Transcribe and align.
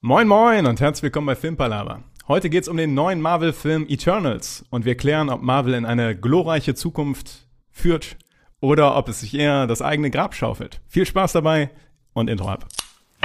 Moin 0.00 0.28
Moin 0.28 0.64
und 0.66 0.80
herzlich 0.80 1.02
willkommen 1.02 1.26
bei 1.26 1.34
Filmpalava. 1.34 2.04
Heute 2.28 2.50
geht's 2.50 2.68
um 2.68 2.76
den 2.76 2.94
neuen 2.94 3.20
Marvel-Film 3.20 3.84
Eternals 3.88 4.64
und 4.70 4.84
wir 4.84 4.96
klären, 4.96 5.28
ob 5.28 5.42
Marvel 5.42 5.74
in 5.74 5.84
eine 5.84 6.14
glorreiche 6.14 6.76
Zukunft 6.76 7.48
führt 7.72 8.16
oder 8.60 8.96
ob 8.96 9.08
es 9.08 9.18
sich 9.18 9.34
eher 9.34 9.66
das 9.66 9.82
eigene 9.82 10.12
Grab 10.12 10.36
schaufelt. 10.36 10.80
Viel 10.86 11.04
Spaß 11.04 11.32
dabei 11.32 11.70
und 12.12 12.30
Intro 12.30 12.48
ab. 12.48 12.66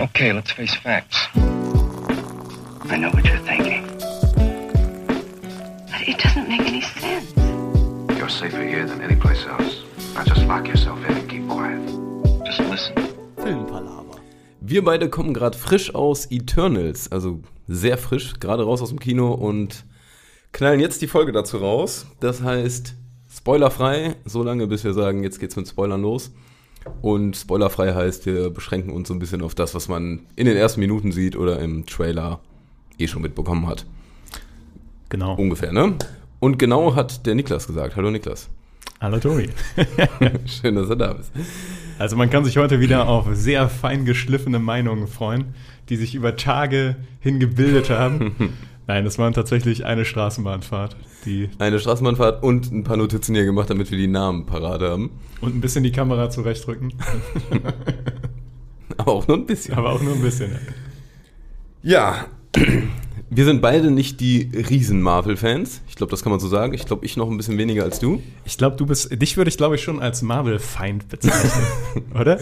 Okay, 0.02 0.32
let's 0.32 0.52
face 0.52 0.74
facts. 0.74 1.30
I 2.90 2.98
know 2.98 3.14
what 3.14 3.24
you're 3.24 3.38
thinking. 3.46 3.86
But 5.92 6.08
it 6.08 6.18
doesn't 6.18 6.48
make 6.48 6.62
any 6.62 6.82
sense. 6.82 7.36
You're 8.18 8.28
safer 8.28 8.64
here 8.64 8.88
than 8.88 9.00
any 9.00 9.16
place 9.16 9.46
else. 9.46 9.84
Now 10.16 10.24
just 10.24 10.48
lock 10.48 10.68
yourself 10.68 10.98
in 11.08 11.18
and 11.18 11.30
keep 11.30 11.48
quiet. 11.48 11.80
Just 12.48 12.62
listen. 12.62 12.96
Filmpalaver. 13.38 14.13
Wir 14.66 14.82
beide 14.82 15.10
kommen 15.10 15.34
gerade 15.34 15.58
frisch 15.58 15.94
aus 15.94 16.32
Eternals, 16.32 17.12
also 17.12 17.42
sehr 17.68 17.98
frisch, 17.98 18.40
gerade 18.40 18.64
raus 18.64 18.82
aus 18.82 18.90
dem 18.90 19.00
Kino 19.00 19.34
und 19.34 19.84
knallen 20.54 20.80
jetzt 20.80 21.02
die 21.02 21.08
Folge 21.08 21.34
dazu 21.34 21.58
raus. 21.58 22.06
Das 22.22 22.42
heißt, 22.42 22.96
spoilerfrei, 23.30 24.16
so 24.24 24.42
lange 24.42 24.66
bis 24.68 24.86
wir 24.86 24.94
sagen, 24.94 25.22
jetzt 25.22 25.42
geht's 25.42 25.58
mit 25.58 25.68
Spoilern 25.68 26.02
los. 26.02 26.32
Und 27.02 27.36
spoilerfrei 27.36 27.94
heißt, 27.94 28.26
wir 28.26 28.52
beschränken 28.52 28.92
uns 28.94 29.10
so 29.10 29.14
ein 29.14 29.20
bisschen 29.20 29.42
auf 29.42 29.54
das, 29.54 29.76
was 29.76 29.90
man 29.90 30.22
in 30.38 30.46
den 30.46 30.56
ersten 30.56 30.80
Minuten 30.80 31.12
sieht 31.12 31.36
oder 31.36 31.60
im 31.60 31.86
Trailer 31.86 32.40
eh 32.98 33.10
schon 33.10 33.22
mitbekommen 33.22 33.68
hat. 33.68 33.86
Genau. 35.10 35.36
Ungefähr, 35.36 35.74
ne? 35.74 35.96
Und 36.40 36.58
genau 36.58 36.96
hat 36.96 37.26
der 37.26 37.36
Niklas 37.36 37.68
gesagt. 37.68 37.98
Hallo 37.98 38.10
Niklas. 38.12 38.48
Hallo 39.02 39.20
Tobi. 39.20 39.50
Schön, 40.46 40.76
dass 40.76 40.88
du 40.88 40.96
da 40.96 41.12
bist. 41.12 41.34
Also 42.00 42.16
man 42.16 42.30
kann 42.30 42.44
sich 42.44 42.58
heute 42.58 42.80
wieder 42.80 43.08
auf 43.08 43.28
sehr 43.34 43.70
fein 43.70 44.06
geschliffene 44.06 44.60
Meinungen 44.60 45.08
freuen, 45.08 45.54
die 45.90 45.96
sich 45.96 46.16
über 46.16 46.36
Tage 46.36 46.96
hin 47.20 47.40
gebildet 47.40 47.90
haben. 47.90 48.36
Nein, 48.88 49.06
das 49.06 49.18
war 49.18 49.32
tatsächlich 49.32 49.86
eine 49.86 50.04
Straßenbahnfahrt, 50.04 50.98
die 51.26 51.50
Eine 51.60 51.80
Straßenbahnfahrt 51.80 52.44
und 52.44 52.70
ein 52.72 52.84
paar 52.84 52.98
Notizen 52.98 53.34
hier 53.34 53.46
gemacht, 53.46 53.70
damit 53.70 53.90
wir 53.92 53.98
die 53.98 54.08
Namen 54.08 54.46
parat 54.46 54.82
haben. 54.82 55.12
und 55.40 55.56
ein 55.56 55.62
bisschen 55.62 55.84
die 55.84 55.92
Kamera 55.94 56.30
zurechtrücken, 56.30 56.94
Aber 58.98 59.14
auch 59.14 59.28
nur 59.28 59.38
ein 59.38 59.46
bisschen. 59.46 59.74
aber 59.76 59.92
auch 59.94 60.02
nur 60.02 60.14
ein 60.14 60.22
bisschen. 60.22 60.52
ja. 61.82 62.26
Ja, 62.58 62.66
wir 63.36 63.46
sind 63.46 63.62
beide 63.62 63.92
nicht 63.92 64.20
die 64.20 64.50
riesen 64.70 65.02
Marvel-Fans. 65.02 65.82
Ich 65.88 65.96
glaube, 65.96 66.12
das 66.12 66.24
kann 66.24 66.32
man 66.32 66.40
so 66.40 66.48
sagen. 66.48 66.74
Ich 66.74 66.86
glaube, 66.86 67.06
ich 67.06 67.18
noch 67.18 67.30
ein 67.30 67.38
bisschen 67.38 67.58
weniger 67.58 67.84
als 67.84 68.00
du. 68.00 68.22
Ich 68.46 68.58
glaube, 68.58 68.76
du 68.78 68.86
bist, 68.86 69.22
dich 69.22 69.38
würde 69.38 69.50
ich 69.50 69.58
glaube 69.58 69.76
ich 69.76 69.84
schon 69.84 70.02
als 70.02 70.22
Marvel-Feind 70.22 71.10
bezeichnen, 71.10 71.66
oder? 72.20 72.40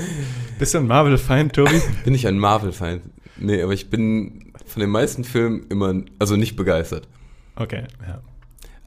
Bist 0.59 0.73
du 0.73 0.79
ein 0.79 0.87
Marvel-Feind, 0.87 1.53
Tobi? 1.53 1.81
Bin 2.03 2.15
ich 2.15 2.27
ein 2.27 2.37
Marvel-Fan? 2.37 3.01
Nee, 3.37 3.61
aber 3.61 3.73
ich 3.73 3.89
bin 3.89 4.51
von 4.65 4.81
den 4.81 4.89
meisten 4.89 5.23
Filmen 5.23 5.65
immer, 5.69 6.01
also 6.19 6.35
nicht 6.35 6.55
begeistert. 6.55 7.07
Okay, 7.55 7.83
ja. 8.07 8.21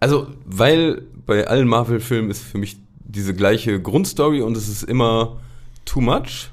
Also, 0.01 0.29
weil 0.45 1.03
bei 1.27 1.47
allen 1.47 1.69
Marvel-Filmen 1.69 2.31
ist 2.31 2.43
für 2.43 2.59
mich 2.59 2.77
diese 3.05 3.35
gleiche 3.35 3.81
Grundstory 3.81 4.43
und 4.43 4.57
es 4.57 4.69
ist 4.69 4.83
immer 4.83 5.41
too 5.85 6.01
much. 6.01 6.51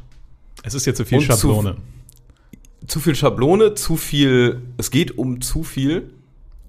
Es 0.63 0.73
ist 0.73 0.85
jetzt 0.85 0.97
zu 0.97 1.05
viel 1.05 1.17
Und 1.17 1.23
Schablone. 1.23 1.75
Zu 1.75 1.81
viel 2.87 3.15
Schablone, 3.15 3.75
zu 3.75 3.95
viel, 3.97 4.61
es 4.77 4.91
geht 4.91 5.17
um 5.17 5.41
zu 5.41 5.63
viel. 5.63 6.11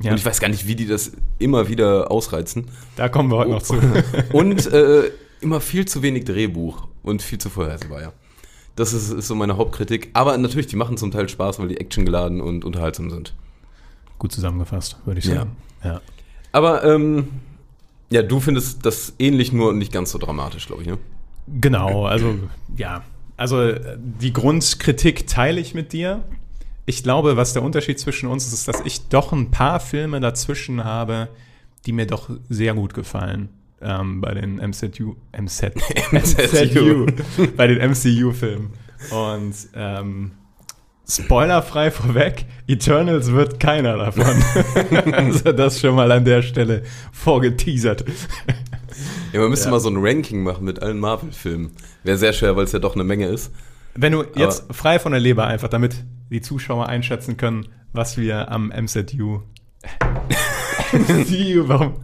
Ja, 0.01 0.11
Und 0.11 0.19
ich 0.19 0.27
weiß 0.27 0.41
gar 0.41 0.49
nicht, 0.49 0.67
wie 0.67 0.75
die 0.75 0.87
das 0.87 1.13
immer 1.39 1.69
wieder 1.69 2.11
ausreizen. 2.11 2.67
da 2.97 3.09
kommen 3.09 3.31
wir 3.31 3.37
heute 3.37 3.51
noch 3.51 3.63
zu. 3.63 3.75
Und 4.33 4.67
äh, 4.73 5.11
immer 5.41 5.61
viel 5.61 5.87
zu 5.87 6.03
wenig 6.03 6.25
Drehbuch 6.25 6.87
und 7.03 7.21
viel 7.23 7.39
zu 7.39 7.51
vorhersehbar, 7.51 8.01
ja. 8.01 8.13
Das 8.77 8.93
ist, 8.93 9.11
ist 9.11 9.27
so 9.27 9.35
meine 9.35 9.57
Hauptkritik. 9.57 10.11
Aber 10.15 10.37
natürlich, 10.39 10.67
die 10.67 10.77
machen 10.77 10.97
zum 10.97 11.11
Teil 11.11 11.29
Spaß, 11.29 11.59
weil 11.59 11.69
die 11.69 11.79
actiongeladen 11.79 12.41
und 12.41 12.65
unterhaltsam 12.65 13.11
sind. 13.11 13.35
Gut 14.19 14.33
zusammengefasst, 14.33 14.97
würde 15.05 15.19
ich 15.19 15.27
sagen. 15.27 15.57
Ja. 15.85 16.01
Aber 16.53 16.85
ähm, 16.85 17.29
ja, 18.11 18.23
du 18.23 18.41
findest 18.41 18.87
das 18.87 19.15
ähnlich, 19.19 19.53
nur 19.53 19.73
nicht 19.73 19.93
ganz 19.93 20.13
so 20.13 20.19
dramatisch, 20.19 20.67
glaube 20.67 20.83
ich, 20.83 20.89
ne? 20.89 20.99
Genau, 21.61 22.07
also 22.07 22.35
ja. 22.77 23.03
Also 23.37 23.61
äh, 23.63 23.99
die 23.99 24.33
Grundkritik 24.33 25.27
teile 25.27 25.61
ich 25.61 25.75
mit 25.75 25.93
dir. 25.93 26.23
Ich 26.87 27.03
glaube, 27.03 27.37
was 27.37 27.53
der 27.53 27.63
Unterschied 27.63 27.99
zwischen 27.99 28.29
uns 28.29 28.47
ist, 28.47 28.53
ist, 28.53 28.69
dass 28.69 28.81
ich 28.85 29.09
doch 29.09 29.33
ein 29.33 29.51
paar 29.51 29.81
Filme 29.81 30.21
dazwischen 30.21 30.85
habe, 30.85 31.29
die 31.87 31.93
mir 31.93 32.07
doch 32.07 32.31
sehr 32.49 32.75
gut 32.75 32.95
gefallen. 32.95 33.49
Ähm, 33.81 34.21
bei 34.21 34.35
den 34.35 34.57
MCU, 34.57 35.17
MZ, 35.37 35.75
MCU, 36.13 37.07
bei 37.57 37.67
den 37.67 37.91
MCU-Filmen. 37.91 38.71
Und 39.11 39.55
ähm, 39.75 40.31
spoilerfrei 41.09 41.91
vorweg, 41.91 42.45
Eternals 42.69 43.33
wird 43.33 43.59
keiner 43.59 43.97
davon. 43.97 44.43
also 45.13 45.53
das 45.53 45.81
schon 45.81 45.97
mal 45.97 46.11
an 46.13 46.25
der 46.25 46.43
Stelle 46.43 46.83
vorgeteasert. 47.11 48.05
Ja, 49.33 49.41
man 49.41 49.51
müsste 49.51 49.67
Ja. 49.67 49.71
mal 49.73 49.81
so 49.81 49.89
ein 49.91 49.97
Ranking 49.99 50.43
machen 50.43 50.65
mit 50.65 50.83
allen 50.83 50.99
Marvel-Filmen. 50.99 51.71
Wäre 52.05 52.19
sehr 52.19 52.33
schwer, 52.33 52.57
weil 52.57 52.65
es 52.65 52.73
ja 52.73 52.79
doch 52.79 52.95
eine 52.95 53.05
Menge 53.05 53.27
ist. 53.29 53.51
Wenn 53.95 54.13
du 54.13 54.25
jetzt 54.37 54.65
frei 54.73 54.99
von 54.99 55.13
der 55.13 55.21
Leber 55.21 55.47
einfach, 55.47 55.69
damit 55.69 56.05
die 56.31 56.41
Zuschauer 56.41 56.87
einschätzen 56.89 57.37
können, 57.37 57.67
was 57.93 58.17
wir 58.17 58.51
am 58.51 58.71
MCU. 58.71 59.41
MCU, 60.93 61.65
warum? 61.69 61.95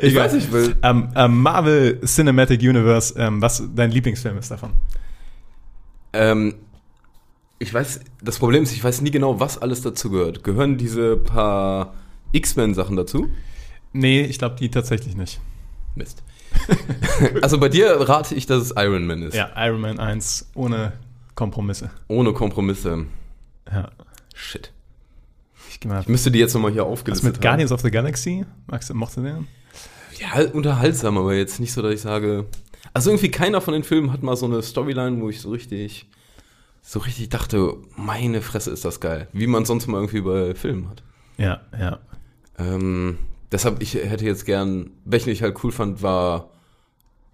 Ich 0.00 0.14
weiß 0.14 0.34
nicht, 0.34 0.52
weil- 0.52 0.76
Am, 0.82 1.10
am 1.14 1.40
Marvel 1.42 2.00
Cinematic 2.04 2.60
Universe, 2.60 3.14
ähm, 3.18 3.42
was 3.42 3.62
dein 3.74 3.90
Lieblingsfilm 3.90 4.38
ist 4.38 4.50
davon. 4.50 4.70
Ähm, 6.12 6.54
ich 7.58 7.72
weiß, 7.74 8.00
das 8.22 8.38
Problem 8.38 8.62
ist, 8.62 8.72
ich 8.72 8.84
weiß 8.84 9.00
nie 9.00 9.10
genau, 9.10 9.40
was 9.40 9.58
alles 9.60 9.82
dazu 9.82 10.10
gehört. 10.10 10.44
Gehören 10.44 10.76
diese 10.78 11.16
paar 11.16 11.94
X-Men-Sachen 12.32 12.96
dazu? 12.96 13.28
Nee, 13.92 14.22
ich 14.22 14.38
glaube 14.38 14.56
die 14.56 14.70
tatsächlich 14.70 15.16
nicht. 15.16 15.40
Mist. 15.96 16.22
also 17.42 17.58
bei 17.58 17.68
dir 17.68 17.88
rate 18.00 18.34
ich, 18.34 18.46
dass 18.46 18.62
es 18.62 18.72
Iron 18.76 19.06
Man 19.06 19.22
ist. 19.22 19.34
Ja, 19.34 19.50
Iron 19.56 19.80
Man 19.80 19.98
1 19.98 20.50
ohne 20.54 20.92
Kompromisse. 21.34 21.90
Ohne 22.08 22.32
Kompromisse. 22.32 23.06
Ja. 23.70 23.90
Shit. 24.34 24.72
Ich 25.70 25.80
geh 25.80 25.88
mal. 25.88 26.00
Ich 26.00 26.08
müsste 26.08 26.30
die 26.30 26.38
jetzt 26.38 26.54
nochmal 26.54 26.72
hier 26.72 26.84
aufgelistet 26.84 27.24
mit 27.24 27.36
haben. 27.36 27.42
Guardians 27.42 27.72
of 27.72 27.80
the 27.80 27.90
Galaxy? 27.90 28.44
Magst 28.66 28.90
du, 28.90 28.94
mochtest 28.94 29.18
du 29.18 29.22
den? 29.22 29.48
Ja, 30.18 30.30
halt 30.32 30.54
unterhaltsam, 30.54 31.18
aber 31.18 31.34
jetzt 31.34 31.58
nicht 31.60 31.72
so, 31.72 31.82
dass 31.82 31.92
ich 31.92 32.00
sage. 32.00 32.46
Also 32.92 33.10
irgendwie 33.10 33.30
keiner 33.30 33.60
von 33.60 33.74
den 33.74 33.82
Filmen 33.82 34.12
hat 34.12 34.22
mal 34.22 34.36
so 34.36 34.46
eine 34.46 34.62
Storyline, 34.62 35.20
wo 35.20 35.28
ich 35.28 35.40
so 35.40 35.50
richtig, 35.50 36.08
so 36.82 37.00
richtig 37.00 37.30
dachte, 37.30 37.74
meine 37.96 38.40
Fresse 38.40 38.70
ist 38.70 38.84
das 38.84 39.00
geil. 39.00 39.26
Wie 39.32 39.48
man 39.48 39.64
sonst 39.64 39.88
mal 39.88 39.98
irgendwie 39.98 40.20
bei 40.20 40.54
Filmen 40.54 40.88
hat. 40.88 41.02
Ja, 41.36 41.62
ja. 41.76 41.98
Ähm, 42.58 43.18
deshalb, 43.54 43.80
ich 43.80 43.94
hätte 43.94 44.24
jetzt 44.24 44.44
gern, 44.44 44.90
welchen 45.04 45.30
ich 45.30 45.42
halt 45.42 45.62
cool 45.62 45.70
fand, 45.72 46.02
war 46.02 46.50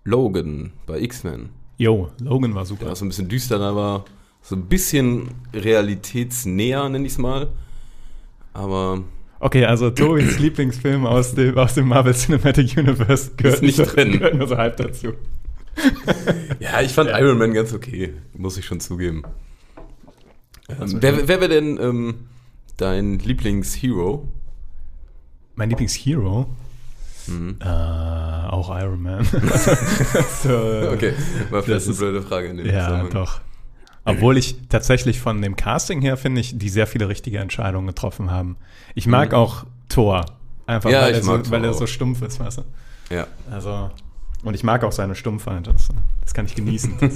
Logan 0.04 0.72
bei 0.86 1.00
X-Men. 1.00 1.48
Yo, 1.78 2.10
Logan 2.20 2.54
war 2.54 2.66
super. 2.66 2.84
Der 2.84 2.94
so 2.94 3.06
ein 3.06 3.08
bisschen 3.08 3.28
düsterer 3.28 3.74
war, 3.74 4.04
so 4.42 4.54
ein 4.54 4.66
bisschen 4.66 5.30
realitätsnäher, 5.54 6.88
nenn 6.90 7.04
ich's 7.04 7.18
mal. 7.18 7.48
Aber 8.52 9.02
Okay, 9.38 9.64
also 9.64 9.90
Tobis 9.90 10.38
Lieblingsfilm 10.38 11.06
aus 11.06 11.34
dem, 11.34 11.56
aus 11.56 11.74
dem 11.74 11.88
Marvel 11.88 12.14
Cinematic 12.14 12.76
Universe 12.76 13.30
gehört 13.38 13.62
Ist 13.62 13.62
nicht 13.62 13.78
drin. 13.78 14.12
Gehört 14.12 14.34
nur 14.34 14.46
so 14.46 14.58
halb 14.58 14.76
dazu. 14.76 15.14
ja, 16.60 16.82
ich 16.82 16.92
fand 16.92 17.08
Ja. 17.08 17.18
Iron 17.20 17.38
Man 17.38 17.54
ganz 17.54 17.72
okay, 17.72 18.12
muss 18.34 18.58
ich 18.58 18.66
schon 18.66 18.80
zugeben. 18.80 19.22
Ähm, 20.68 20.98
wer 21.00 21.26
wer 21.26 21.40
wäre 21.40 21.48
denn 21.48 21.78
ähm, 21.80 22.14
dein 22.76 23.18
Lieblingshero? 23.18 24.28
Mein 25.60 25.68
Lieblingshero? 25.68 26.46
Mhm. 27.26 27.56
Äh, 27.60 27.64
auch 27.66 28.74
Iron 28.80 29.02
Man. 29.02 29.24
so, 30.42 30.88
Okay, 30.90 31.12
war 31.50 31.62
vielleicht 31.62 31.86
eine 31.86 31.94
blöde 31.96 32.22
Frage 32.22 32.48
in 32.48 32.56
dem 32.56 32.66
Ja, 32.66 32.84
Zusammenhang. 32.86 33.10
doch. 33.10 33.40
Obwohl 34.06 34.38
ich 34.38 34.56
tatsächlich 34.70 35.20
von 35.20 35.42
dem 35.42 35.56
Casting 35.56 36.00
her 36.00 36.16
finde 36.16 36.40
ich, 36.40 36.56
die 36.56 36.70
sehr 36.70 36.86
viele 36.86 37.08
richtige 37.08 37.38
Entscheidungen 37.40 37.86
getroffen 37.88 38.30
haben. 38.30 38.56
Ich 38.94 39.06
mag 39.06 39.32
Mhm. 39.32 39.34
auch 39.36 39.66
Thor. 39.90 40.24
Einfach 40.66 40.88
Ja, 40.88 41.02
weil, 41.02 41.12
er 41.12 41.22
so, 41.22 41.50
weil 41.50 41.62
er 41.62 41.74
so 41.74 41.86
stumpf 41.86 42.22
ist, 42.22 42.40
weißt 42.40 42.58
du? 42.58 43.14
Ja. 43.14 43.26
Also, 43.50 43.90
und 44.42 44.54
ich 44.54 44.64
mag 44.64 44.82
auch 44.82 44.92
seine 44.92 45.14
Stumpfheit. 45.14 45.66
Das, 45.66 45.88
das 46.22 46.32
kann 46.32 46.46
ich 46.46 46.54
genießen. 46.54 46.94
Das, 47.00 47.14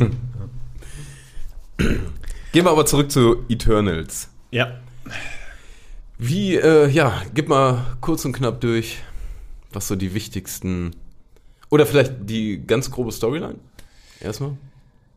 Gehen 2.52 2.66
wir 2.66 2.70
aber 2.70 2.84
zurück 2.84 3.10
zu 3.10 3.38
Eternals. 3.48 4.28
ja. 4.50 4.68
Wie, 6.18 6.56
äh, 6.56 6.88
ja, 6.88 7.22
gib 7.34 7.48
mal 7.48 7.84
kurz 8.00 8.24
und 8.24 8.32
knapp 8.32 8.60
durch, 8.60 8.98
was 9.72 9.88
so 9.88 9.96
die 9.96 10.14
wichtigsten. 10.14 10.92
Oder 11.70 11.86
vielleicht 11.86 12.12
die 12.20 12.64
ganz 12.64 12.90
grobe 12.90 13.10
Storyline? 13.12 13.56
Erstmal? 14.20 14.52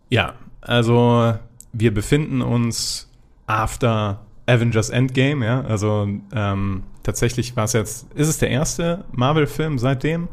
Ja, 0.09 0.33
also 0.61 1.35
wir 1.73 1.93
befinden 1.93 2.41
uns 2.41 3.07
after 3.45 4.21
Avengers 4.47 4.89
Endgame, 4.89 5.45
ja. 5.45 5.61
Also 5.61 6.07
ähm, 6.33 6.83
tatsächlich 7.03 7.55
war 7.55 7.65
es 7.65 7.73
jetzt, 7.73 8.07
ist 8.15 8.27
es 8.27 8.37
der 8.39 8.49
erste 8.49 9.05
Marvel-Film 9.11 9.77
seitdem? 9.77 10.27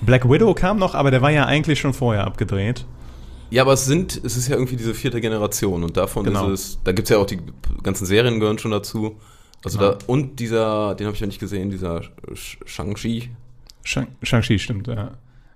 Black 0.00 0.28
Widow 0.28 0.54
kam 0.54 0.78
noch, 0.78 0.94
aber 0.94 1.10
der 1.10 1.22
war 1.22 1.30
ja 1.30 1.46
eigentlich 1.46 1.80
schon 1.80 1.92
vorher 1.92 2.24
abgedreht. 2.26 2.86
Ja, 3.50 3.62
aber 3.62 3.74
es 3.74 3.84
sind, 3.86 4.20
es 4.24 4.36
ist 4.36 4.48
ja 4.48 4.56
irgendwie 4.56 4.76
diese 4.76 4.94
vierte 4.94 5.20
Generation 5.20 5.84
und 5.84 5.96
davon 5.96 6.24
Genau. 6.24 6.48
ist 6.50 6.60
es, 6.60 6.78
da 6.84 6.92
gibt 6.92 7.06
es 7.06 7.10
ja 7.10 7.18
auch 7.18 7.26
die 7.26 7.38
ganzen 7.82 8.06
Serien 8.06 8.40
gehören 8.40 8.58
schon 8.58 8.72
dazu. 8.72 9.16
Also 9.64 9.78
Genau. 9.78 9.92
da, 9.92 9.98
und 10.06 10.38
dieser, 10.40 10.94
den 10.94 11.06
habe 11.06 11.14
ich 11.14 11.20
ja 11.20 11.26
nicht 11.26 11.40
gesehen, 11.40 11.70
dieser 11.70 12.00
Sh- 12.32 12.56
Shang-Chi. 12.64 13.30
Shang- 13.84 14.08
Shang-Chi, 14.22 14.58
stimmt, 14.58 14.86
ja. 14.86 15.12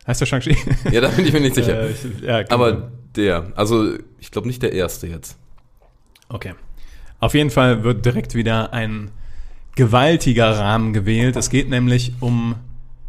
Heißt 0.07 0.21
der 0.21 0.27
Shang-Chi? 0.27 0.57
Ja, 0.93 1.01
da 1.01 1.09
bin 1.09 1.27
ich 1.27 1.33
mir 1.33 1.41
nicht 1.41 1.55
sicher. 1.55 1.81
Äh, 1.83 1.91
ich, 1.91 2.05
ja, 2.23 2.43
genau. 2.43 2.55
aber 2.55 2.91
der, 3.17 3.53
also 3.57 3.95
ich 4.19 4.31
glaube 4.31 4.47
nicht 4.49 4.63
der 4.63 4.73
erste 4.73 5.07
jetzt. 5.07 5.37
Okay. 6.29 6.55
Auf 7.21 7.35
jeden 7.35 7.51
Fall 7.51 7.85
wird 7.85 8.05
direkt 8.07 8.35
wieder 8.35 8.73
ein 8.73 9.11
gewaltiger 9.77 10.59
Rahmen 10.59 10.93
gewählt. 10.93 11.37
Es 11.37 11.51
geht 11.51 11.69
nämlich 11.69 12.13
um 12.21 12.57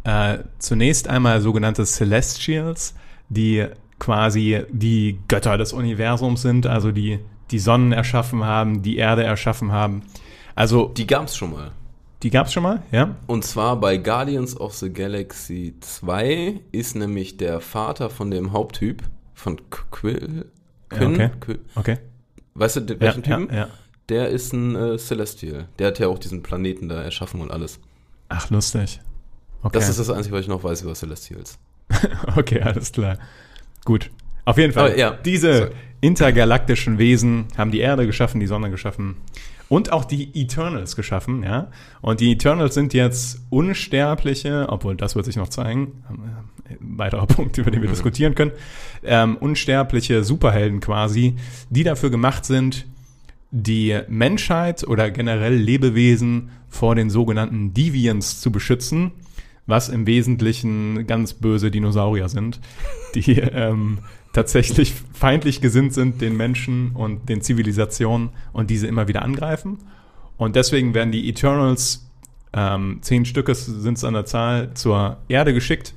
äh, 0.04 0.38
zunächst 0.58 1.08
einmal 1.08 1.40
sogenannte 1.40 1.84
Celestials, 1.84 2.94
die 3.28 3.66
quasi 3.98 4.62
die 4.70 5.18
Götter 5.28 5.56
des 5.58 5.72
Universums 5.72 6.42
sind, 6.42 6.66
also 6.66 6.90
die 6.92 7.18
die 7.50 7.58
Sonnen 7.58 7.92
erschaffen 7.92 8.44
haben, 8.44 8.82
die 8.82 8.96
Erde 8.96 9.24
erschaffen 9.24 9.72
haben. 9.72 10.02
Also 10.54 10.88
die, 10.88 11.06
gab 11.06 11.26
es 11.26 11.36
schon 11.36 11.52
mal. 11.52 11.70
die 12.22 12.30
gab 12.30 12.46
es 12.46 12.52
schon 12.52 12.62
mal, 12.62 12.82
ja? 12.92 13.16
Und 13.26 13.44
zwar 13.44 13.78
bei 13.80 13.96
Guardians 13.96 14.58
of 14.58 14.74
the 14.74 14.92
Galaxy 14.92 15.74
2 15.80 16.60
ist 16.72 16.94
nämlich 16.96 17.36
der 17.36 17.60
Vater 17.60 18.10
von 18.10 18.30
dem 18.30 18.52
Haupttyp, 18.52 19.02
von 19.34 19.56
Qu- 19.70 19.84
Quill. 19.90 20.46
Quinn, 20.90 21.14
okay. 21.14 21.30
Quill, 21.40 21.58
Okay. 21.74 21.98
weißt 22.54 22.76
du, 22.76 22.80
Ja, 22.80 23.00
welchen 23.00 23.22
ja, 23.24 23.36
Typen? 23.38 23.54
ja. 23.56 23.68
Der 24.08 24.28
ist 24.28 24.52
ein 24.52 24.74
äh, 24.76 24.98
Celestial. 24.98 25.68
Der 25.78 25.86
hat 25.86 25.98
ja 25.98 26.08
auch 26.08 26.18
diesen 26.18 26.42
Planeten 26.42 26.88
da 26.88 27.00
erschaffen 27.02 27.40
und 27.40 27.50
alles. 27.50 27.80
Ach, 28.28 28.50
lustig. 28.50 29.00
Okay. 29.62 29.70
Das 29.78 29.88
ist 29.88 29.98
das 30.00 30.10
Einzige, 30.10 30.34
was 30.34 30.42
ich 30.42 30.48
noch 30.48 30.62
weiß 30.64 30.82
über 30.82 30.94
Celestials. 30.94 31.58
Okay, 32.36 32.60
alles 32.60 32.92
klar. 32.92 33.16
Gut. 33.84 34.10
Auf 34.44 34.58
jeden 34.58 34.72
Fall. 34.72 34.88
Aber 34.90 34.98
ja, 34.98 35.12
Diese 35.12 35.56
sorry. 35.56 35.70
intergalaktischen 36.00 36.98
Wesen 36.98 37.46
haben 37.56 37.70
die 37.70 37.78
Erde 37.80 38.06
geschaffen, 38.06 38.40
die 38.40 38.46
Sonne 38.46 38.70
geschaffen 38.70 39.16
und 39.72 39.90
auch 39.90 40.04
die 40.04 40.38
Eternals 40.38 40.96
geschaffen, 40.96 41.42
ja. 41.42 41.70
Und 42.02 42.20
die 42.20 42.32
Eternals 42.32 42.74
sind 42.74 42.92
jetzt 42.92 43.40
unsterbliche, 43.48 44.66
obwohl 44.68 44.96
das 44.96 45.16
wird 45.16 45.24
sich 45.24 45.36
noch 45.36 45.48
zeigen, 45.48 46.04
ein 46.68 46.98
weiterer 46.98 47.26
Punkt, 47.26 47.56
über 47.56 47.70
den 47.70 47.80
wir 47.80 47.88
diskutieren 47.88 48.34
können, 48.34 48.50
ähm, 49.02 49.38
unsterbliche 49.38 50.24
Superhelden 50.24 50.80
quasi, 50.80 51.36
die 51.70 51.84
dafür 51.84 52.10
gemacht 52.10 52.44
sind, 52.44 52.84
die 53.50 53.98
Menschheit 54.08 54.86
oder 54.86 55.10
generell 55.10 55.54
Lebewesen 55.54 56.50
vor 56.68 56.94
den 56.94 57.08
sogenannten 57.08 57.72
Deviants 57.72 58.42
zu 58.42 58.52
beschützen, 58.52 59.12
was 59.66 59.88
im 59.88 60.06
Wesentlichen 60.06 61.06
ganz 61.06 61.34
böse 61.34 61.70
Dinosaurier 61.70 62.28
sind, 62.28 62.60
die 63.14 63.32
ähm, 63.38 63.98
tatsächlich 64.32 64.94
feindlich 65.12 65.60
gesinnt 65.60 65.92
sind 65.94 66.20
den 66.20 66.36
Menschen 66.36 66.92
und 66.92 67.28
den 67.28 67.42
Zivilisationen 67.42 68.30
und 68.52 68.70
diese 68.70 68.86
immer 68.86 69.08
wieder 69.08 69.22
angreifen. 69.22 69.78
Und 70.36 70.56
deswegen 70.56 70.94
werden 70.94 71.12
die 71.12 71.28
Eternals, 71.28 72.08
ähm, 72.52 72.98
zehn 73.02 73.24
Stücke 73.24 73.54
sind 73.54 73.98
es 73.98 74.04
an 74.04 74.14
der 74.14 74.24
Zahl, 74.24 74.74
zur 74.74 75.18
Erde 75.28 75.54
geschickt, 75.54 75.94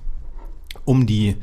um 0.83 1.05
die 1.07 1.35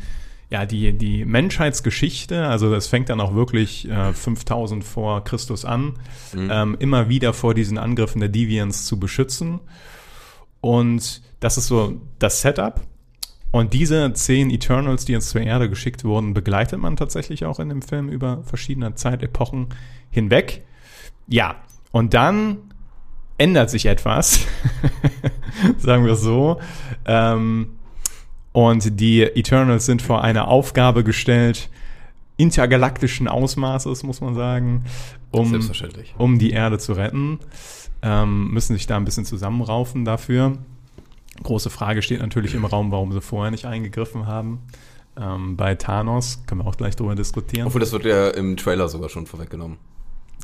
ja, 0.52 0.66
die, 0.66 0.92
die 0.92 1.24
Menschheitsgeschichte, 1.24 2.46
also 2.46 2.70
das 2.70 2.86
fängt 2.86 3.08
dann 3.08 3.22
auch 3.22 3.34
wirklich 3.34 3.88
äh, 3.88 4.12
5000 4.12 4.84
vor 4.84 5.24
Christus 5.24 5.64
an, 5.64 5.94
ähm, 6.36 6.76
immer 6.78 7.08
wieder 7.08 7.32
vor 7.32 7.54
diesen 7.54 7.78
Angriffen 7.78 8.20
der 8.20 8.28
Deviants 8.28 8.84
zu 8.84 9.00
beschützen. 9.00 9.60
Und 10.62 11.20
das 11.40 11.58
ist 11.58 11.66
so 11.66 12.00
das 12.18 12.40
Setup. 12.40 12.80
Und 13.50 13.74
diese 13.74 14.14
zehn 14.14 14.48
Eternals, 14.48 15.04
die 15.04 15.12
jetzt 15.12 15.28
zur 15.28 15.42
Erde 15.42 15.68
geschickt 15.68 16.04
wurden, 16.04 16.32
begleitet 16.32 16.78
man 16.78 16.96
tatsächlich 16.96 17.44
auch 17.44 17.60
in 17.60 17.68
dem 17.68 17.82
Film 17.82 18.08
über 18.08 18.42
verschiedene 18.44 18.94
Zeitepochen 18.94 19.66
hinweg. 20.10 20.64
Ja, 21.26 21.56
und 21.90 22.14
dann 22.14 22.58
ändert 23.36 23.68
sich 23.68 23.86
etwas, 23.86 24.46
sagen 25.78 26.06
wir 26.06 26.16
so. 26.16 26.60
Ähm, 27.04 27.76
und 28.52 29.00
die 29.00 29.22
Eternals 29.22 29.84
sind 29.84 30.00
vor 30.00 30.22
eine 30.22 30.46
Aufgabe 30.46 31.04
gestellt, 31.04 31.68
intergalaktischen 32.36 33.28
Ausmaßes, 33.28 34.02
muss 34.04 34.20
man 34.20 34.34
sagen, 34.34 34.84
um, 35.32 35.70
um 36.18 36.38
die 36.38 36.50
Erde 36.50 36.78
zu 36.78 36.92
retten. 36.92 37.38
Ähm, 38.02 38.50
müssen 38.50 38.74
sich 38.74 38.86
da 38.86 38.96
ein 38.96 39.04
bisschen 39.04 39.24
zusammenraufen 39.24 40.04
dafür. 40.04 40.58
Große 41.42 41.70
Frage 41.70 42.02
steht 42.02 42.20
natürlich 42.20 42.54
im 42.54 42.64
Raum, 42.64 42.90
warum 42.90 43.12
sie 43.12 43.20
vorher 43.20 43.50
nicht 43.50 43.64
eingegriffen 43.64 44.26
haben. 44.26 44.60
Ähm, 45.16 45.56
bei 45.56 45.74
Thanos 45.74 46.42
können 46.46 46.62
wir 46.62 46.66
auch 46.66 46.76
gleich 46.76 46.96
drüber 46.96 47.14
diskutieren. 47.14 47.66
Obwohl, 47.66 47.80
das 47.80 47.92
wird 47.92 48.04
ja 48.04 48.28
im 48.30 48.56
Trailer 48.56 48.88
sogar 48.88 49.08
schon 49.08 49.26
vorweggenommen. 49.26 49.78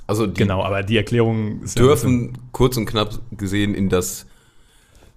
Also 0.07 0.31
genau, 0.33 0.63
aber 0.63 0.83
die 0.83 0.97
Erklärung 0.97 1.63
ist 1.63 1.79
ja 1.79 1.85
dürfen 1.85 2.39
kurz 2.53 2.77
und 2.77 2.87
knapp 2.87 3.21
gesehen 3.37 3.75
in 3.75 3.91
das, 3.91 4.27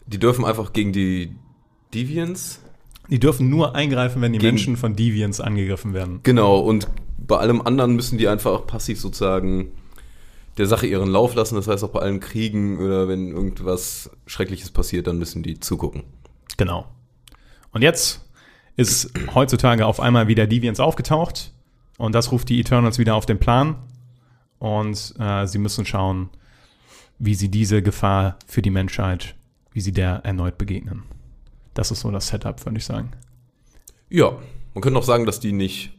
die 0.05 0.19
dürfen 0.19 0.43
einfach 0.43 0.73
gegen 0.73 0.91
die 0.91 1.35
Deviants, 1.93 2.61
die 3.09 3.19
dürfen 3.19 3.49
nur 3.49 3.75
eingreifen, 3.75 4.21
wenn 4.21 4.33
die 4.33 4.39
Menschen 4.39 4.75
von 4.75 4.95
Deviants 4.95 5.39
angegriffen 5.39 5.93
werden. 5.93 6.19
genau, 6.23 6.59
und 6.59 6.89
bei 7.27 7.37
allem 7.37 7.61
anderen 7.61 7.95
müssen 7.95 8.17
die 8.17 8.27
einfach 8.27 8.65
passiv 8.65 8.99
sozusagen 8.99 9.71
der 10.57 10.67
Sache 10.67 10.87
ihren 10.87 11.09
Lauf 11.09 11.35
lassen. 11.35 11.55
Das 11.55 11.67
heißt 11.67 11.83
auch 11.83 11.89
bei 11.89 11.99
allen 12.01 12.19
Kriegen 12.19 12.79
oder 12.79 13.07
wenn 13.07 13.31
irgendwas 13.31 14.09
Schreckliches 14.25 14.71
passiert, 14.71 15.07
dann 15.07 15.17
müssen 15.17 15.43
die 15.43 15.59
zugucken. 15.59 16.03
Genau. 16.57 16.87
Und 17.71 17.81
jetzt 17.81 18.27
ist 18.75 19.11
heutzutage 19.33 19.85
auf 19.85 19.99
einmal 19.99 20.27
wieder 20.27 20.47
Deviants 20.47 20.79
aufgetaucht 20.79 21.53
und 21.97 22.15
das 22.15 22.31
ruft 22.31 22.49
die 22.49 22.59
Eternals 22.59 22.99
wieder 22.99 23.15
auf 23.15 23.25
den 23.25 23.39
Plan 23.39 23.75
und 24.59 25.13
äh, 25.19 25.45
sie 25.45 25.57
müssen 25.57 25.85
schauen, 25.85 26.29
wie 27.19 27.35
sie 27.35 27.49
diese 27.49 27.81
Gefahr 27.81 28.37
für 28.47 28.61
die 28.61 28.69
Menschheit, 28.69 29.35
wie 29.71 29.81
sie 29.81 29.91
der 29.91 30.21
erneut 30.23 30.57
begegnen. 30.57 31.03
Das 31.73 31.91
ist 31.91 32.01
so 32.01 32.11
das 32.11 32.27
Setup, 32.27 32.63
würde 32.65 32.77
ich 32.77 32.85
sagen. 32.85 33.11
Ja, 34.09 34.37
man 34.73 34.81
könnte 34.81 34.99
auch 34.99 35.03
sagen, 35.03 35.25
dass 35.25 35.39
die 35.39 35.53
nicht 35.53 35.93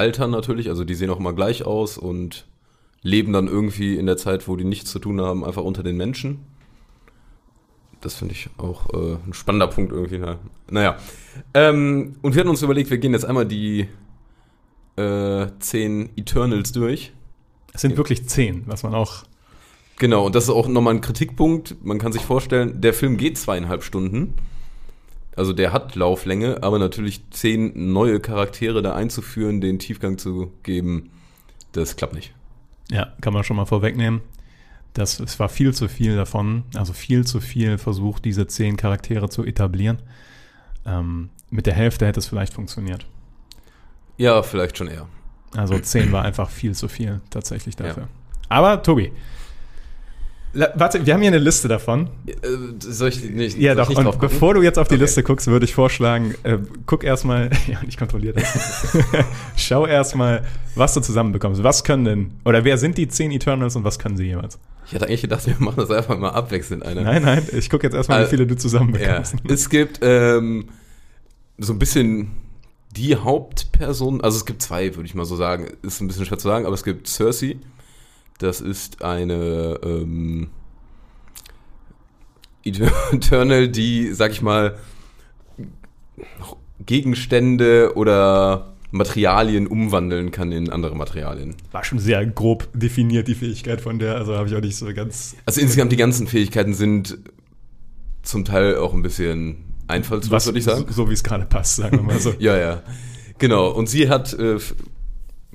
altern 0.00 0.30
natürlich, 0.30 0.70
also 0.70 0.84
die 0.84 0.94
sehen 0.94 1.10
auch 1.10 1.18
immer 1.18 1.34
gleich 1.34 1.64
aus 1.66 1.98
und 1.98 2.46
leben 3.02 3.34
dann 3.34 3.48
irgendwie 3.48 3.96
in 3.96 4.06
der 4.06 4.16
Zeit, 4.16 4.48
wo 4.48 4.56
die 4.56 4.64
nichts 4.64 4.90
zu 4.90 4.98
tun 4.98 5.20
haben, 5.20 5.44
einfach 5.44 5.62
unter 5.62 5.82
den 5.82 5.98
Menschen. 5.98 6.40
Das 8.00 8.14
finde 8.14 8.32
ich 8.32 8.48
auch 8.56 8.88
äh, 8.94 9.16
ein 9.26 9.34
spannender 9.34 9.66
Punkt 9.66 9.92
irgendwie. 9.92 10.18
Na, 10.18 10.38
naja. 10.70 10.96
Ähm, 11.52 12.16
und 12.22 12.34
wir 12.34 12.40
hatten 12.40 12.48
uns 12.48 12.62
überlegt, 12.62 12.88
wir 12.88 12.96
gehen 12.96 13.12
jetzt 13.12 13.26
einmal 13.26 13.44
die 13.44 13.88
äh, 14.96 15.46
zehn 15.58 16.08
Eternals 16.16 16.72
durch. 16.72 17.12
Es 17.74 17.82
sind 17.82 17.98
wirklich 17.98 18.26
zehn, 18.26 18.62
was 18.66 18.82
man 18.82 18.94
auch. 18.94 19.24
Genau, 19.98 20.24
und 20.24 20.34
das 20.34 20.44
ist 20.44 20.50
auch 20.50 20.66
nochmal 20.66 20.94
ein 20.94 21.02
Kritikpunkt. 21.02 21.76
Man 21.84 21.98
kann 21.98 22.12
sich 22.12 22.22
vorstellen, 22.22 22.80
der 22.80 22.94
Film 22.94 23.18
geht 23.18 23.36
zweieinhalb 23.36 23.84
Stunden. 23.84 24.32
Also 25.40 25.54
der 25.54 25.72
hat 25.72 25.94
Lauflänge, 25.94 26.62
aber 26.62 26.78
natürlich 26.78 27.22
zehn 27.30 27.94
neue 27.94 28.20
Charaktere 28.20 28.82
da 28.82 28.94
einzuführen, 28.94 29.62
den 29.62 29.78
Tiefgang 29.78 30.18
zu 30.18 30.52
geben, 30.64 31.08
das 31.72 31.96
klappt 31.96 32.12
nicht. 32.12 32.34
Ja, 32.90 33.14
kann 33.22 33.32
man 33.32 33.42
schon 33.42 33.56
mal 33.56 33.64
vorwegnehmen. 33.64 34.20
Das, 34.92 35.18
es 35.18 35.40
war 35.40 35.48
viel 35.48 35.72
zu 35.72 35.88
viel 35.88 36.14
davon, 36.14 36.64
also 36.74 36.92
viel 36.92 37.26
zu 37.26 37.40
viel 37.40 37.78
versucht, 37.78 38.26
diese 38.26 38.48
zehn 38.48 38.76
Charaktere 38.76 39.30
zu 39.30 39.42
etablieren. 39.42 40.02
Ähm, 40.84 41.30
mit 41.48 41.64
der 41.64 41.72
Hälfte 41.72 42.06
hätte 42.06 42.20
es 42.20 42.26
vielleicht 42.26 42.52
funktioniert. 42.52 43.06
Ja, 44.18 44.42
vielleicht 44.42 44.76
schon 44.76 44.88
eher. 44.88 45.06
Also 45.56 45.78
10 45.78 46.12
war 46.12 46.22
einfach 46.22 46.50
viel 46.50 46.74
zu 46.74 46.86
viel 46.86 47.22
tatsächlich 47.30 47.76
dafür. 47.76 48.02
Ja. 48.02 48.08
Aber 48.50 48.82
Tobi, 48.82 49.10
warte, 50.52 51.04
wir 51.06 51.14
haben 51.14 51.20
hier 51.20 51.28
eine 51.30 51.38
Liste 51.38 51.68
davon. 51.68 52.08
Äh, 52.26 52.32
soll 52.80 53.08
ich 53.10 53.22
nicht, 53.22 53.56
Ja, 53.58 53.74
doch. 53.74 53.88
ich 53.90 53.96
nicht 53.96 54.06
Und 54.06 54.18
bevor 54.20 54.54
du 54.54 54.62
jetzt 54.62 54.78
auf 54.78 54.88
die 54.88 54.94
Okay. 54.94 55.02
Liste 55.04 55.22
guckst, 55.22 55.46
würde 55.46 55.64
ich 55.64 55.74
vorschlagen, 55.74 56.34
äh, 56.42 56.58
guck 56.86 57.04
erstmal, 57.04 57.50
ja, 57.66 57.80
ich 57.86 57.96
kontrolliere 57.96 58.34
das. 58.40 58.96
Schau 59.56 59.86
erstmal, 59.86 60.44
was 60.74 60.94
du 60.94 61.00
zusammenbekommst. 61.00 61.62
Was 61.62 61.84
können 61.84 62.04
denn, 62.04 62.30
oder 62.44 62.64
wer 62.64 62.78
sind 62.78 62.98
die 62.98 63.06
10 63.08 63.30
Eternals 63.32 63.76
und 63.76 63.84
was 63.84 63.98
können 63.98 64.16
sie 64.16 64.24
jeweils? 64.24 64.58
Ich 64.86 64.94
hatte 64.94 65.06
eigentlich 65.06 65.22
gedacht, 65.22 65.46
wir 65.46 65.54
machen 65.60 65.76
das 65.78 65.90
einfach 65.90 66.18
mal 66.18 66.30
abwechselnd. 66.30 66.84
Eine. 66.84 67.02
Nein, 67.02 67.22
nein, 67.22 67.46
ich 67.52 67.70
gucke 67.70 67.86
jetzt 67.86 67.94
erstmal, 67.94 68.20
wie 68.22 68.24
Äh, 68.24 68.28
viele 68.28 68.46
du 68.46 68.54
Ja, 68.54 68.58
zusammenbekommst. 68.60 69.34
es 69.48 69.68
gibt 69.70 70.00
ähm, 70.02 70.64
so 71.58 71.72
ein 71.72 71.78
bisschen 71.78 72.32
die 72.96 73.14
Hauptperson, 73.14 74.20
also 74.20 74.36
es 74.38 74.46
gibt 74.46 74.62
zwei, 74.62 74.96
würde 74.96 75.06
ich 75.06 75.14
mal 75.14 75.24
so 75.24 75.36
sagen. 75.36 75.68
Ist 75.82 76.00
ein 76.00 76.08
bisschen 76.08 76.24
schwer 76.26 76.38
zu 76.38 76.48
sagen, 76.48 76.66
aber 76.66 76.74
es 76.74 76.82
gibt 76.82 77.06
Cersei. 77.06 77.56
Das 78.40 78.62
ist 78.62 79.02
eine 79.02 79.78
ähm, 79.84 80.48
Eternal, 82.64 83.68
die, 83.68 84.12
sag 84.14 84.32
ich 84.32 84.40
mal, 84.40 84.78
Gegenstände 86.84 87.92
oder 87.96 88.72
Materialien 88.92 89.66
umwandeln 89.66 90.30
kann 90.30 90.52
in 90.52 90.70
andere 90.70 90.96
Materialien. 90.96 91.54
War 91.70 91.84
schon 91.84 91.98
sehr 91.98 92.24
grob 92.24 92.66
definiert, 92.72 93.28
die 93.28 93.34
Fähigkeit 93.34 93.82
von 93.82 93.98
der, 93.98 94.16
also 94.16 94.34
habe 94.34 94.48
ich 94.48 94.56
auch 94.56 94.62
nicht 94.62 94.76
so 94.76 94.92
ganz. 94.94 95.36
Also 95.44 95.60
insgesamt 95.60 95.92
die 95.92 95.96
ganzen 95.96 96.26
Fähigkeiten 96.26 96.72
sind 96.72 97.18
zum 98.22 98.46
Teil 98.46 98.76
auch 98.76 98.94
ein 98.94 99.02
bisschen 99.02 99.66
einfallslos, 99.86 100.46
würde 100.46 100.58
ich 100.58 100.64
sagen. 100.64 100.86
So, 100.88 101.04
so 101.04 101.10
wie 101.10 101.14
es 101.14 101.22
gerade 101.22 101.44
passt, 101.44 101.76
sagen 101.76 101.98
wir 101.98 102.02
mal 102.02 102.18
so. 102.18 102.34
Ja, 102.38 102.56
ja. 102.56 102.82
Genau. 103.38 103.68
Und 103.68 103.90
sie 103.90 104.08
hat 104.08 104.32
äh, 104.32 104.58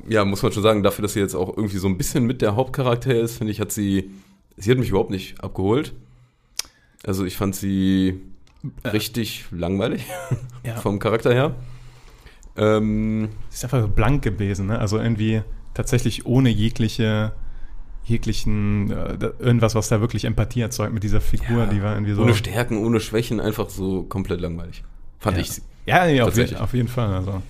ja, 0.08 0.26
muss 0.26 0.44
man 0.44 0.52
schon 0.52 0.64
sagen, 0.64 0.84
dafür, 0.84 1.04
dass 1.04 1.14
sie 1.14 1.20
jetzt 1.20 1.36
auch 1.36 1.56
irgendwie 1.56 1.78
so 1.78 1.88
ein 1.88 1.98
bisschen 1.98 2.26
mit 2.26 2.42
der 2.42 2.56
Hauptcharakter 2.56 3.14
ist, 3.14 3.38
finde 3.38 3.52
ich, 3.52 3.60
hat 3.60 3.72
sie, 3.72 4.12
sie 4.58 4.72
hat 4.72 4.78
mich 4.78 4.90
überhaupt 4.90 5.12
nicht 5.12 5.44
abgeholt. 5.44 5.94
Also 7.06 7.26
ich 7.26 7.38
fand 7.38 7.56
sie 7.56 8.22
richtig 8.84 9.46
langweilig 9.52 10.06
Ja. 10.64 10.76
vom 10.82 11.00
Charakter 11.00 11.34
her. 11.34 11.56
Ähm, 12.58 13.30
Sie 13.50 13.56
ist 13.56 13.64
einfach 13.64 13.82
so 13.82 13.88
blank 13.88 14.24
gewesen, 14.24 14.68
ne? 14.68 14.80
Also 14.80 14.98
irgendwie 14.98 15.42
tatsächlich 15.74 16.26
ohne 16.26 16.50
jegliche, 16.50 17.34
jeglichen, 18.06 18.92
äh, 18.92 19.32
irgendwas, 19.40 19.76
was 19.76 19.90
da 19.90 20.00
wirklich 20.00 20.26
Empathie 20.26 20.62
erzeugt 20.62 20.94
mit 20.94 21.04
dieser 21.04 21.22
Figur, 21.22 21.64
ja, 21.64 21.66
die 21.66 21.84
war 21.84 21.94
irgendwie 21.94 22.14
so. 22.14 22.22
Ohne 22.22 22.34
Stärken, 22.34 22.78
ohne 22.78 23.00
Schwächen, 23.00 23.40
einfach 23.40 23.70
so 23.70 24.04
komplett 24.04 24.40
langweilig. 24.40 24.84
Fand 25.20 25.38
ja. 25.38 25.42
ich 25.42 25.52
sie. 25.52 25.62
Ja, 25.86 26.06
nee, 26.06 26.22
auf, 26.22 26.36
jeden, 26.38 26.58
auf 26.58 26.74
jeden 26.74 26.88
Fall. 26.88 27.14
Also. 27.14 27.42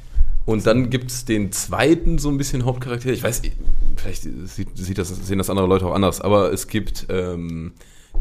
Und 0.46 0.66
dann 0.68 0.90
gibt's 0.92 1.26
den 1.26 1.52
zweiten 1.52 2.20
so 2.20 2.30
ein 2.30 2.38
bisschen 2.38 2.66
Hauptcharakter. 2.66 3.10
Ich 3.10 3.24
weiß, 3.24 3.42
vielleicht 3.96 4.24
sieht, 4.24 4.78
sieht 4.78 4.98
das, 4.98 5.10
sehen 5.10 5.40
das 5.40 5.50
andere 5.50 5.68
Leute 5.68 5.88
auch 5.88 5.94
anders, 5.94 6.22
aber 6.22 6.54
es 6.54 6.68
gibt 6.68 7.08
ähm, 7.10 7.74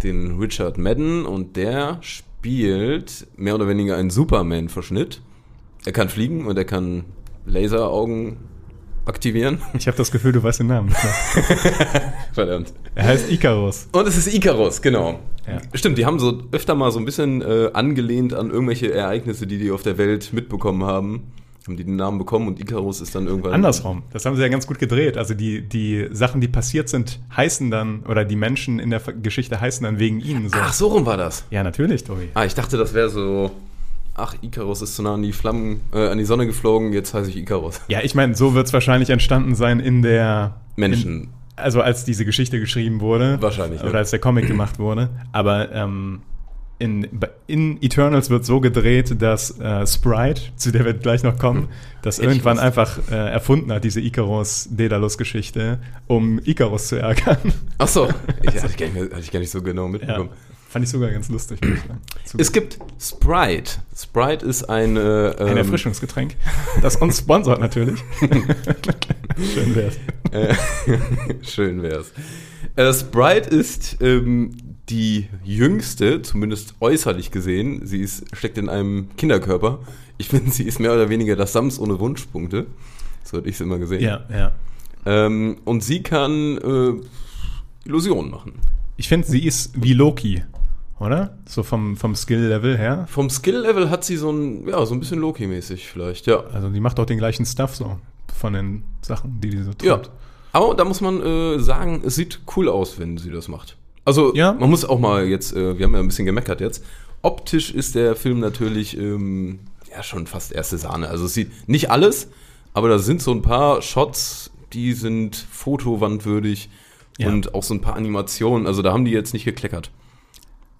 den 0.02 0.38
Richard 0.38 0.78
Madden 0.78 1.26
und 1.26 1.57
der 1.57 1.99
spielt 2.00 3.26
mehr 3.37 3.54
oder 3.54 3.69
weniger 3.69 3.97
einen 3.97 4.11
Superman-Verschnitt. 4.11 5.21
Er 5.85 5.93
kann 5.93 6.09
fliegen 6.09 6.47
und 6.47 6.57
er 6.57 6.64
kann 6.64 7.04
Laseraugen 7.45 8.38
aktivieren. 9.04 9.61
Ich 9.78 9.87
habe 9.87 9.99
das 9.99 10.11
Gefühl, 10.11 10.33
du 10.33 10.43
weißt 10.43 10.61
den 10.61 10.69
Namen. 10.69 10.90
Verdammt. 12.33 12.73
er 12.95 13.04
heißt 13.04 13.31
Icarus. 13.31 13.88
Und 13.93 14.09
es 14.09 14.16
ist 14.16 14.33
Icarus, 14.33 14.81
genau. 14.81 15.21
Ja. 15.47 15.61
Stimmt, 15.75 15.99
die 15.99 16.07
haben 16.07 16.19
so 16.19 16.43
öfter 16.52 16.75
mal 16.75 16.90
so 16.90 16.99
ein 16.99 17.04
bisschen 17.04 17.43
äh, 17.43 17.71
angelehnt 17.75 18.33
an 18.33 18.50
irgendwelche 18.50 18.93
Ereignisse, 18.93 19.47
die 19.47 19.59
die 19.59 19.71
auf 19.71 19.83
der 19.83 19.99
Welt 19.99 20.33
mitbekommen 20.33 20.85
haben. 20.85 21.33
Haben 21.66 21.78
die 21.78 21.85
den 21.85 21.97
Namen 21.97 22.18
bekommen 22.18 22.47
und 22.47 22.61
Icarus 22.61 23.00
ist 23.00 23.14
dann 23.14 23.26
irgendwann. 23.26 23.54
Andersrum. 23.54 24.02
Das 24.12 24.26
haben 24.26 24.37
sie 24.37 24.42
ja 24.42 24.49
ganz 24.49 24.66
gut 24.66 24.78
gedreht. 24.78 25.16
Also 25.16 25.33
die, 25.33 25.66
die 25.66 26.09
Sachen, 26.12 26.42
die 26.42 26.49
passiert 26.49 26.90
sind, 26.90 27.21
heißen 27.35 27.71
dann, 27.71 28.02
oder 28.02 28.26
die 28.26 28.37
Menschen 28.37 28.78
in 28.78 28.90
der 28.90 29.00
Geschichte 29.00 29.59
heißen 29.59 29.83
dann 29.83 29.99
wegen 29.99 30.21
ihnen 30.21 30.50
so. 30.50 30.59
Ach, 30.61 30.75
so 30.75 30.88
rum 30.88 31.06
war 31.06 31.16
das. 31.16 31.47
Ja, 31.50 31.62
natürlich, 31.62 32.04
Tobi. 32.04 32.28
Ah, 32.35 32.44
ich 32.44 32.54
dachte, 32.54 32.76
das 32.76 32.92
wäre 32.92 33.09
so. 33.09 33.50
Ach, 34.14 34.35
Icarus 34.42 34.83
ist 34.83 34.94
zu 34.94 35.02
nah 35.02 35.14
an 35.14 35.23
die 35.23 35.33
Flammen, 35.33 35.80
äh, 35.92 36.09
an 36.09 36.18
die 36.18 36.25
Sonne 36.25 36.47
geflogen, 36.47 36.92
jetzt 36.92 37.14
heiße 37.14 37.30
ich 37.30 37.37
Icarus. 37.37 37.80
Ja, 37.88 38.00
ich 38.02 38.14
meine, 38.14 38.35
so 38.35 38.54
wird 38.54 38.66
es 38.66 38.73
wahrscheinlich 38.75 39.09
entstanden 39.09 39.54
sein 39.54 39.80
in 39.80 40.02
der. 40.02 40.61
Menschen. 40.76 41.23
In, 41.23 41.28
also 41.56 41.80
als 41.80 42.04
diese 42.04 42.26
Geschichte 42.26 42.61
geschrieben 42.61 43.00
wurde. 43.00 43.40
Wahrscheinlich, 43.40 43.80
ja. 43.80 43.88
Oder 43.88 43.99
als 43.99 44.11
der 44.11 44.18
Comic 44.18 44.47
gemacht 44.47 44.78
wurde. 44.78 45.09
Aber 45.33 45.73
ähm, 45.73 46.21
in, 46.78 47.09
in 47.47 47.83
Eternals 47.83 48.31
wird 48.31 48.45
so 48.45 48.61
gedreht, 48.61 49.21
dass 49.23 49.59
äh, 49.61 49.87
Sprite, 49.87 50.43
zu 50.57 50.73
der 50.73 50.85
wir 50.85 50.95
gleich 50.95 51.23
noch 51.23 51.38
kommen, 51.38 51.69
das 52.02 52.16
Hätte 52.16 52.26
ich 52.26 52.33
irgendwann 52.33 52.59
einfach 52.59 52.99
äh, 53.11 53.14
erfunden 53.14 53.73
hat, 53.73 53.85
diese 53.85 54.00
Icarus-Daedalus-Geschichte, 54.00 55.78
um 56.07 56.40
Icarus 56.45 56.88
zu 56.88 56.97
ärgern. 56.97 57.38
Ach 57.78 57.88
so, 57.88 58.09
ich, 58.43 58.57
hatte, 58.57 58.66
ich 58.66 58.76
gar 58.76 58.88
nicht, 58.88 59.19
ich 59.19 59.31
gar 59.31 59.40
nicht 59.40 59.50
so 59.50 59.62
genau 59.62 59.85
ja. 59.85 59.88
mitbekommen. 59.90 60.31
Fand 60.69 60.85
ich 60.85 60.90
sogar 60.90 61.09
ganz 61.12 61.28
lustig. 61.28 61.61
Es 62.37 62.50
gibt 62.50 62.78
Sprite. 62.99 63.75
Sprite 63.97 64.45
ist 64.45 64.64
ein 64.64 64.97
ähm, 64.97 65.57
Erfrischungsgetränk, 65.57 66.35
das 66.83 66.97
uns 66.97 67.19
sponsort 67.19 67.61
natürlich. 67.61 68.02
Schön 69.54 69.76
wär's. 69.76 69.97
Äh, 70.33 70.54
Schön 71.43 71.81
wär's. 71.81 72.12
Äh, 72.75 72.93
Sprite 72.93 73.50
ist 73.50 73.99
ähm, 74.00 74.50
die 74.88 75.29
jüngste, 75.45 76.23
zumindest 76.23 76.75
äußerlich 76.81 77.31
gesehen. 77.31 77.87
Sie 77.87 78.00
ist, 78.00 78.25
steckt 78.37 78.59
in 78.59 78.69
einem 78.69 79.09
Kinderkörper. 79.17 79.81
Ich 80.19 80.29
finde, 80.29 80.50
sie 80.50 80.64
ist 80.64 80.79
mehr 80.79 80.93
oder 80.93 81.09
weniger 81.09 81.37
das 81.37 81.53
Sams 81.53 81.79
ohne 81.79 81.99
Wunschpunkte. 81.99 82.67
So 83.23 83.38
hatte 83.38 83.49
ich 83.49 83.55
es 83.55 83.61
immer 83.61 83.79
gesehen. 83.79 84.03
Ja, 84.03 84.25
ja. 84.31 84.53
Ähm, 85.07 85.57
und 85.64 85.83
sie 85.83 86.03
kann 86.03 86.59
äh, 86.59 87.87
Illusionen 87.87 88.31
machen. 88.31 88.55
Ich 88.97 89.09
finde, 89.09 89.26
sie 89.26 89.45
ist 89.45 89.73
wie 89.75 89.93
Loki, 89.93 90.45
oder? 91.00 91.37
So 91.47 91.62
vom, 91.62 91.97
vom 91.97 92.14
Skill-Level 92.14 92.76
her. 92.79 93.07
Vom 93.09 93.29
Skill-Level 93.29 93.91
hat 93.91 94.05
sie 94.05 94.17
so 94.17 94.31
ein, 94.31 94.69
ja, 94.69 94.85
so 94.87 94.95
ein 94.95 95.00
bisschen 95.00 95.19
Loki-mäßig 95.19 95.88
vielleicht, 95.88 96.26
ja. 96.26 96.45
Also 96.53 96.69
die 96.69 96.81
macht 96.81 97.00
auch 97.00 97.07
den 97.07 97.19
gleichen 97.19 97.45
Stuff 97.45 97.75
so 97.75 97.99
von 98.35 98.53
den 98.53 98.85
Sachen, 99.03 99.41
die 99.41 99.50
die 99.50 99.62
so 99.62 99.73
tut. 99.73 99.85
Ja. 99.85 100.03
Aber 100.53 100.75
da 100.75 100.85
muss 100.85 101.00
man 101.00 101.21
äh, 101.21 101.59
sagen, 101.59 102.03
es 102.05 102.14
sieht 102.14 102.41
cool 102.57 102.69
aus, 102.69 102.99
wenn 102.99 103.19
sie 103.19 103.31
das 103.31 103.49
macht. 103.49 103.76
Also, 104.04 104.34
Ja. 104.34 104.52
man 104.52 104.68
muss 104.70 104.84
auch 104.84 104.99
mal 104.99 105.26
jetzt, 105.26 105.54
äh, 105.54 105.78
wir 105.78 105.87
haben 105.87 105.94
ja 105.94 106.00
ein 106.00 106.06
bisschen 106.08 106.26
gemeckert 106.26 106.61
jetzt. 106.61 106.84
Optisch 107.23 107.70
ist 107.73 107.94
der 107.94 108.16
Film 108.16 108.38
natürlich 108.40 108.96
ähm, 108.99 109.61
ja 109.90 110.02
schon 110.02 110.26
fast 110.26 110.52
erste 110.52 110.76
Sahne. 110.76 111.08
Also 111.08 111.25
es 111.25 111.34
sieht 111.34 111.50
nicht 111.68 111.90
alles, 111.90 112.28
aber 112.75 112.88
da 112.88 112.99
sind 112.99 113.23
so 113.23 113.32
ein 113.32 113.40
paar 113.42 113.80
Shots, 113.80 114.50
die 114.73 114.92
sind 114.92 115.37
fotowandwürdig 115.50 116.68
Ja. 117.18 117.28
und 117.28 117.54
auch 117.54 117.62
so 117.62 117.73
ein 117.75 117.80
paar 117.80 117.96
Animationen. 117.96 118.66
Also 118.66 118.82
da 118.82 118.92
haben 118.92 119.04
die 119.04 119.12
jetzt 119.12 119.32
nicht 119.32 119.44
gekleckert. 119.44 119.90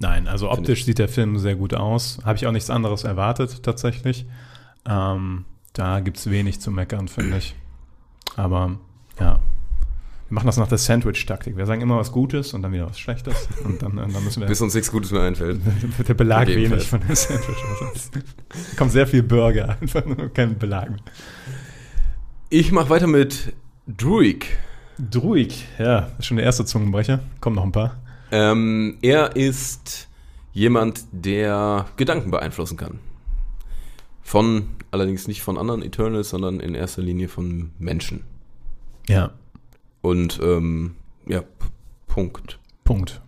Nein, 0.01 0.27
also 0.29 0.51
optisch 0.51 0.85
sieht 0.85 0.99
der 0.99 1.09
Film 1.09 1.39
sehr 1.39 1.55
gut 1.55 1.73
aus. 1.73 2.19
Habe 2.25 2.37
ich 2.37 2.47
auch 2.47 2.53
nichts 2.53 2.69
anderes 2.69 3.05
erwartet, 3.05 3.63
tatsächlich. 3.63 4.27
Ähm, 4.87 5.45
da 5.73 6.01
gibt 6.01 6.19
es 6.19 6.29
wenig 6.31 6.61
zu 6.61 6.71
meckern, 6.73 7.07
finde 7.09 7.39
ich. 7.39 7.55
Aber 8.37 8.79
ja, 9.21 9.39
wir 10.29 10.35
machen 10.37 10.47
das 10.47 10.57
nach 10.57 10.69
der 10.69 10.79
Sandwich-Taktik. 10.79 11.57
Wir 11.57 11.67
sagen 11.67 11.83
immer 11.83 11.99
was 11.99 12.11
Gutes 12.11 12.55
und 12.55 12.63
dann 12.63 12.73
wieder 12.73 12.87
was 12.87 12.99
Schlechtes. 12.99 13.49
Und 13.65 13.83
dann, 13.83 13.97
dann 13.97 14.11
müssen 14.25 14.41
wir 14.41 14.47
Bis 14.47 14.61
uns 14.63 14.75
nichts 14.75 14.91
Gutes 14.91 15.11
mehr 15.11 15.23
einfällt. 15.23 15.61
wird 15.99 16.09
der 16.09 16.15
Belag 16.15 16.49
wenig 16.49 16.89
von 16.89 17.01
der 17.07 17.15
Sandwich. 17.15 17.57
Also, 17.71 18.11
es 18.55 18.77
kommt 18.77 18.93
sehr 18.93 19.07
viel 19.07 19.23
Burger, 19.23 19.77
einfach 19.81 20.05
nur 20.07 20.33
kein 20.33 20.59
Belag. 20.59 20.91
mehr. 20.91 20.99
Ich 22.49 22.73
mache 22.73 22.89
weiter 22.89 23.07
mit 23.07 23.53
Druig. 23.87 24.47
Druig, 24.99 25.67
ja, 25.79 26.11
ist 26.19 26.27
schon 26.27 26.37
der 26.39 26.47
erste 26.47 26.65
Zungenbrecher. 26.65 27.21
Kommen 27.41 27.57
noch 27.57 27.65
ein 27.65 27.73
paar. 27.73 27.97
Ähm, 28.31 28.97
er 29.03 29.37
ist 29.37 30.09
jemand, 30.53 31.05
der 31.13 31.87
Gedanken 31.97 32.31
beeinflussen 32.31 32.77
kann. 32.79 33.01
Von, 34.23 34.69
allerdings 34.91 35.29
nicht 35.29 35.43
von 35.43 35.59
anderen 35.59 35.83
Eternals, 35.83 36.31
sondern 36.31 36.61
in 36.61 36.75
erster 36.75 37.03
Linie 37.03 37.29
von 37.29 37.73
Menschen. 37.79 38.23
Ja, 39.07 39.33
Und, 40.05 40.39
ähm, 40.43 40.97
ja, 41.27 41.43
Punkt. 42.07 42.59
Punkt. 42.85 43.23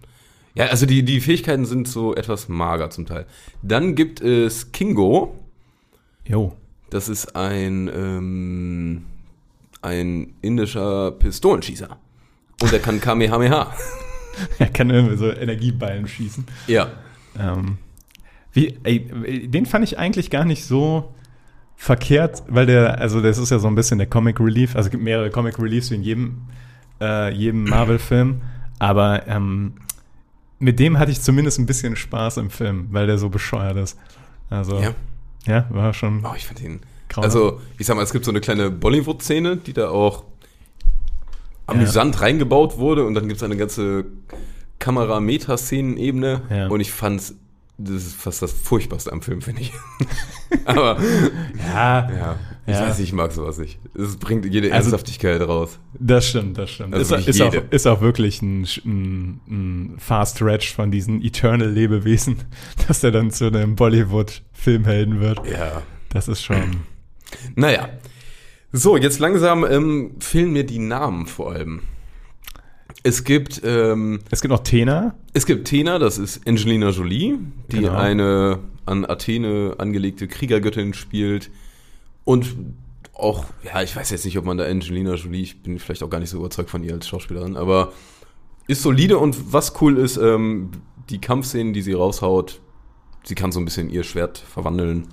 Ja, 0.54 0.66
also 0.66 0.84
die, 0.84 1.04
die 1.04 1.22
Fähigkeiten 1.22 1.64
sind 1.64 1.88
so 1.88 2.14
etwas 2.14 2.50
mager 2.50 2.90
zum 2.90 3.06
Teil. 3.06 3.24
Dann 3.62 3.94
gibt 3.94 4.20
es 4.20 4.72
Kingo. 4.72 5.38
Jo. 6.26 6.54
Das 6.90 7.08
ist 7.08 7.34
ein, 7.34 7.88
ähm, 7.88 9.06
ein 9.80 10.34
indischer 10.42 11.12
Pistolenschießer. 11.12 11.96
Und 12.60 12.72
er 12.72 12.78
kann 12.78 13.00
Kamehameha. 13.00 13.74
Er 14.58 14.68
kann 14.68 14.90
irgendwie 14.90 15.16
so 15.16 15.30
Energieballen 15.32 16.06
schießen. 16.06 16.44
ja. 16.66 16.90
Ähm, 17.38 17.78
wie, 18.52 18.78
ey, 18.82 19.48
den 19.48 19.64
fand 19.64 19.82
ich 19.82 19.98
eigentlich 19.98 20.28
gar 20.28 20.44
nicht 20.44 20.66
so 20.66 21.14
verkehrt, 21.74 22.42
weil 22.48 22.66
der, 22.66 23.00
also 23.00 23.22
das 23.22 23.38
ist 23.38 23.48
ja 23.48 23.58
so 23.58 23.66
ein 23.66 23.74
bisschen 23.74 23.96
der 23.96 24.08
Comic 24.08 24.40
Relief, 24.40 24.76
also 24.76 24.88
es 24.88 24.90
gibt 24.90 25.02
mehrere 25.02 25.30
Comic 25.30 25.58
Reliefs 25.58 25.90
wie 25.90 25.94
in 25.94 26.02
jedem, 26.02 26.42
äh, 27.00 27.32
jedem 27.32 27.64
Marvel-Film, 27.64 28.40
aber 28.78 29.26
ähm, 29.28 29.74
mit 30.58 30.78
dem 30.78 30.98
hatte 30.98 31.10
ich 31.10 31.20
zumindest 31.20 31.58
ein 31.58 31.66
bisschen 31.66 31.96
Spaß 31.96 32.38
im 32.38 32.50
Film, 32.50 32.88
weil 32.90 33.06
der 33.06 33.18
so 33.18 33.28
bescheuert 33.28 33.76
ist. 33.76 33.98
Also, 34.50 34.78
Ja. 34.80 34.94
ja, 35.46 35.66
war 35.70 35.92
schon 35.92 36.24
Oh, 36.24 36.32
ich 36.36 36.46
fand 36.46 36.60
ihn. 36.62 36.80
grauenhaft. 37.08 37.36
Also, 37.36 37.60
ich 37.78 37.86
sag 37.86 37.96
mal, 37.96 38.02
es 38.02 38.12
gibt 38.12 38.24
so 38.24 38.30
eine 38.30 38.40
kleine 38.40 38.70
Bollywood-Szene, 38.70 39.56
die 39.58 39.72
da 39.72 39.90
auch 39.90 40.24
amüsant 41.66 42.20
reingebaut 42.20 42.78
wurde 42.78 43.04
und 43.04 43.14
dann 43.14 43.26
gibt 43.28 43.36
es 43.38 43.42
eine 43.42 43.56
ganze 43.56 44.04
Kamera-Meta-Szenen-Ebene 44.78 46.42
Ja. 46.50 46.66
und 46.68 46.80
ich 46.80 46.92
fand's, 46.92 47.34
das 47.78 47.94
ist 48.06 48.14
fast 48.14 48.40
das 48.42 48.52
Furchtbarste 48.52 49.12
am 49.12 49.20
Film, 49.22 49.42
finde 49.42 49.62
ich. 49.62 49.72
Aber, 50.64 50.98
ja, 51.66 52.10
ja, 52.10 52.36
ich 52.66 52.74
Ja. 52.74 52.82
weiß 52.88 52.98
nicht, 52.98 53.08
ich 53.08 53.12
mag 53.14 53.32
sowas 53.32 53.58
nicht. 53.58 53.78
Es 53.94 54.16
bringt 54.16 54.44
jede 54.44 54.72
Also- 54.72 54.90
Ernsthaftigkeit 54.90 55.40
raus. 55.40 55.78
Das 55.98 56.26
stimmt, 56.28 56.58
das 56.58 56.70
stimmt. 56.70 56.94
Also 56.94 57.14
ist, 57.16 57.28
ist, 57.28 57.40
auch, 57.42 57.54
ist 57.70 57.86
auch 57.86 58.00
wirklich 58.00 58.42
ein, 58.42 58.66
ein, 58.84 59.40
ein 59.48 59.94
Fast 59.98 60.36
Stretch 60.36 60.74
von 60.74 60.90
diesen 60.90 61.22
Eternal-Lebewesen, 61.22 62.36
dass 62.88 63.00
der 63.00 63.10
dann 63.12 63.30
zu 63.30 63.46
einem 63.46 63.76
Bollywood-Filmhelden 63.76 65.20
wird. 65.20 65.40
Ja. 65.50 65.82
Das 66.10 66.28
ist 66.28 66.42
schon. 66.42 66.56
Naja. 67.56 67.88
So, 68.72 68.96
jetzt 68.96 69.18
langsam 69.18 69.64
ähm, 69.64 70.12
fehlen 70.20 70.52
mir 70.52 70.64
die 70.64 70.78
Namen 70.78 71.26
vor 71.26 71.52
allem. 71.52 71.80
Es 73.02 73.24
gibt, 73.24 73.62
ähm, 73.64 74.20
Es 74.30 74.40
gibt 74.42 74.52
noch 74.52 74.62
Tena. 74.62 75.14
Es 75.32 75.44
gibt 75.46 75.66
Tena, 75.66 75.98
das 75.98 76.18
ist 76.18 76.46
Angelina 76.46 76.90
Jolie, 76.90 77.38
die 77.72 77.78
Genau. 77.80 77.94
eine 77.96 78.58
an 78.84 79.04
Athene 79.04 79.74
angelegte 79.78 80.28
Kriegergöttin 80.28 80.94
spielt. 80.94 81.50
Und 82.26 82.54
auch, 83.14 83.46
ja, 83.62 83.80
ich 83.82 83.96
weiß 83.96 84.10
jetzt 84.10 84.26
nicht, 84.26 84.36
ob 84.36 84.44
man 84.44 84.58
da 84.58 84.64
Angelina 84.64 85.14
Jolie, 85.14 85.40
ich 85.42 85.62
bin 85.62 85.78
vielleicht 85.78 86.02
auch 86.02 86.10
gar 86.10 86.18
nicht 86.18 86.28
so 86.28 86.36
überzeugt 86.38 86.68
von 86.68 86.82
ihr 86.84 86.92
als 86.92 87.08
Schauspielerin, 87.08 87.56
aber 87.56 87.92
ist 88.66 88.82
solide 88.82 89.16
und 89.18 89.52
was 89.54 89.80
cool 89.80 89.96
ist, 89.96 90.18
ähm, 90.18 90.70
die 91.08 91.18
Kampfszenen, 91.20 91.72
die 91.72 91.80
sie 91.82 91.92
raushaut, 91.94 92.60
sie 93.24 93.34
kann 93.36 93.52
so 93.52 93.60
ein 93.60 93.64
bisschen 93.64 93.88
ihr 93.88 94.02
Schwert 94.02 94.36
verwandeln. 94.38 95.06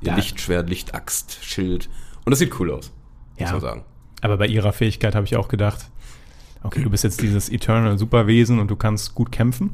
Ihr 0.00 0.08
Ja. 0.08 0.16
Lichtschwert, 0.16 0.68
Lichtaxt, 0.68 1.38
Schild. 1.44 1.88
Und 2.24 2.30
das 2.30 2.38
sieht 2.40 2.58
cool 2.58 2.70
aus, 2.72 2.90
muss 3.38 3.48
Ja. 3.48 3.52
man 3.52 3.60
sagen. 3.60 3.84
Aber 4.22 4.38
bei 4.38 4.46
ihrer 4.46 4.72
Fähigkeit 4.72 5.14
habe 5.14 5.26
ich 5.26 5.36
auch 5.36 5.48
gedacht, 5.48 5.90
okay, 6.62 6.82
du 6.82 6.88
bist 6.90 7.04
jetzt 7.04 7.20
dieses 7.20 7.48
Eternal 7.50 7.96
Superwesen 7.98 8.58
und 8.58 8.70
du 8.70 8.76
kannst 8.76 9.14
gut 9.14 9.30
kämpfen 9.30 9.70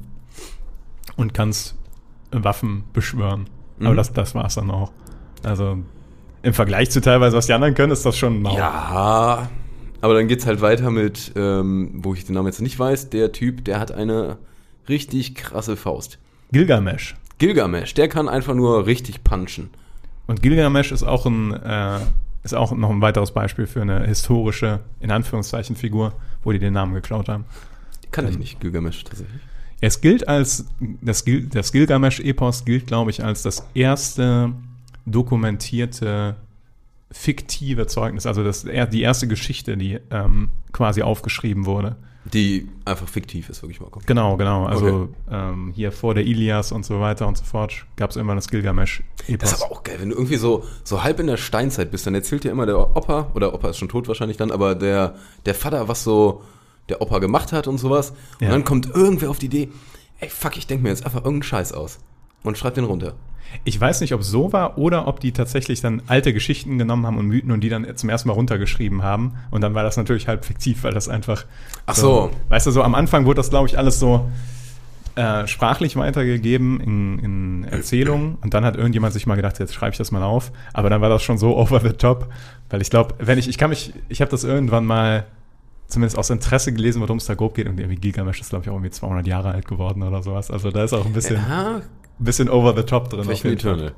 und 1.16 1.32
kannst 1.32 1.76
Waffen 2.32 2.84
beschwören. 2.92 3.48
Aber 3.80 3.92
Mhm. 3.92 3.96
das, 3.96 4.12
das 4.12 4.34
war 4.34 4.44
es 4.46 4.56
dann 4.56 4.70
auch. 4.70 4.92
Also 5.44 5.78
im 6.42 6.54
Vergleich 6.54 6.90
zu 6.90 7.00
teilweise, 7.00 7.36
was 7.36 7.46
die 7.46 7.52
anderen 7.52 7.74
können, 7.74 7.92
ist 7.92 8.04
das 8.04 8.16
schon 8.16 8.42
mau. 8.42 8.56
Ja, 8.56 9.48
aber 10.00 10.14
dann 10.14 10.26
geht's 10.28 10.46
halt 10.46 10.60
weiter 10.60 10.90
mit, 10.90 11.32
ähm, 11.36 11.90
wo 11.94 12.14
ich 12.14 12.24
den 12.24 12.34
Namen 12.34 12.48
jetzt 12.48 12.60
nicht 12.60 12.78
weiß, 12.78 13.10
der 13.10 13.32
Typ, 13.32 13.64
der 13.64 13.78
hat 13.78 13.92
eine 13.92 14.38
richtig 14.88 15.34
krasse 15.34 15.76
Faust. 15.76 16.18
Gilgamesh. 16.50 17.14
Gilgamesh, 17.38 17.94
der 17.94 18.08
kann 18.08 18.28
einfach 18.28 18.54
nur 18.54 18.86
richtig 18.86 19.22
punchen. 19.24 19.70
Und 20.26 20.42
Gilgamesh 20.42 20.92
ist 20.92 21.02
auch 21.02 21.26
ein, 21.26 21.52
äh, 21.54 21.98
ist 22.44 22.54
auch 22.54 22.72
noch 22.72 22.90
ein 22.90 23.00
weiteres 23.00 23.30
Beispiel 23.32 23.66
für 23.66 23.82
eine 23.82 24.04
historische, 24.06 24.80
in 25.00 25.10
Anführungszeichen, 25.10 25.76
Figur, 25.76 26.12
wo 26.42 26.50
die 26.52 26.58
den 26.58 26.72
Namen 26.72 26.94
geklaut 26.94 27.28
haben. 27.28 27.44
Kann 28.10 28.26
ich 28.26 28.34
Ähm. 28.34 28.40
nicht, 28.40 28.60
Gilgamesh 28.60 29.04
tatsächlich. 29.04 29.40
Es 29.80 30.00
gilt 30.00 30.28
als, 30.28 30.66
das, 31.00 31.24
Gil- 31.24 31.48
das 31.48 31.72
Gilgamesch-Epos 31.72 32.64
gilt, 32.64 32.86
glaube 32.86 33.10
ich, 33.10 33.24
als 33.24 33.42
das 33.42 33.66
erste 33.74 34.52
dokumentierte 35.06 36.36
fiktive 37.10 37.86
Zeugnis, 37.86 38.26
also 38.26 38.42
das, 38.42 38.64
die 38.64 39.02
erste 39.02 39.28
Geschichte, 39.28 39.76
die 39.76 39.98
ähm, 40.10 40.48
quasi 40.72 41.02
aufgeschrieben 41.02 41.66
wurde. 41.66 41.96
Die 42.24 42.68
einfach 42.84 43.08
fiktiv 43.08 43.48
ist, 43.48 43.62
wirklich 43.62 43.80
mal. 43.80 43.88
Genau, 44.06 44.36
genau. 44.36 44.64
Also 44.66 44.86
Okay. 44.86 45.08
ähm, 45.30 45.72
hier 45.74 45.90
vor 45.92 46.14
der 46.14 46.24
Ilias 46.24 46.70
und 46.72 46.86
so 46.86 47.00
weiter 47.00 47.26
und 47.26 47.36
so 47.36 47.44
fort 47.44 47.84
gab 47.96 48.10
es 48.10 48.16
irgendwann 48.16 48.36
das 48.36 48.48
Gilgamesch-Epos. 48.48 49.38
Das 49.40 49.52
ist 49.58 49.62
aber 49.62 49.72
auch 49.72 49.82
geil, 49.82 49.96
wenn 49.98 50.10
du 50.10 50.14
irgendwie 50.14 50.36
so, 50.36 50.64
so 50.84 51.02
halb 51.02 51.18
in 51.20 51.26
der 51.26 51.36
Steinzeit 51.36 51.90
bist, 51.90 52.06
dann 52.06 52.14
erzählt 52.14 52.44
dir 52.44 52.52
immer 52.52 52.64
der 52.64 52.78
Opa, 52.96 53.30
oder 53.34 53.52
Opa 53.52 53.70
ist 53.70 53.78
schon 53.78 53.88
tot 53.88 54.06
wahrscheinlich 54.08 54.36
dann, 54.36 54.52
aber 54.52 54.74
der, 54.76 55.16
der 55.46 55.54
Vater, 55.56 55.88
was 55.88 56.04
so 56.04 56.42
der 56.88 57.02
Opa 57.02 57.18
gemacht 57.18 57.52
hat 57.52 57.66
und 57.66 57.78
sowas. 57.78 58.10
Und 58.40 58.46
Ja. 58.46 58.50
dann 58.50 58.64
kommt 58.64 58.86
irgendwer 58.86 59.28
auf 59.28 59.38
die 59.40 59.46
Idee, 59.46 59.68
ey 60.20 60.28
fuck, 60.30 60.56
ich 60.56 60.66
denke 60.68 60.84
mir 60.84 60.90
jetzt 60.90 61.04
einfach 61.04 61.24
irgendeinen 61.24 61.42
Scheiß 61.42 61.72
aus. 61.72 61.98
Und 62.44 62.56
schreibt 62.56 62.76
den 62.76 62.84
runter. 62.84 63.14
Ich 63.64 63.80
weiß 63.80 64.00
nicht, 64.00 64.14
ob 64.14 64.20
es 64.20 64.28
so 64.28 64.52
war 64.52 64.78
oder 64.78 65.06
ob 65.06 65.20
die 65.20 65.32
tatsächlich 65.32 65.80
dann 65.80 66.02
alte 66.06 66.32
Geschichten 66.32 66.78
genommen 66.78 67.06
haben 67.06 67.18
und 67.18 67.26
Mythen 67.26 67.52
und 67.52 67.60
die 67.60 67.68
dann 67.68 67.86
zum 67.96 68.08
ersten 68.08 68.28
Mal 68.28 68.34
runtergeschrieben 68.34 69.02
haben. 69.02 69.34
Und 69.50 69.60
dann 69.60 69.74
war 69.74 69.82
das 69.82 69.96
natürlich 69.96 70.28
halb 70.28 70.44
fiktiv, 70.44 70.84
weil 70.84 70.92
das 70.92 71.08
einfach. 71.08 71.44
Ach 71.86 71.94
so. 71.94 72.30
Weißt 72.48 72.66
du, 72.66 72.70
so 72.70 72.82
am 72.82 72.94
Anfang 72.94 73.24
wurde 73.24 73.36
das, 73.36 73.50
glaube 73.50 73.68
ich, 73.68 73.78
alles 73.78 73.98
so 73.98 74.28
äh, 75.14 75.46
sprachlich 75.46 75.96
weitergegeben 75.96 76.80
in, 76.80 77.18
in 77.18 77.64
Erzählungen. 77.64 78.38
Und 78.40 78.54
dann 78.54 78.64
hat 78.64 78.76
irgendjemand 78.76 79.12
sich 79.12 79.26
mal 79.26 79.34
gedacht, 79.34 79.58
jetzt 79.58 79.74
schreibe 79.74 79.92
ich 79.92 79.98
das 79.98 80.10
mal 80.10 80.22
auf. 80.22 80.52
Aber 80.72 80.88
dann 80.88 81.00
war 81.00 81.08
das 81.08 81.22
schon 81.22 81.38
so 81.38 81.56
over 81.56 81.80
the 81.80 81.90
top. 81.90 82.28
Weil 82.70 82.80
ich 82.80 82.90
glaube, 82.90 83.14
wenn 83.18 83.38
ich, 83.38 83.48
ich 83.48 83.58
kann 83.58 83.70
mich, 83.70 83.92
ich 84.08 84.20
habe 84.20 84.30
das 84.30 84.44
irgendwann 84.44 84.86
mal 84.86 85.26
zumindest 85.86 86.16
aus 86.16 86.30
Interesse 86.30 86.72
gelesen, 86.72 87.02
worum 87.02 87.18
es 87.18 87.26
da 87.26 87.34
grob 87.34 87.54
geht. 87.54 87.68
Und 87.68 87.78
irgendwie 87.78 88.00
Gilgamesh 88.00 88.40
ist, 88.40 88.50
glaube 88.50 88.64
ich, 88.64 88.70
auch 88.70 88.74
irgendwie 88.74 88.90
200 88.90 89.26
Jahre 89.26 89.52
alt 89.52 89.68
geworden 89.68 90.02
oder 90.02 90.22
sowas. 90.22 90.50
Also 90.50 90.70
da 90.70 90.82
ist 90.84 90.94
auch 90.94 91.04
ein 91.04 91.12
bisschen, 91.12 91.36
Ja, 91.36 91.82
bisschen 92.24 92.48
over 92.48 92.74
the 92.76 92.82
top 92.82 93.10
drin. 93.10 93.24
vielleicht 93.24 93.44
ein 93.44 93.58
Fall. 93.58 93.72
Eternal. 93.72 93.92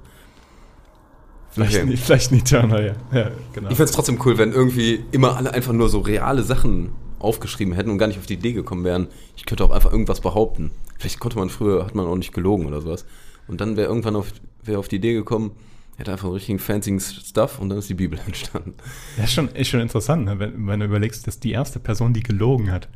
Vielleicht, 1.50 1.74
Okay. 1.76 1.90
ein, 1.92 1.96
vielleicht 1.96 2.32
ein 2.32 2.38
Eternal, 2.38 2.96
ja. 3.12 3.18
ja 3.18 3.30
genau. 3.52 3.70
Ich 3.70 3.76
find's 3.76 3.92
trotzdem 3.92 4.18
cool, 4.24 4.38
wenn 4.38 4.52
irgendwie 4.52 5.04
immer 5.12 5.36
alle 5.36 5.52
einfach 5.54 5.72
nur 5.72 5.88
so 5.88 6.00
reale 6.00 6.42
Sachen 6.42 6.90
aufgeschrieben 7.20 7.74
hätten 7.74 7.90
und 7.90 7.98
gar 7.98 8.08
nicht 8.08 8.18
auf 8.18 8.26
die 8.26 8.34
Idee 8.34 8.52
gekommen 8.52 8.84
wären. 8.84 9.08
Ich 9.36 9.46
könnte 9.46 9.64
auch 9.64 9.70
einfach 9.70 9.92
irgendwas 9.92 10.20
behaupten. 10.20 10.72
Vielleicht 10.98 11.20
konnte 11.20 11.38
man 11.38 11.48
früher, 11.48 11.84
hat 11.86 11.94
man 11.94 12.06
auch 12.06 12.16
nicht 12.16 12.32
gelogen 12.34 12.66
oder 12.66 12.80
sowas. 12.80 13.06
Und 13.46 13.60
dann 13.60 13.76
wäre 13.76 13.88
irgendwann 13.88 14.16
auf, 14.16 14.32
wär 14.62 14.78
auf 14.78 14.88
die 14.88 14.96
Idee 14.96 15.14
gekommen, 15.14 15.52
hätte 15.96 16.10
einfach 16.12 16.24
einen 16.24 16.34
richtigen 16.34 16.58
fancy 16.58 16.98
Stuff 17.00 17.58
und 17.60 17.68
dann 17.68 17.78
ist 17.78 17.88
die 17.88 17.94
Bibel 17.94 18.18
entstanden. 18.26 18.74
Ja, 19.16 19.24
ist 19.24 19.32
schon, 19.32 19.48
ist 19.50 19.68
schon 19.68 19.80
interessant, 19.80 20.24
ne? 20.24 20.38
wenn, 20.38 20.66
wenn 20.66 20.80
du 20.80 20.86
überlegst, 20.86 21.26
dass 21.26 21.38
die 21.40 21.52
erste 21.52 21.78
Person, 21.78 22.12
die 22.12 22.22
gelogen 22.22 22.72
hat. 22.72 22.88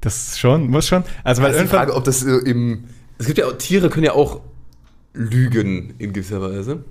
Das 0.00 0.38
schon, 0.38 0.68
muss 0.68 0.86
schon. 0.86 1.02
Also, 1.24 1.42
weil 1.42 1.52
Weil 1.54 1.62
ist 1.62 1.70
die. 1.72 1.76
Frage, 1.76 1.94
ob 1.94 2.04
das 2.04 2.22
äh, 2.24 2.30
im. 2.30 2.84
Es 3.18 3.26
gibt 3.26 3.38
ja 3.38 3.46
auch, 3.46 3.52
Tiere 3.58 3.88
können 3.90 4.04
ja 4.04 4.12
auch 4.12 4.40
lügen 5.12 5.94
in 5.98 6.12
gewisser 6.12 6.40
Weise. 6.40 6.84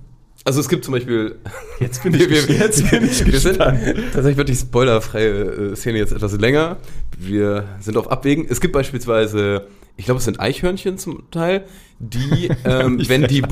Also 0.45 0.59
es 0.59 0.67
gibt 0.69 0.83
zum 0.83 0.93
Beispiel. 0.93 1.35
Jetzt 1.79 2.03
bin 2.03 2.13
ich 2.15 2.23
ges- 2.23 2.51
jetzt 2.51 2.89
bin 2.89 3.05
ich 3.05 3.25
wir 3.25 3.39
sind. 3.39 3.57
Tatsächlich 3.57 4.37
wird 4.37 4.49
die 4.49 4.55
spoilerfreie 4.55 5.71
äh, 5.71 5.75
Szene 5.75 5.97
jetzt 5.99 6.11
etwas 6.13 6.33
länger. 6.37 6.77
Wir 7.17 7.65
sind 7.79 7.97
auf 7.97 8.11
Abwägen. 8.11 8.45
Es 8.49 8.59
gibt 8.61 8.73
beispielsweise, 8.73 9.67
ich 9.97 10.05
glaube, 10.05 10.17
es 10.19 10.25
sind 10.25 10.39
Eichhörnchen 10.39 10.97
zum 10.97 11.29
Teil, 11.31 11.65
die, 11.99 12.49
ähm, 12.65 13.01
wenn 13.07 13.27
die, 13.27 13.43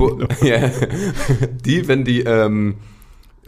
ja, 0.42 0.70
die, 1.66 1.88
wenn 1.88 2.04
die 2.04 2.22
ähm, 2.22 2.76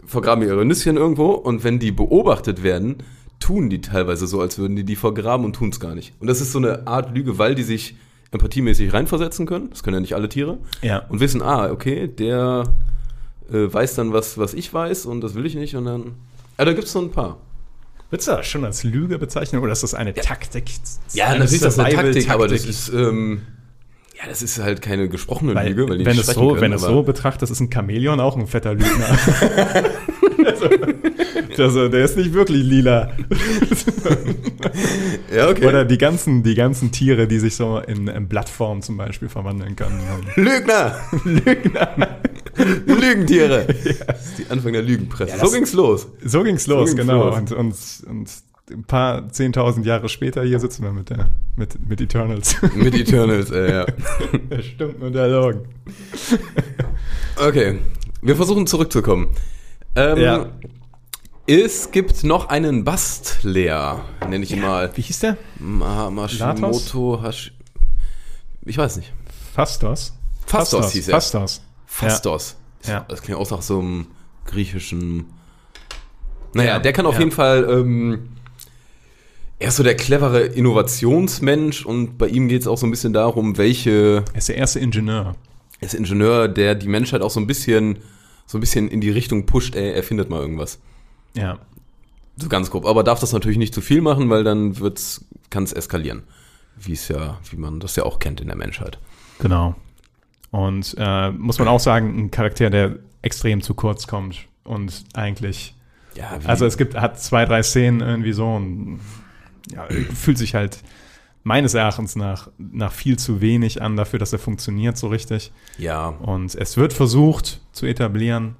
vergraben 0.06 0.42
ihre 0.44 0.64
Nüsschen 0.64 0.96
irgendwo 0.96 1.30
und 1.32 1.64
wenn 1.64 1.78
die 1.78 1.92
beobachtet 1.92 2.62
werden, 2.62 2.96
tun 3.40 3.68
die 3.68 3.80
teilweise 3.80 4.26
so, 4.26 4.40
als 4.40 4.58
würden 4.58 4.76
die 4.76 4.84
die 4.84 4.96
vergraben 4.96 5.44
und 5.44 5.54
tun 5.56 5.68
es 5.70 5.80
gar 5.80 5.94
nicht. 5.94 6.14
Und 6.20 6.28
das 6.28 6.40
ist 6.40 6.52
so 6.52 6.58
eine 6.58 6.86
Art 6.86 7.14
Lüge, 7.14 7.36
weil 7.38 7.54
die 7.54 7.62
sich 7.62 7.96
empathiemäßig 8.30 8.92
reinversetzen 8.92 9.46
können. 9.46 9.70
Das 9.70 9.82
können 9.82 9.94
ja 9.94 10.00
nicht 10.00 10.14
alle 10.14 10.28
Tiere. 10.28 10.58
Ja. 10.82 10.98
Und 11.08 11.20
wissen, 11.20 11.42
ah, 11.42 11.70
okay, 11.70 12.08
der 12.08 12.64
äh, 13.52 13.72
weiß 13.72 13.94
dann 13.94 14.12
was, 14.12 14.38
was 14.38 14.54
ich 14.54 14.72
weiß 14.72 15.06
und 15.06 15.20
das 15.20 15.34
will 15.34 15.46
ich 15.46 15.54
nicht 15.54 15.74
und 15.76 15.84
dann. 15.84 16.12
Ja, 16.58 16.64
da 16.64 16.72
gibt 16.72 16.84
es 16.86 16.92
so 16.92 17.00
ein 17.00 17.10
paar. 17.10 17.38
Würdest 18.10 18.28
du 18.28 18.32
das 18.32 18.46
schon 18.46 18.64
als 18.64 18.84
Lüge 18.84 19.18
bezeichnen 19.18 19.60
oder 19.62 19.72
ist 19.72 19.82
das 19.82 19.94
eine 19.94 20.14
Taktik? 20.14 20.64
Ja, 21.14 21.26
Eine 21.26 21.40
natürlich 21.40 21.54
ist 21.54 21.64
das 21.64 21.78
eine? 21.78 21.94
Taktik, 21.94 22.30
aber 22.30 22.46
das 22.46 22.64
ist, 22.64 22.88
ähm, 22.90 23.40
ja, 24.16 24.28
das 24.28 24.40
ist 24.42 24.58
halt 24.60 24.82
keine 24.82 25.08
gesprochene 25.08 25.54
Weil, 25.54 25.70
Lüge, 25.70 25.88
weil 25.88 25.98
die 25.98 26.06
wenn 26.06 26.16
nicht 26.16 26.28
es 26.28 26.34
so, 26.34 26.50
können, 26.50 26.60
wenn 26.60 26.72
es 26.72 26.84
aber- 26.84 26.92
so 26.92 27.02
betrachtet, 27.02 27.50
ist 27.50 27.58
ein 27.60 27.70
Chamäleon 27.72 28.20
auch 28.20 28.36
ein 28.36 28.46
fetter 28.46 28.74
Lügner. 28.74 29.18
also, 31.58 31.88
der 31.88 32.04
ist 32.04 32.16
nicht 32.16 32.32
wirklich 32.32 32.62
lila. 32.62 33.12
Ja, 35.34 35.48
okay. 35.48 35.66
Oder 35.66 35.84
die 35.84 35.98
ganzen, 35.98 36.42
die 36.42 36.54
ganzen 36.54 36.92
Tiere, 36.92 37.26
die 37.26 37.38
sich 37.38 37.56
so 37.56 37.78
in, 37.78 38.08
in 38.08 38.28
Blattform 38.28 38.82
zum 38.82 38.96
Beispiel 38.96 39.28
verwandeln 39.28 39.76
können. 39.76 40.00
Lügner! 40.36 40.96
Lügner. 41.24 42.18
Lügentiere! 42.86 43.66
Das 44.06 44.26
ist 44.26 44.38
die 44.38 44.50
Anfang 44.50 44.72
der 44.72 44.82
Lügenpresse. 44.82 45.36
Ja, 45.36 45.44
so 45.44 45.50
ging's 45.50 45.72
los. 45.72 46.06
So 46.24 46.42
ging's 46.42 46.66
los, 46.66 46.90
ging's 46.90 47.00
genau. 47.00 47.28
los. 47.28 47.38
Und, 47.38 47.52
und, 47.52 47.74
und 48.08 48.30
ein 48.70 48.84
paar 48.84 49.28
zehntausend 49.30 49.84
Jahre 49.84 50.08
später 50.08 50.42
hier 50.42 50.58
sitzen 50.58 50.84
wir 50.84 50.92
mit 50.92 51.10
der 51.10 51.28
mit, 51.56 51.88
mit 51.88 52.00
Eternals. 52.00 52.56
Mit 52.74 52.94
Eternals, 52.94 53.50
äh, 53.50 53.70
ja. 53.70 53.86
der 54.50 54.62
stimmt 54.62 55.02
und 55.02 55.12
der 55.12 55.28
Logan. 55.28 55.66
Okay, 57.36 57.78
wir 58.22 58.36
versuchen 58.36 58.66
zurückzukommen. 58.66 59.28
Ähm, 59.96 60.18
Ja. 60.18 60.46
Es 61.46 61.90
gibt 61.90 62.24
noch 62.24 62.48
einen 62.48 62.84
Bastler, 62.84 64.00
nenne 64.30 64.44
ich 64.44 64.52
ihn 64.52 64.62
mal. 64.62 64.90
Wie 64.96 65.02
hieß 65.02 65.18
der? 65.20 65.36
Ma 65.58 66.08
Mashimoto 66.10 67.20
Hash. 67.22 67.52
Ich 68.64 68.78
weiß 68.78 68.96
nicht. 68.96 69.12
Fastos. 69.54 70.14
Fastos 70.46 70.92
hieß 70.92 71.08
er. 71.08 71.12
Fastos. 71.12 71.60
Fastos. 71.84 72.56
Ja. 72.86 73.04
Das 73.08 73.20
klingt 73.20 73.38
auch 73.38 73.50
nach 73.50 73.60
so 73.60 73.78
einem 73.78 74.06
griechischen. 74.46 75.26
Naja, 76.54 76.74
Ja, 76.74 76.78
der 76.78 76.94
kann 76.94 77.04
auf 77.04 77.14
ja. 77.14 77.20
jeden 77.20 77.32
Fall. 77.32 77.66
Ähm, 77.68 78.30
er 79.58 79.68
ist 79.68 79.76
so 79.76 79.82
der 79.82 79.96
clevere 79.96 80.40
Innovationsmensch 80.46 81.84
und 81.84 82.16
bei 82.16 82.28
ihm 82.28 82.48
geht 82.48 82.62
es 82.62 82.66
auch 82.68 82.78
so 82.78 82.86
ein 82.86 82.90
bisschen 82.90 83.12
darum, 83.12 83.58
welche. 83.58 84.24
Er 84.32 84.38
ist 84.38 84.48
der 84.48 84.56
erste 84.56 84.80
Ingenieur. 84.80 85.36
Er 85.80 85.86
ist 85.86 85.94
Ingenieur, 85.94 86.48
der 86.48 86.74
die 86.74 86.88
Menschheit 86.88 87.20
auch 87.20 87.30
so 87.30 87.38
ein 87.38 87.46
bisschen, 87.46 87.98
so 88.46 88.58
ein 88.58 88.60
bisschen 88.60 88.88
in 88.88 89.00
die 89.00 89.10
Richtung 89.10 89.46
pusht, 89.46 89.74
ey, 89.74 89.92
er 89.92 90.02
findet 90.02 90.30
mal 90.30 90.40
irgendwas. 90.40 90.78
Ja. 91.34 91.58
So 92.36 92.48
ganz 92.48 92.70
grob. 92.70 92.86
Aber 92.86 93.02
darf 93.02 93.20
das 93.20 93.32
natürlich 93.32 93.58
nicht 93.58 93.74
zu 93.74 93.80
viel 93.80 94.00
machen, 94.00 94.28
weil 94.30 94.44
dann 94.44 94.78
wird's, 94.78 95.24
kann 95.50 95.64
es 95.64 95.72
eskalieren. 95.72 96.22
Wie 96.76 96.92
es 96.92 97.08
ja, 97.08 97.38
wie 97.50 97.56
man 97.56 97.80
das 97.80 97.96
ja 97.96 98.02
auch 98.04 98.18
kennt 98.18 98.40
in 98.40 98.48
der 98.48 98.56
Menschheit. 98.56 98.98
Genau. 99.38 99.76
Und 100.50 100.94
äh, 100.98 101.30
muss 101.30 101.58
man 101.58 101.68
auch 101.68 101.80
sagen, 101.80 102.18
ein 102.18 102.30
Charakter, 102.30 102.70
der 102.70 102.96
extrem 103.22 103.62
zu 103.62 103.74
kurz 103.74 104.06
kommt 104.06 104.46
und 104.64 105.04
eigentlich, 105.14 105.74
Ja, 106.14 106.38
also 106.44 106.66
es 106.66 106.76
gibt, 106.76 106.94
hat 106.94 107.20
zwei, 107.20 107.44
drei 107.44 107.62
Szenen 107.62 108.00
irgendwie 108.00 108.32
so 108.32 108.54
und 108.54 109.00
ja, 109.72 109.86
fühlt 110.14 110.38
sich 110.38 110.54
halt 110.54 110.78
meines 111.44 111.74
Erachtens 111.74 112.16
nach, 112.16 112.48
nach 112.58 112.92
viel 112.92 113.18
zu 113.18 113.40
wenig 113.40 113.80
an 113.80 113.96
dafür, 113.96 114.18
dass 114.18 114.32
er 114.32 114.38
funktioniert 114.38 114.96
so 114.96 115.08
richtig. 115.08 115.52
ja, 115.78 116.08
Und 116.08 116.54
es 116.54 116.76
wird 116.76 116.92
versucht 116.92 117.60
zu 117.72 117.86
etablieren, 117.86 118.56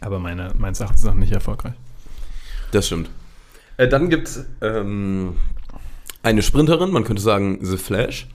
aber 0.00 0.18
meine, 0.18 0.54
meines 0.56 0.80
Erachtens 0.80 1.04
noch 1.04 1.14
nicht 1.14 1.32
erfolgreich. 1.32 1.74
Das 2.70 2.86
stimmt. 2.86 3.10
Äh, 3.76 3.88
dann 3.88 4.08
gibt 4.08 4.30
ähm, 4.62 5.34
eine 6.22 6.42
Sprinterin, 6.42 6.90
man 6.90 7.04
könnte 7.04 7.20
sagen 7.20 7.58
The 7.60 7.76
Flash, 7.76 8.28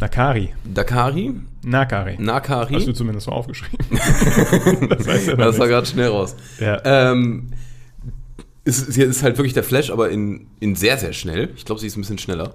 Nakari. 0.00 0.52
Dakari, 0.64 1.34
Nakari. 1.62 2.12
Hast 2.12 2.18
du 2.18 2.24
Nakari. 2.24 2.94
zumindest 2.94 3.26
so 3.26 3.32
aufgeschrieben. 3.32 3.78
das 4.90 5.06
er 5.06 5.36
Das 5.36 5.58
war 5.58 5.68
gerade 5.68 5.86
schnell 5.86 6.08
raus. 6.08 6.36
Ja. 6.60 6.82
Ähm, 6.84 7.48
ist, 8.64 8.92
sie 8.92 9.02
ist 9.02 9.22
halt 9.22 9.38
wirklich 9.38 9.54
der 9.54 9.64
Flash, 9.64 9.90
aber 9.90 10.10
in, 10.10 10.48
in 10.60 10.74
sehr, 10.74 10.98
sehr 10.98 11.14
schnell. 11.14 11.50
Ich 11.56 11.64
glaube, 11.64 11.80
sie 11.80 11.86
ist 11.86 11.96
ein 11.96 12.02
bisschen 12.02 12.18
schneller. 12.18 12.52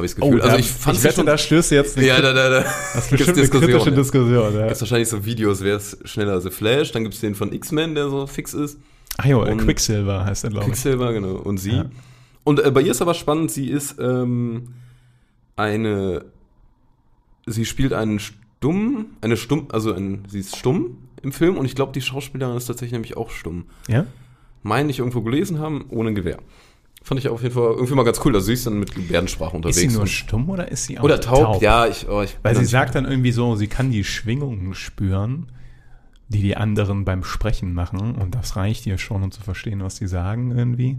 Habe 0.00 0.06
ich 0.06 0.14
das 0.14 0.20
Gefühl. 0.20 0.40
also 0.40 0.52
da- 0.54 0.58
ich 0.58 0.70
fand 0.70 0.96
ich 0.98 1.04
wette, 1.04 1.14
schon. 1.16 1.26
da 1.26 1.36
stößt 1.38 1.70
jetzt 1.72 1.96
eine, 1.98 2.06
ja, 2.06 2.20
da, 2.20 2.32
da, 2.32 2.48
da. 2.48 2.60
das 2.62 3.04
ist 3.04 3.10
bestimmt 3.10 3.36
eine 3.38 3.48
kritische 3.48 3.92
Diskussion. 3.92 3.94
Diskussion. 3.94 4.54
Ja. 4.54 4.66
Gibt 4.68 4.80
wahrscheinlich 4.80 5.08
so 5.08 5.24
Videos, 5.24 5.60
wer 5.62 5.76
ist 5.76 6.08
schneller 6.08 6.32
als 6.32 6.44
The 6.44 6.50
Flash. 6.50 6.92
Dann 6.92 7.02
gibt 7.02 7.14
es 7.14 7.20
den 7.20 7.34
von 7.34 7.52
X-Men, 7.52 7.94
der 7.94 8.08
so 8.08 8.26
fix 8.26 8.54
ist. 8.54 8.78
Ach 9.18 9.24
jo, 9.26 9.42
Und- 9.44 9.58
Quicksilver 9.58 10.24
heißt 10.24 10.44
er, 10.44 10.50
glaube 10.50 10.64
ich. 10.66 10.72
Quicksilver, 10.72 11.12
genau. 11.12 11.34
Und 11.36 11.58
sie. 11.58 11.72
Ja. 11.72 11.90
Und 12.44 12.64
äh, 12.64 12.70
bei 12.70 12.80
ihr 12.80 12.92
ist 12.92 13.02
aber 13.02 13.14
spannend, 13.14 13.50
sie 13.50 13.68
ist 13.68 13.96
ähm, 14.00 14.68
eine. 15.56 16.24
Sie 17.46 17.64
spielt 17.64 17.92
einen 17.92 18.18
stumm, 18.18 19.06
eine 19.20 19.36
stumm, 19.36 19.68
also 19.72 19.92
ein, 19.92 20.24
sie 20.28 20.40
ist 20.40 20.56
stumm 20.56 20.98
im 21.22 21.32
Film 21.32 21.56
und 21.58 21.66
ich 21.66 21.74
glaube, 21.74 21.92
die 21.92 22.00
Schauspielerin 22.00 22.56
ist 22.56 22.66
tatsächlich 22.66 22.92
nämlich 22.92 23.16
auch 23.16 23.30
stumm. 23.30 23.64
Ja? 23.88 24.06
Meine 24.62 24.90
ich 24.90 24.98
irgendwo 24.98 25.22
gelesen 25.22 25.58
haben, 25.58 25.86
ohne 25.90 26.14
Gewehr. 26.14 26.38
Fand 27.02 27.18
ich 27.18 27.28
auf 27.28 27.42
jeden 27.42 27.54
Fall 27.54 27.72
irgendwie 27.72 27.94
mal 27.94 28.04
ganz 28.04 28.20
cool. 28.24 28.34
Also 28.34 28.46
sie 28.46 28.52
ist 28.52 28.66
dann 28.66 28.78
mit 28.78 28.94
Gebärdensprache 28.94 29.56
unterwegs. 29.56 29.78
Ist 29.78 29.82
sie 29.82 29.92
nur 29.92 30.02
und- 30.02 30.08
stumm 30.08 30.50
oder 30.50 30.70
ist 30.70 30.84
sie 30.84 30.98
auch 30.98 31.02
oder 31.04 31.20
taub? 31.20 31.62
Ja, 31.62 31.86
ich, 31.86 32.06
oh, 32.08 32.22
ich 32.22 32.36
Weil 32.42 32.54
sie 32.56 32.66
sagt 32.66 32.94
dann 32.94 33.04
irgendwie 33.06 33.32
so, 33.32 33.56
sie 33.56 33.68
kann 33.68 33.90
die 33.90 34.04
Schwingungen 34.04 34.74
spüren, 34.74 35.46
die 36.28 36.42
die 36.42 36.56
anderen 36.56 37.04
beim 37.04 37.24
Sprechen 37.24 37.72
machen. 37.74 38.14
Und 38.16 38.34
das 38.34 38.54
reicht 38.56 38.86
ihr 38.86 38.98
schon, 38.98 39.22
um 39.22 39.30
zu 39.32 39.40
verstehen, 39.40 39.82
was 39.82 39.96
sie 39.96 40.06
sagen 40.06 40.56
irgendwie. 40.56 40.98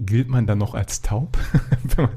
Gilt 0.00 0.28
man 0.28 0.46
dann 0.46 0.58
noch 0.58 0.74
als 0.74 1.00
taub? 1.02 1.38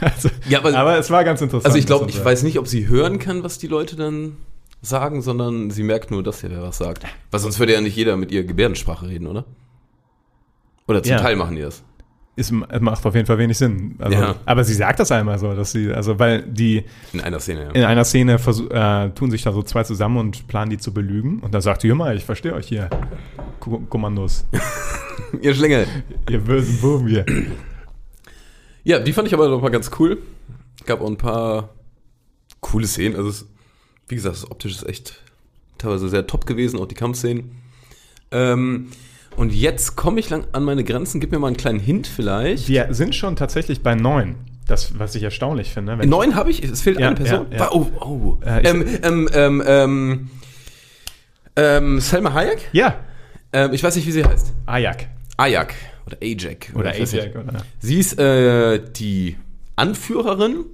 Also, 0.00 0.28
Ja, 0.48 0.58
aber- 0.58 0.76
aber 0.76 0.98
es 0.98 1.10
war 1.10 1.24
ganz 1.24 1.40
interessant. 1.40 1.66
Also 1.66 1.78
ich 1.78 1.86
glaube, 1.86 2.08
ich 2.10 2.22
weiß 2.22 2.42
nicht, 2.42 2.58
ob 2.58 2.66
sie 2.68 2.86
hören 2.88 3.18
kann, 3.18 3.42
was 3.42 3.58
die 3.58 3.66
Leute 3.68 3.96
dann 3.96 4.36
sagen, 4.82 5.22
sondern 5.22 5.70
sie 5.70 5.82
merkt 5.82 6.10
nur, 6.10 6.22
dass 6.22 6.40
hier 6.40 6.50
wer 6.50 6.62
was 6.62 6.78
sagt. 6.78 7.04
Weil 7.30 7.40
sonst 7.40 7.58
würde 7.58 7.72
ja 7.72 7.80
nicht 7.80 7.96
jeder 7.96 8.16
mit 8.16 8.30
ihr 8.32 8.44
Gebärdensprache 8.44 9.08
reden, 9.08 9.26
oder? 9.26 9.44
Oder 10.86 11.02
zum 11.02 11.12
Ja. 11.12 11.20
Teil 11.20 11.36
machen 11.36 11.56
die 11.56 11.62
das. 11.62 11.82
Ist, 12.36 12.50
macht 12.50 13.06
auf 13.06 13.14
jeden 13.14 13.26
Fall 13.26 13.38
wenig 13.38 13.56
Sinn. 13.56 13.94
Also, 14.00 14.18
Ja. 14.18 14.34
Aber 14.44 14.64
sie 14.64 14.74
sagt 14.74 14.98
das 14.98 15.12
einmal 15.12 15.38
so, 15.38 15.54
dass 15.54 15.70
sie, 15.70 15.92
also 15.92 16.18
weil 16.18 16.42
die 16.42 16.82
In 17.12 17.20
einer 17.20 17.38
Szene, 17.38 17.62
ja. 17.66 17.70
in 17.70 17.84
einer 17.84 18.04
Szene 18.04 18.34
äh, 18.70 19.10
tun 19.10 19.30
sich 19.30 19.42
da 19.42 19.52
so 19.52 19.62
zwei 19.62 19.84
zusammen 19.84 20.16
und 20.16 20.48
planen 20.48 20.70
die 20.70 20.78
zu 20.78 20.92
belügen. 20.92 21.38
Und 21.40 21.54
dann 21.54 21.60
sagt 21.62 21.82
sie, 21.82 21.88
hör 21.88 21.94
mal, 21.94 22.16
ich 22.16 22.24
verstehe 22.24 22.52
euch 22.54 22.66
hier. 22.66 22.90
Ko- 23.60 23.84
Kommandos. 23.88 24.46
Ihr 25.42 25.54
Schlingel. 25.54 25.86
Ihr 26.28 26.40
bösen 26.40 26.78
Buben 26.80 27.06
hier. 27.06 27.24
Ja, 28.82 28.98
die 28.98 29.12
fand 29.12 29.28
ich 29.28 29.34
aber 29.34 29.48
noch 29.48 29.62
mal 29.62 29.70
ganz 29.70 29.90
cool. 30.00 30.18
Gab 30.86 31.00
auch 31.00 31.06
ein 31.08 31.16
paar 31.16 31.70
coole 32.60 32.86
Szenen. 32.88 33.14
Also, 33.16 33.28
es, 33.28 33.46
wie 34.08 34.16
gesagt, 34.16 34.34
das 34.34 34.50
optisch 34.50 34.72
ist 34.72 34.86
echt 34.88 35.22
teilweise 35.78 36.08
sehr 36.08 36.26
top 36.26 36.46
gewesen, 36.46 36.78
auch 36.80 36.86
die 36.86 36.94
Kampfszenen. 36.96 37.52
Ähm, 38.32 38.88
und 39.36 39.52
jetzt 39.52 39.96
komme 39.96 40.20
ich 40.20 40.30
lang 40.30 40.46
an 40.52 40.64
meine 40.64 40.84
Grenzen. 40.84 41.20
Gib 41.20 41.32
mir 41.32 41.38
mal 41.38 41.48
einen 41.48 41.56
kleinen 41.56 41.80
Hint 41.80 42.06
vielleicht. 42.06 42.68
Wir 42.68 42.88
sind 42.94 43.14
schon 43.14 43.36
tatsächlich 43.36 43.82
bei 43.82 43.94
neun. 43.94 44.36
Das, 44.66 44.98
was 44.98 45.14
ich 45.14 45.22
erstaunlich 45.22 45.70
finde. 45.70 45.94
Neun 46.06 46.34
habe 46.36 46.50
ich, 46.50 46.62
es 46.62 46.80
fehlt 46.80 46.98
Ja, 46.98 47.08
eine 47.08 47.16
Person. 47.16 47.46
ja, 47.50 47.58
ja. 47.58 47.70
Oh, 47.72 47.86
oh. 48.00 48.38
Äh, 48.46 48.62
ähm, 48.68 48.86
ähm, 49.02 49.28
ähm, 49.34 49.62
ähm, 49.66 50.30
ähm, 51.56 52.00
Selma 52.00 52.32
Hayek? 52.32 52.68
Ja, 52.72 52.96
Ähm, 53.52 53.72
ich 53.72 53.82
weiß 53.82 53.94
nicht, 53.96 54.06
wie 54.06 54.12
sie 54.12 54.24
heißt. 54.24 54.52
Ajak. 54.66 55.06
Ajak 55.36 55.74
oder 56.06 56.16
Ajak. 56.22 56.72
Oder 56.74 56.92
nicht. 56.98 57.14
Ajak. 57.14 57.36
Oder, 57.36 57.62
Sie 57.80 57.98
ist 57.98 58.18
äh, 58.18 58.80
die 58.96 59.36
Anführerin 59.76 60.64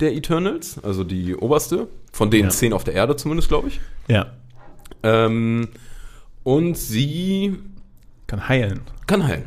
der 0.00 0.14
Eternals, 0.14 0.82
also 0.82 1.04
die 1.04 1.36
oberste, 1.36 1.88
von 2.12 2.30
den 2.30 2.50
zehn 2.50 2.72
auf 2.72 2.84
der 2.84 2.94
Erde 2.94 3.16
zumindest, 3.16 3.48
glaube 3.48 3.68
ich. 3.68 3.80
ja, 4.08 4.26
Ähm, 5.02 5.68
und 6.42 6.76
sie 6.76 7.58
kann 8.30 8.48
heilen. 8.48 8.80
kann 9.06 9.26
heilen. 9.26 9.44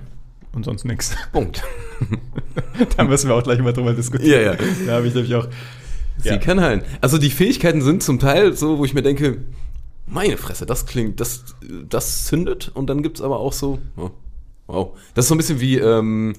Und 0.53 0.65
sonst 0.65 0.83
nichts. 0.85 1.15
Punkt. 1.31 1.63
da 2.97 3.03
müssen 3.05 3.27
wir 3.29 3.35
auch 3.35 3.43
gleich 3.43 3.59
mal 3.59 3.73
drüber 3.73 3.93
diskutieren. 3.93 4.29
Ja, 4.43 4.53
ja. 4.53 4.57
Da 4.85 4.93
habe 4.97 5.07
ich 5.07 5.13
nämlich 5.15 5.33
auch. 5.33 5.47
Sie 6.17 6.29
Ja. 6.29 6.37
kann 6.37 6.61
heilen. 6.61 6.83
Also 7.01 7.17
die 7.17 7.31
Fähigkeiten 7.31 7.81
sind 7.81 8.03
zum 8.03 8.19
Teil 8.19 8.53
so, 8.55 8.77
wo 8.77 8.85
ich 8.85 8.93
mir 8.93 9.01
denke, 9.01 9.39
meine 10.05 10.37
Fresse, 10.37 10.65
das 10.67 10.85
klingt, 10.85 11.19
das, 11.19 11.43
das 11.89 12.25
zündet. 12.25 12.69
Und 12.73 12.87
dann 12.89 13.01
gibt's 13.01 13.21
aber 13.21 13.39
auch 13.39 13.53
so, 13.53 13.79
oh, 13.97 14.11
wow. 14.67 14.97
Das 15.15 15.25
ist 15.25 15.29
so 15.29 15.35
ein 15.35 15.39
bisschen 15.39 15.59
wie 15.59 15.77
ähm, 15.79 16.33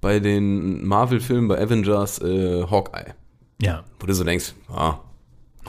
bei 0.00 0.18
den 0.18 0.84
Marvel-Filmen, 0.84 1.46
bei 1.46 1.60
Avengers, 1.62 2.20
äh, 2.22 2.64
Hawkeye. 2.68 3.12
Ja, 3.62 3.84
Wo 4.00 4.06
du 4.06 4.14
so 4.14 4.24
denkst, 4.24 4.54
ah, 4.68 4.98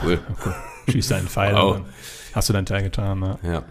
cool. 0.03 0.19
schießt 0.89 1.11
einen 1.13 1.27
Pfeil 1.27 1.53
Wow. 1.53 1.75
und 1.77 1.83
dann 1.83 1.93
hast 2.33 2.49
du 2.49 2.53
deinen 2.53 2.65
Teil 2.65 2.81
getan. 2.83 3.19
Ne? 3.19 3.37
Ja. 3.43 3.63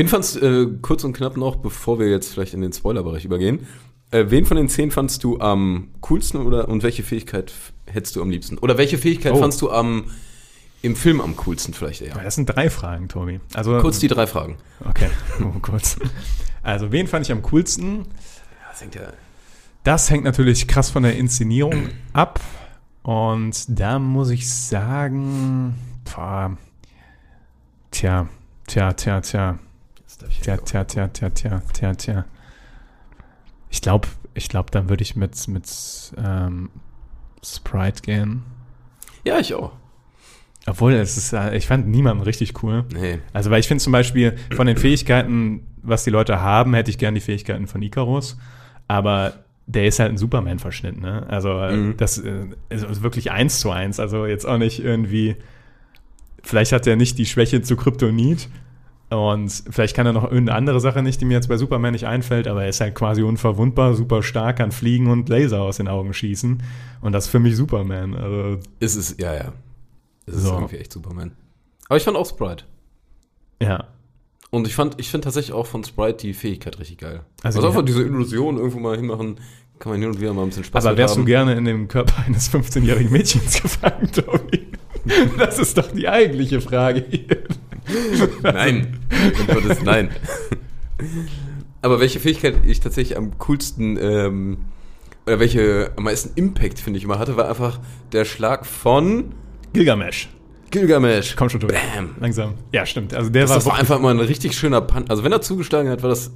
Wen 0.00 0.08
fandst 0.08 0.40
äh, 0.40 0.66
kurz 0.80 1.04
und 1.04 1.12
knapp 1.12 1.36
noch, 1.36 1.56
bevor 1.56 1.98
wir 1.98 2.08
jetzt 2.08 2.32
vielleicht 2.32 2.54
in 2.54 2.62
den 2.62 2.72
Spoilerbereich 2.72 3.26
übergehen, 3.26 3.66
äh, 4.12 4.24
wen 4.28 4.46
von 4.46 4.56
den 4.56 4.70
zehn 4.70 4.90
fandst 4.90 5.22
du 5.24 5.38
am 5.40 5.88
coolsten 6.00 6.38
oder 6.38 6.70
und 6.70 6.82
welche 6.82 7.02
Fähigkeit 7.02 7.52
hättest 7.84 8.16
du 8.16 8.22
am 8.22 8.30
liebsten? 8.30 8.56
Oder 8.56 8.78
welche 8.78 8.96
Fähigkeit 8.96 9.34
Oh. 9.34 9.36
fandst 9.36 9.60
du 9.60 9.70
am 9.70 10.06
im 10.80 10.96
Film 10.96 11.20
am 11.20 11.36
coolsten 11.36 11.74
vielleicht 11.74 12.00
eher? 12.00 12.16
Ja, 12.16 12.22
Das 12.22 12.34
sind 12.34 12.46
drei 12.46 12.70
Fragen, 12.70 13.08
Tobi. 13.10 13.40
Also, 13.52 13.78
Kurz 13.80 13.98
die 13.98 14.08
drei 14.08 14.26
Fragen. 14.26 14.56
Okay, 14.88 15.10
oh, 15.42 15.58
kurz. 15.60 15.98
Also, 16.62 16.90
wen 16.92 17.06
fand 17.06 17.26
ich 17.26 17.32
am 17.32 17.42
coolsten? 17.42 18.06
Das 18.70 18.80
hängt 18.80 18.94
ja. 18.94 19.02
Das 19.84 20.08
hängt 20.08 20.24
natürlich 20.24 20.66
krass 20.66 20.88
von 20.88 21.02
der 21.02 21.18
Inszenierung 21.18 21.90
ab. 22.14 22.40
Und 23.02 23.66
da 23.78 23.98
muss 23.98 24.30
ich 24.30 24.50
sagen, 24.50 25.74
boah, 26.06 26.56
tja, 27.90 28.28
tja, 28.66 28.94
tja, 28.94 29.20
tja, 29.20 29.58
ich 30.28 30.40
tja, 30.40 30.56
tja, 30.58 30.84
tja, 30.84 31.08
tja, 31.08 31.30
tja, 31.30 31.62
tja, 31.72 31.94
tja. 31.94 32.24
Ich 33.70 33.80
glaube, 33.82 34.08
ich 34.34 34.48
glaube, 34.48 34.70
dann 34.70 34.88
würde 34.88 35.02
ich 35.02 35.16
mit, 35.16 35.46
mit 35.48 35.64
ähm, 36.18 36.70
Sprite 37.44 38.02
gehen. 38.02 38.42
Ja, 39.24 39.38
ich 39.38 39.54
auch. 39.54 39.72
Obwohl, 40.66 40.92
es 40.94 41.16
ist, 41.16 41.32
äh, 41.32 41.56
ich 41.56 41.66
fand 41.66 41.88
niemanden 41.88 42.22
richtig 42.22 42.62
cool. 42.62 42.84
Nee. 42.92 43.18
Also, 43.32 43.50
weil 43.50 43.60
ich 43.60 43.68
finde 43.68 43.82
zum 43.82 43.92
Beispiel 43.92 44.36
von 44.54 44.66
den 44.66 44.76
Fähigkeiten, 44.76 45.66
was 45.82 46.04
die 46.04 46.10
Leute 46.10 46.40
haben, 46.40 46.74
hätte 46.74 46.90
ich 46.90 46.98
gern 46.98 47.14
die 47.14 47.20
Fähigkeiten 47.20 47.66
von 47.66 47.80
Icarus. 47.82 48.36
Aber 48.88 49.34
der 49.66 49.86
ist 49.86 50.00
halt 50.00 50.10
ein 50.12 50.18
Superman-Verschnitt, 50.18 51.00
ne? 51.00 51.24
Also, 51.28 51.58
äh, 51.60 51.76
Mhm. 51.76 51.96
das 51.96 52.18
äh, 52.18 52.46
ist 52.68 53.02
wirklich 53.02 53.30
eins 53.30 53.60
zu 53.60 53.70
eins. 53.70 54.00
Also, 54.00 54.26
jetzt 54.26 54.44
auch 54.46 54.58
nicht 54.58 54.80
irgendwie. 54.82 55.36
Vielleicht 56.42 56.72
hat 56.72 56.86
er 56.86 56.96
nicht 56.96 57.18
die 57.18 57.26
Schwäche 57.26 57.62
zu 57.62 57.76
Kryptonit. 57.76 58.48
Und 59.10 59.50
vielleicht 59.70 59.96
kann 59.96 60.06
er 60.06 60.12
noch 60.12 60.22
irgendeine 60.24 60.54
andere 60.56 60.80
Sache 60.80 61.02
nicht, 61.02 61.20
die 61.20 61.24
mir 61.24 61.34
jetzt 61.34 61.48
bei 61.48 61.56
Superman 61.56 61.92
nicht 61.92 62.06
einfällt, 62.06 62.46
aber 62.46 62.62
er 62.62 62.68
ist 62.68 62.80
halt 62.80 62.94
quasi 62.94 63.22
unverwundbar, 63.22 63.94
super 63.94 64.22
stark, 64.22 64.58
kann 64.58 64.70
fliegen 64.70 65.08
und 65.08 65.28
Laser 65.28 65.62
aus 65.62 65.78
den 65.78 65.88
Augen 65.88 66.14
schießen. 66.14 66.62
Und 67.00 67.12
das 67.12 67.24
ist 67.24 67.30
für 67.30 67.40
mich 67.40 67.56
Superman. 67.56 68.14
Also, 68.14 68.60
Es 68.78 68.94
ist, 68.94 69.20
ja, 69.20 69.34
ja. 69.34 69.52
Es 70.26 70.34
ist 70.36 70.42
So. 70.44 70.54
irgendwie 70.54 70.76
echt 70.76 70.92
Superman. 70.92 71.32
Aber 71.88 71.96
ich 71.96 72.04
fand 72.04 72.16
auch 72.16 72.26
Sprite. 72.28 72.64
ja. 73.60 73.84
Und 74.52 74.66
ich 74.66 74.74
fand, 74.74 74.96
ich 74.98 75.08
finde 75.10 75.26
tatsächlich 75.26 75.52
auch 75.52 75.66
von 75.66 75.84
Sprite 75.84 76.18
die 76.26 76.34
Fähigkeit 76.34 76.76
richtig 76.80 76.98
geil. 76.98 77.20
Also 77.44 77.58
Also, 77.60 77.68
einfach 77.68 77.84
diese 77.84 78.02
Illusion 78.02 78.56
irgendwo 78.56 78.80
mal 78.80 78.96
hinmachen, 78.96 79.36
kann 79.78 79.92
man 79.92 80.00
hin 80.00 80.10
und 80.10 80.20
wieder 80.20 80.34
mal 80.34 80.42
ein 80.42 80.48
bisschen 80.48 80.64
Spaß 80.64 80.84
Aber 80.86 80.92
mit 80.92 80.98
wärst 80.98 81.14
du 81.14 81.20
haben. 81.20 81.26
gerne 81.26 81.54
in 81.54 81.64
dem 81.64 81.86
Körper 81.86 82.14
eines 82.26 82.52
15-jährigen 82.52 83.12
Mädchens 83.12 83.62
gefangen, 83.62 84.10
Tobi? 84.10 84.66
Das 85.38 85.60
ist 85.60 85.78
doch 85.78 85.92
die 85.92 86.08
eigentliche 86.08 86.60
Frage 86.60 87.04
hier. 87.08 87.44
Nein. 88.42 88.98
Gottes, 89.46 89.82
nein. 89.82 90.10
Aber 91.82 92.00
welche 92.00 92.20
Fähigkeit 92.20 92.56
ich 92.66 92.80
tatsächlich 92.80 93.16
am 93.16 93.38
coolsten, 93.38 93.96
ähm, 94.00 94.58
oder 95.26 95.40
welche 95.40 95.92
am 95.96 96.04
meisten 96.04 96.32
Impact, 96.36 96.78
finde 96.78 96.98
ich, 96.98 97.04
immer 97.04 97.18
hatte, 97.18 97.36
war 97.36 97.48
einfach 97.48 97.80
der 98.12 98.24
Schlag 98.24 98.66
von 98.66 99.34
Gilgamesh. 99.72 100.28
Gilgamesh. 100.70 101.34
Komm 101.36 101.48
schon, 101.48 101.60
Tobi. 101.60 101.74
Bam. 101.74 102.14
Langsam. 102.20 102.54
Ja, 102.72 102.86
stimmt. 102.86 103.14
Also 103.14 103.30
der 103.30 103.42
Das, 103.42 103.50
war, 103.50 103.56
das 103.56 103.66
war 103.66 103.76
einfach 103.78 103.98
immer 103.98 104.10
ein 104.10 104.20
richtig 104.20 104.56
schöner 104.56 104.80
Punch. 104.80 105.10
Also 105.10 105.24
wenn 105.24 105.32
er 105.32 105.40
zugeschlagen 105.40 105.88
hat, 105.90 106.02
war 106.02 106.10
das 106.10 106.30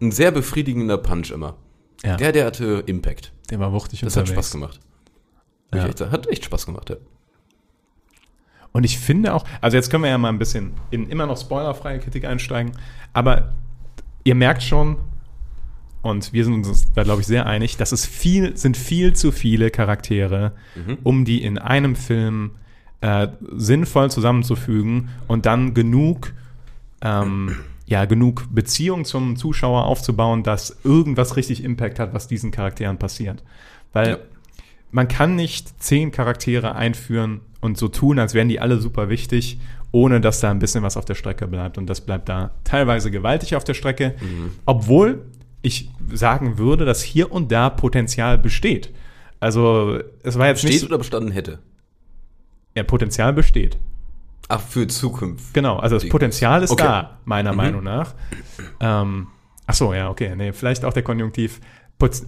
ein 0.00 0.12
sehr 0.12 0.30
befriedigender 0.30 0.98
Punch 0.98 1.30
immer. 1.30 1.56
ja, 2.04 2.16
Der, 2.16 2.32
der 2.32 2.46
hatte 2.46 2.82
Impact. 2.86 3.32
der 3.50 3.58
war 3.58 3.72
wuchtig 3.72 4.00
Das 4.00 4.16
hat 4.16 4.22
unterwegs. 4.28 4.46
Spaß 4.48 4.52
gemacht. 4.52 4.80
Ja. 5.74 5.86
Echt, 5.86 6.00
hat 6.00 6.28
echt 6.28 6.44
Spaß 6.44 6.66
gemacht, 6.66 6.90
ja. 6.90 6.96
Und 8.72 8.84
ich 8.84 8.98
finde 8.98 9.34
auch, 9.34 9.44
also 9.60 9.76
jetzt 9.76 9.90
können 9.90 10.04
wir 10.04 10.10
ja 10.10 10.18
mal 10.18 10.28
ein 10.28 10.38
bisschen 10.38 10.72
in 10.90 11.08
immer 11.08 11.26
noch 11.26 11.38
spoilerfreie 11.40 11.98
Kritik 11.98 12.24
einsteigen, 12.24 12.72
aber 13.12 13.52
ihr 14.24 14.34
merkt 14.34 14.62
schon, 14.62 14.96
und 16.02 16.32
wir 16.32 16.44
sind 16.44 16.54
uns 16.66 16.90
da, 16.94 17.02
glaube 17.02 17.20
ich, 17.20 17.26
sehr 17.26 17.46
einig, 17.46 17.76
dass 17.76 17.92
es 17.92 18.06
viel, 18.06 18.56
sind 18.56 18.76
viel 18.76 19.12
zu 19.12 19.32
viele 19.32 19.70
Charaktere, 19.70 20.52
um 21.04 21.24
die 21.26 21.42
in 21.42 21.58
einem 21.58 21.94
Film 21.94 22.52
äh, 23.02 23.28
sinnvoll 23.56 24.10
zusammenzufügen 24.10 25.10
und 25.28 25.44
dann 25.46 25.74
genug, 25.74 26.32
ähm, 27.02 27.56
ja, 27.86 28.04
genug 28.06 28.46
Beziehung 28.50 29.04
zum 29.04 29.36
Zuschauer 29.36 29.84
aufzubauen, 29.84 30.42
dass 30.42 30.78
irgendwas 30.84 31.36
richtig 31.36 31.64
Impact 31.64 31.98
hat, 31.98 32.14
was 32.14 32.28
diesen 32.28 32.50
Charakteren 32.50 32.98
passiert. 32.98 33.42
Weil 33.92 34.08
Ja. 34.10 34.18
man 34.92 35.08
kann 35.08 35.34
nicht 35.34 35.82
zehn 35.82 36.12
Charaktere 36.12 36.76
einführen 36.76 37.40
und 37.60 37.76
so 37.78 37.88
tun, 37.88 38.18
als 38.18 38.34
wären 38.34 38.48
die 38.48 38.60
alle 38.60 38.78
super 38.80 39.08
wichtig, 39.08 39.58
ohne 39.92 40.20
dass 40.20 40.40
da 40.40 40.50
ein 40.50 40.58
bisschen 40.60 40.82
was 40.82 40.96
auf 40.96 41.04
der 41.04 41.14
Strecke 41.14 41.46
bleibt. 41.46 41.76
Und 41.78 41.86
das 41.88 42.00
bleibt 42.00 42.28
da 42.28 42.52
teilweise 42.64 43.10
gewaltig 43.10 43.56
auf 43.56 43.64
der 43.64 43.74
Strecke, 43.74 44.14
obwohl 44.66 45.22
ich 45.62 45.90
sagen 46.12 46.56
würde, 46.58 46.84
dass 46.84 47.02
hier 47.02 47.30
und 47.32 47.52
da 47.52 47.68
Potenzial 47.70 48.38
besteht. 48.38 48.92
Also 49.40 49.98
es 50.22 50.38
war 50.38 50.46
jetzt 50.48 50.60
Steht 50.60 50.72
nicht, 50.72 50.84
oder 50.84 50.98
bestanden 50.98 51.32
hätte. 51.32 51.58
ja, 52.74 52.82
Potenzial 52.82 53.32
besteht. 53.32 53.78
Ach, 54.48 54.60
für 54.60 54.86
Zukunft. 54.88 55.54
Genau, 55.54 55.76
also 55.78 55.96
das 55.96 56.08
Potenzial 56.08 56.62
ist 56.62 56.70
Okay. 56.72 56.82
da, 56.82 57.18
meiner 57.24 57.52
Mhm. 57.52 57.56
Meinung 57.56 57.84
nach. 57.84 58.14
Ähm, 58.80 59.28
Ach 59.66 59.74
so, 59.74 59.94
ja, 59.94 60.10
okay. 60.10 60.34
Nee, 60.34 60.52
vielleicht 60.52 60.84
auch 60.84 60.92
der 60.92 61.04
Konjunktiv. 61.04 61.60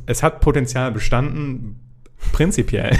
Es 0.06 0.22
hat 0.22 0.40
Potenzial 0.40 0.92
bestanden, 0.92 1.80
prinzipiell, 2.30 2.96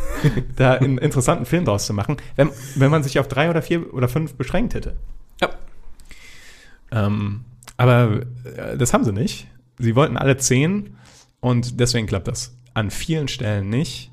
da 0.56 0.74
einen 0.74 0.98
interessanten 0.98 1.46
Film 1.46 1.64
draus 1.64 1.86
zu 1.86 1.94
machen, 1.94 2.16
wenn, 2.36 2.50
wenn 2.74 2.90
man 2.90 3.02
sich 3.02 3.18
auf 3.18 3.28
drei 3.28 3.50
oder 3.50 3.62
vier 3.62 3.92
oder 3.94 4.08
fünf 4.08 4.34
beschränkt 4.34 4.74
hätte. 4.74 4.96
Ja. 5.40 5.50
Ähm, 6.90 7.44
aber 7.76 8.22
äh, 8.44 8.76
das 8.76 8.92
haben 8.92 9.04
sie 9.04 9.12
nicht. 9.12 9.46
Sie 9.78 9.94
wollten 9.94 10.16
alle 10.16 10.36
zehn 10.36 10.96
und 11.40 11.80
deswegen 11.80 12.06
klappt 12.06 12.28
das 12.28 12.56
an 12.74 12.90
vielen 12.90 13.28
Stellen 13.28 13.68
nicht. 13.70 14.10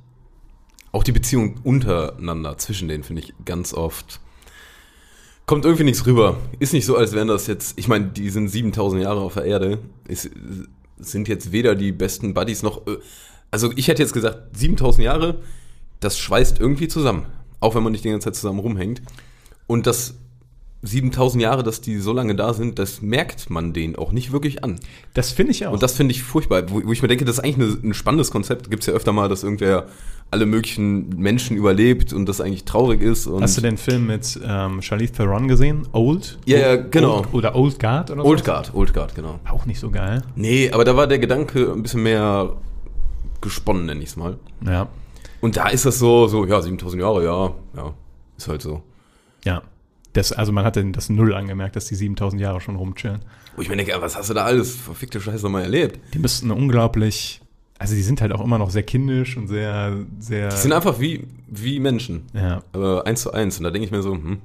Auch 0.92 1.04
die 1.04 1.12
Beziehung 1.12 1.60
untereinander 1.64 2.58
zwischen 2.58 2.88
denen 2.88 3.04
finde 3.04 3.24
ich 3.24 3.34
ganz 3.44 3.74
oft. 3.74 4.22
Kommt 5.46 5.66
irgendwie 5.66 5.84
nichts 5.84 6.06
rüber. 6.06 6.38
Ist 6.60 6.74
nicht 6.74 6.86
so, 6.86 6.98
als 6.98 7.14
wären 7.14 7.28
das 7.28 7.48
jetzt. 7.48 7.78
Ich 7.78 7.88
meine, 7.88 8.08
die 8.08 8.30
sind 8.30 8.48
7000 8.48 9.04
Jahre 9.04 9.22
auf 9.22 9.36
der 9.36 9.46
Erde. 9.46 9.80
Es 10.08 10.30
sind 10.98 11.28
jetzt 11.28 11.52
weder 11.52 11.76
die 11.76 11.92
besten 11.92 12.34
Buddies 12.34 12.64
noch. 12.64 12.82
Also, 13.56 13.72
ich 13.78 13.88
hätte 13.88 14.02
jetzt 14.02 14.12
gesagt, 14.12 14.58
7000 14.58 15.06
Jahre, 15.06 15.36
das 16.02 16.20
schweißt 16.20 16.60
irgendwie 16.60 16.90
zusammen. 16.90 17.28
Auch 17.62 17.74
wenn 17.74 17.84
man 17.84 17.94
nicht 17.94 18.04
die 18.04 18.10
ganze 18.10 18.26
Zeit 18.26 18.36
zusammen 18.36 18.60
rumhängt. 18.60 19.02
Und 19.66 19.88
das 19.88 20.16
7000 20.82 21.42
Jahre, 21.42 21.64
dass 21.64 21.80
die 21.80 22.00
so 22.00 22.12
lange 22.12 22.36
da 22.36 22.54
sind, 22.54 22.80
das 22.80 23.02
merkt 23.02 23.50
man 23.50 23.72
denen 23.72 23.96
auch 23.96 24.12
nicht 24.12 24.34
wirklich 24.34 24.66
an. 24.66 24.78
Das 25.14 25.32
finde 25.32 25.54
ich 25.54 25.66
auch. 25.66 25.72
Und 25.72 25.82
das 25.82 25.94
finde 25.94 26.12
ich 26.12 26.22
furchtbar, 26.22 26.70
wo, 26.70 26.82
wo 26.84 26.92
ich 26.92 27.02
mir 27.02 27.08
denke, 27.08 27.24
das 27.24 27.38
ist 27.38 27.46
eigentlich 27.46 27.78
eine, 27.82 27.92
ein 27.92 27.94
spannendes 27.94 28.30
Konzept. 28.30 28.70
Gibt 28.70 28.84
es 28.84 28.88
ja 28.88 28.94
öfter 28.94 29.14
mal, 29.14 29.30
dass 29.30 29.44
irgendwer 29.44 29.86
alle 30.32 30.46
möglichen 30.46 31.08
Menschen 31.16 31.56
überlebt 31.56 32.12
und 32.12 32.28
das 32.28 32.42
eigentlich 32.42 32.66
traurig 32.66 33.02
ist. 33.02 33.26
Und 33.26 33.42
Hast 33.42 33.56
du 33.56 33.62
den 33.62 33.78
Film 33.78 34.08
mit 34.08 34.38
ähm, 34.46 34.82
Charlize 34.82 35.14
Theron 35.14 35.48
gesehen? 35.48 35.88
Old? 35.94 36.40
Ja, 36.44 36.58
ja, 36.58 36.76
genau. 36.76 37.20
Old, 37.20 37.34
oder 37.34 37.56
Old 37.56 37.80
Guard 37.80 38.12
oder 38.12 38.22
so? 38.22 38.28
Old 38.28 38.44
Guard, 38.44 38.74
Old 38.74 38.94
Guard, 38.94 39.16
genau. 39.16 39.40
Auch 39.50 39.66
nicht 39.66 39.80
so 39.80 39.90
geil. 39.90 40.24
Nee, 40.36 40.72
aber 40.72 40.84
da 40.84 40.98
war 40.98 41.08
der 41.08 41.20
Gedanke 41.20 41.72
ein 41.72 41.84
bisschen 41.84 42.04
mehr 42.04 42.58
gesponnen, 43.46 43.86
nenne 43.86 44.04
ich 44.04 44.10
es 44.10 44.16
mal. 44.18 44.38
Ja. 44.66 44.90
Und 45.42 45.56
da 45.58 45.70
ist 45.70 45.86
das 45.86 46.00
so, 46.00 46.28
so, 46.28 46.46
ja, 46.46 46.62
7000 46.62 47.02
Jahre, 47.02 47.24
ja, 47.24 47.54
ja, 47.76 47.94
ist 48.38 48.48
halt 48.48 48.62
so. 48.62 48.84
Ja. 49.46 49.62
Das, 50.14 50.32
also 50.32 50.52
man 50.52 50.66
hat 50.66 50.76
denn 50.76 50.94
das 50.94 51.10
Null 51.10 51.34
angemerkt, 51.34 51.76
dass 51.76 51.86
die 51.86 51.96
7000 51.96 52.42
Jahre 52.42 52.62
schon 52.62 52.76
rumchillen. 52.78 53.22
Wo 53.56 53.62
ich 53.62 53.70
mir 53.70 53.76
denke, 53.76 53.94
was 54.00 54.16
hast 54.16 54.30
du 54.30 54.34
da 54.34 54.46
alles 54.46 54.76
verfickte 54.76 55.20
Scheiße 55.20 55.44
nochmal 55.44 55.64
erlebt? 55.64 56.00
Die 56.14 56.20
müssten 56.20 56.52
unglaublich, 56.52 57.42
also 57.78 57.96
die 57.96 58.02
sind 58.02 58.22
halt 58.22 58.32
auch 58.32 58.42
immer 58.42 58.58
noch 58.58 58.70
sehr 58.70 58.84
kindisch 58.84 59.38
und 59.38 59.48
sehr, 59.48 60.06
sehr. 60.20 60.50
Die 60.50 60.56
sind 60.56 60.74
einfach 60.74 61.00
wie, 61.00 61.28
wie 61.48 61.80
Menschen, 61.80 62.24
ja. 62.34 62.64
aber 62.72 63.06
eins 63.06 63.22
zu 63.22 63.34
eins. 63.34 63.58
Und 63.58 63.66
da 63.66 63.72
denke 63.72 63.86
ich 63.86 63.92
mir 63.92 64.02
so, 64.02 64.14
hm, 64.14 64.42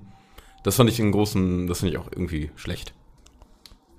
das 0.64 0.76
fand 0.76 0.90
ich 0.90 1.00
einen 1.00 1.12
großen, 1.12 1.66
das 1.66 1.80
finde 1.80 1.94
ich 1.94 2.00
auch 2.00 2.10
irgendwie 2.10 2.50
schlecht. 2.56 2.92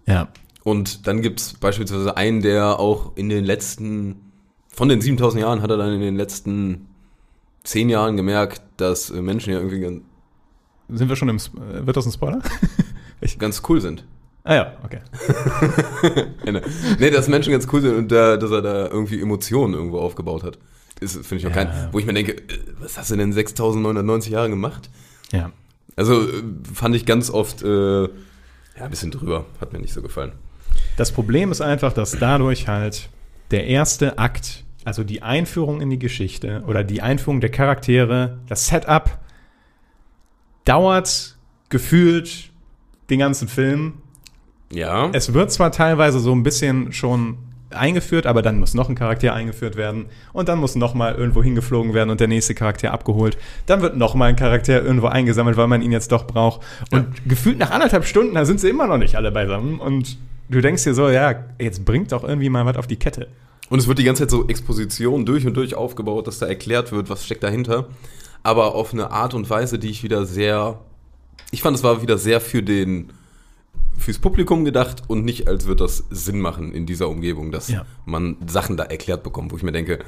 Ja. 0.06 0.28
Und 0.64 1.08
dann 1.08 1.22
gibt 1.22 1.40
es 1.40 1.54
beispielsweise 1.54 2.18
einen, 2.18 2.42
der 2.42 2.80
auch 2.80 3.16
in 3.16 3.30
den 3.30 3.44
letzten, 3.44 4.31
von 4.74 4.90
den 4.90 5.02
7000 5.02 5.42
Jahren 5.42 5.62
hat 5.62 5.70
er 5.70 5.78
dann 5.78 5.94
in 5.94 6.02
den 6.02 6.16
letzten 6.16 6.88
10 7.64 7.90
Jahren 7.90 8.18
gemerkt, 8.18 8.62
dass 8.78 9.10
äh, 9.10 9.22
Menschen 9.22 9.52
ja 9.54 9.60
irgendwie 9.60 9.80
ganz, 9.80 10.02
Sind 10.90 11.10
wir 11.10 11.16
schon 11.16 11.30
im, 11.30 11.38
Sp- 11.40 11.60
äh, 11.62 11.86
wird 11.86 11.96
das 11.98 12.06
ein 12.06 12.12
Spoiler? 12.12 12.40
ganz 13.40 13.62
cool 13.70 13.80
sind. 13.82 14.04
ah 14.46 14.56
ja, 14.56 14.74
okay. 14.84 15.00
nee, 17.00 17.10
dass 17.12 17.28
Menschen 17.28 17.52
ganz 17.52 17.68
cool 17.72 17.82
sind 17.82 17.96
und 17.96 18.12
da, 18.12 18.38
dass 18.38 18.52
er 18.52 18.62
da 18.62 18.88
irgendwie 18.88 19.22
Emotionen 19.22 19.74
irgendwo 19.74 20.00
aufgebaut 20.00 20.44
hat. 20.44 20.58
Ist, 21.00 21.14
finde 21.26 21.36
ich 21.38 21.46
auch 21.48 21.56
Ja. 21.56 21.66
kein, 21.66 21.90
wo 21.92 22.00
ich 22.00 22.06
mir 22.06 22.14
denke, 22.14 22.34
äh, 22.34 22.42
was 22.80 22.98
hast 22.98 23.12
du 23.12 23.16
denn 23.16 23.28
in 23.30 23.34
6990 23.34 24.32
Jahren 24.32 24.52
gemacht? 24.52 24.90
Ja. 25.32 25.52
Also 25.96 26.26
fand 26.74 26.96
ich 26.96 27.06
ganz 27.06 27.30
oft, 27.30 27.62
äh, 27.64 28.04
ja, 28.04 28.08
ein 28.78 28.90
bisschen 28.90 29.12
drüber, 29.12 29.46
hat 29.60 29.74
mir 29.74 29.80
nicht 29.80 29.94
so 29.94 30.02
gefallen. 30.02 30.32
Das 30.98 31.12
Problem 31.12 31.52
ist 31.52 31.62
einfach, 31.62 31.94
dass 31.94 32.12
dadurch 32.18 32.68
halt 32.68 33.10
der 33.52 33.68
erste 33.68 34.18
Akt, 34.18 34.64
also 34.86 35.04
die 35.04 35.22
Einführung 35.22 35.82
in 35.82 35.90
die 35.90 36.00
Geschichte 36.00 36.64
oder 36.68 36.84
die 36.84 37.02
Einführung 37.02 37.42
der 37.42 37.52
Charaktere, 37.52 38.40
das 38.48 38.68
Setup, 38.68 39.20
dauert 40.66 41.38
gefühlt 41.70 42.50
den 43.10 43.20
ganzen 43.20 43.48
Film. 43.48 43.94
Ja, 44.72 45.10
Es 45.12 45.34
wird 45.34 45.52
zwar 45.52 45.72
teilweise 45.72 46.20
so 46.20 46.32
ein 46.34 46.44
bisschen 46.44 46.94
schon 46.94 47.38
eingeführt, 47.72 48.26
aber 48.26 48.42
dann 48.42 48.60
muss 48.60 48.74
noch 48.74 48.90
ein 48.90 48.96
Charakter 48.96 49.34
eingeführt 49.34 49.76
werden 49.76 50.06
und 50.34 50.50
dann 50.50 50.60
muss 50.60 50.76
noch 50.76 50.94
mal 50.94 51.16
irgendwo 51.16 51.44
hingeflogen 51.44 51.94
werden 51.94 52.10
und 52.10 52.20
der 52.20 52.28
nächste 52.28 52.56
Charakter 52.56 52.92
abgeholt. 52.92 53.38
Dann 53.66 53.82
wird 53.82 53.98
noch 53.98 54.16
mal 54.16 54.26
ein 54.26 54.36
Charakter 54.36 54.82
irgendwo 54.82 55.08
eingesammelt, 55.08 55.58
weil 55.58 55.68
man 55.68 55.82
ihn 55.82 55.92
jetzt 55.92 56.12
doch 56.12 56.28
braucht. 56.28 56.62
Und 56.92 57.08
gefühlt 57.28 57.58
nach 57.58 57.72
anderthalb 57.72 58.06
Stunden, 58.06 58.36
da 58.36 58.46
sind 58.46 58.60
sie 58.60 58.70
immer 58.70 58.88
noch 58.88 58.98
nicht 58.98 59.16
alle 59.16 59.32
beisammen 59.32 59.80
und 59.80 60.18
du 60.52 60.62
denkst 60.62 60.84
dir 60.84 60.94
so, 60.94 61.10
ja, 61.10 61.44
jetzt 61.60 61.84
bringt 61.86 62.12
doch 62.12 62.24
irgendwie 62.24 62.50
mal 62.50 62.66
was 62.66 62.78
auf 62.78 62.88
die 62.88 62.98
Kette. 62.98 63.28
Und 63.70 63.80
es 63.80 63.88
wird 63.88 64.00
die 64.00 64.04
ganze 64.04 64.24
Zeit 64.24 64.32
so 64.32 64.48
Exposition 64.48 65.26
durch 65.26 65.46
und 65.48 65.54
durch 65.56 65.76
aufgebaut, 65.76 66.28
dass 66.28 66.40
da 66.40 66.46
erklärt 66.46 66.92
wird, 66.92 67.10
was 67.10 67.26
steckt 67.26 67.44
dahinter. 67.44 67.88
Aber 68.44 68.76
auf 68.76 68.94
eine 68.94 69.12
Art 69.12 69.34
und 69.34 69.50
Weise, 69.50 69.80
die 69.80 69.90
ich 69.90 70.04
wieder 70.04 70.26
sehr. 70.26 70.80
Ich 71.52 71.62
fand, 71.62 71.78
es 71.78 71.84
war 71.84 72.02
wieder 72.02 72.18
sehr 72.18 72.42
für 72.42 72.62
den. 72.64 73.12
fürs 73.98 74.18
Publikum 74.20 74.66
gedacht 74.66 75.04
und 75.08 75.24
nicht, 75.26 75.48
als 75.48 75.68
wird 75.68 75.80
das 75.80 76.06
Sinn 76.10 76.40
machen 76.40 76.74
in 76.74 76.86
dieser 76.86 77.08
Umgebung, 77.08 77.52
dass 77.52 77.68
Ja. 77.70 77.86
man 78.06 78.36
Sachen 78.48 78.76
da 78.76 78.84
erklärt 78.84 79.22
bekommt, 79.24 79.52
wo 79.52 79.58
ich 79.58 79.64
mir 79.64 79.72
denke, 79.74 80.00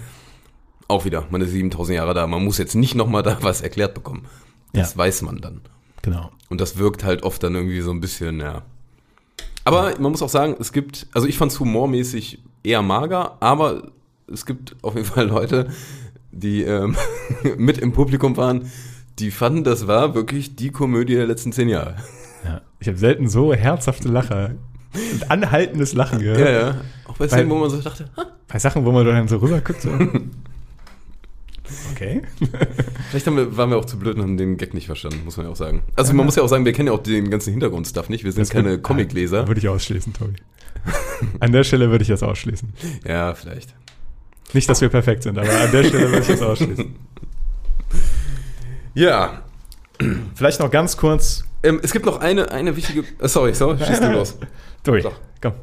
auch 0.88 1.06
wieder, 1.06 1.26
man 1.30 1.42
ist 1.42 1.52
7000 1.52 1.98
Jahre 1.98 2.14
da, 2.16 2.26
man 2.28 2.44
muss 2.44 2.58
jetzt 2.58 2.76
nicht 2.76 2.96
nochmal 2.96 3.22
da 3.24 3.38
was 3.42 3.62
erklärt 3.62 3.94
bekommen. 3.94 4.26
Das 4.74 4.94
Ja. 4.94 4.98
weiß 4.98 5.22
man 5.22 5.42
dann. 5.42 5.62
Genau. 6.02 6.32
Und 6.50 6.60
das 6.60 6.78
wirkt 6.78 7.04
halt 7.04 7.24
oft 7.24 7.44
dann 7.44 7.54
irgendwie 7.56 7.82
so 7.82 7.92
ein 7.92 8.02
bisschen, 8.02 8.40
ja. 8.40 8.64
Aber 9.66 9.94
man 10.00 10.12
muss 10.12 10.22
auch 10.22 10.30
sagen, 10.30 10.56
es 10.60 10.72
gibt, 10.74 11.08
also 11.14 11.28
ich 11.28 11.38
fand 11.38 11.52
es 11.52 11.60
humormäßig 11.60 12.40
eher 12.64 12.82
mager, 12.82 13.38
aber 13.40 13.84
es 14.32 14.46
gibt 14.46 14.76
auf 14.82 14.96
jeden 14.96 15.06
Fall 15.08 15.28
Leute, 15.28 15.68
die 16.32 16.64
ähm, 16.64 16.96
mit 17.58 17.78
im 17.78 17.94
Publikum 17.94 18.36
waren, 18.38 18.70
die 19.20 19.32
fanden, 19.32 19.64
das 19.64 19.88
war 19.88 20.16
wirklich 20.16 20.56
die 20.56 20.72
Komödie 20.72 21.16
der 21.16 21.28
letzten 21.28 21.52
zehn 21.52 21.70
Jahre. 21.70 21.96
Ja. 22.44 22.62
Ich 22.80 22.88
habe 22.88 22.98
selten 22.98 23.30
so 23.30 23.54
herzhafte 23.54 24.10
Lacher 24.10 24.52
und 24.94 25.32
anhaltendes 25.32 25.94
Lachen 25.94 26.20
gehört. 26.20 26.40
Ja, 26.40 26.50
ja. 26.50 26.76
Auch 27.06 27.18
bei 27.18 27.28
Szenen, 27.28 27.50
Weil- 27.50 27.56
wo 27.56 27.60
man 27.60 27.70
so 27.70 27.82
dachte, 27.82 28.10
ha, 28.18 28.26
Bei 28.48 28.60
Sachen, 28.60 28.84
wo 28.86 28.92
man 28.92 29.06
dann 29.06 29.28
so 29.28 29.38
rüber 29.38 29.62
guckt. 29.62 29.82
So. 29.82 29.90
Okay. 31.92 32.22
vielleicht 33.10 33.28
haben 33.28 33.38
wir, 33.38 33.56
waren 33.58 33.70
wir 33.70 33.78
auch 33.78 33.86
zu 33.86 33.98
blöd 34.00 34.16
und 34.16 34.22
haben 34.22 34.38
den 34.38 34.58
Gag 34.58 34.74
nicht 34.74 34.88
verstanden, 34.88 35.22
muss 35.26 35.38
man 35.38 35.46
ja 35.46 35.52
auch 35.52 35.56
sagen. 35.56 35.82
Also 35.96 36.14
man 36.14 36.26
muss 36.26 36.36
ja 36.36 36.44
auch 36.44 36.48
sagen, 36.48 36.66
wir 36.66 36.74
kennen 36.74 36.88
ja 36.88 36.94
auch 36.94 37.04
den 37.04 37.30
ganzen 37.30 37.52
Hintergrundstuff 37.52 38.10
nicht, 38.10 38.24
wir 38.24 38.32
sind 38.32 38.50
keine 38.50 38.72
wird- 38.72 38.84
Comicleser. 38.84 39.48
Würde 39.48 39.60
ich 39.60 39.68
ausschließen, 39.70 40.14
Tobi. 40.14 40.36
An 41.40 41.52
der 41.52 41.64
Stelle 41.64 41.90
würde 41.92 42.02
ich 42.04 42.10
das 42.10 42.24
ausschließen. 42.24 42.70
Ja, 43.08 43.34
vielleicht. 43.36 43.74
Nicht, 44.54 44.70
dass 44.70 44.82
wir 44.82 44.90
perfekt 44.90 45.24
sind, 45.24 45.38
aber 45.38 45.50
an 45.50 45.72
der 45.72 45.84
Stelle 45.84 46.08
würde 46.10 46.20
ich 46.22 46.28
das 46.28 46.42
ausschließen. 46.42 46.96
Ja, 48.94 49.42
Vielleicht 50.36 50.60
noch 50.60 50.70
ganz 50.72 50.98
kurz. 50.98 51.44
ähm, 51.64 51.80
es 51.84 51.92
gibt 51.94 52.06
noch 52.06 52.20
eine, 52.20 52.52
eine 52.52 52.76
wichtige, 52.76 53.04
äh, 53.20 53.28
sorry, 53.28 53.54
sorry, 53.54 53.78
schieß 53.84 54.00
du 54.00 54.12
los. 54.12 54.38
Tobi, 54.84 55.02
So. 55.02 55.12
komm. 55.42 55.54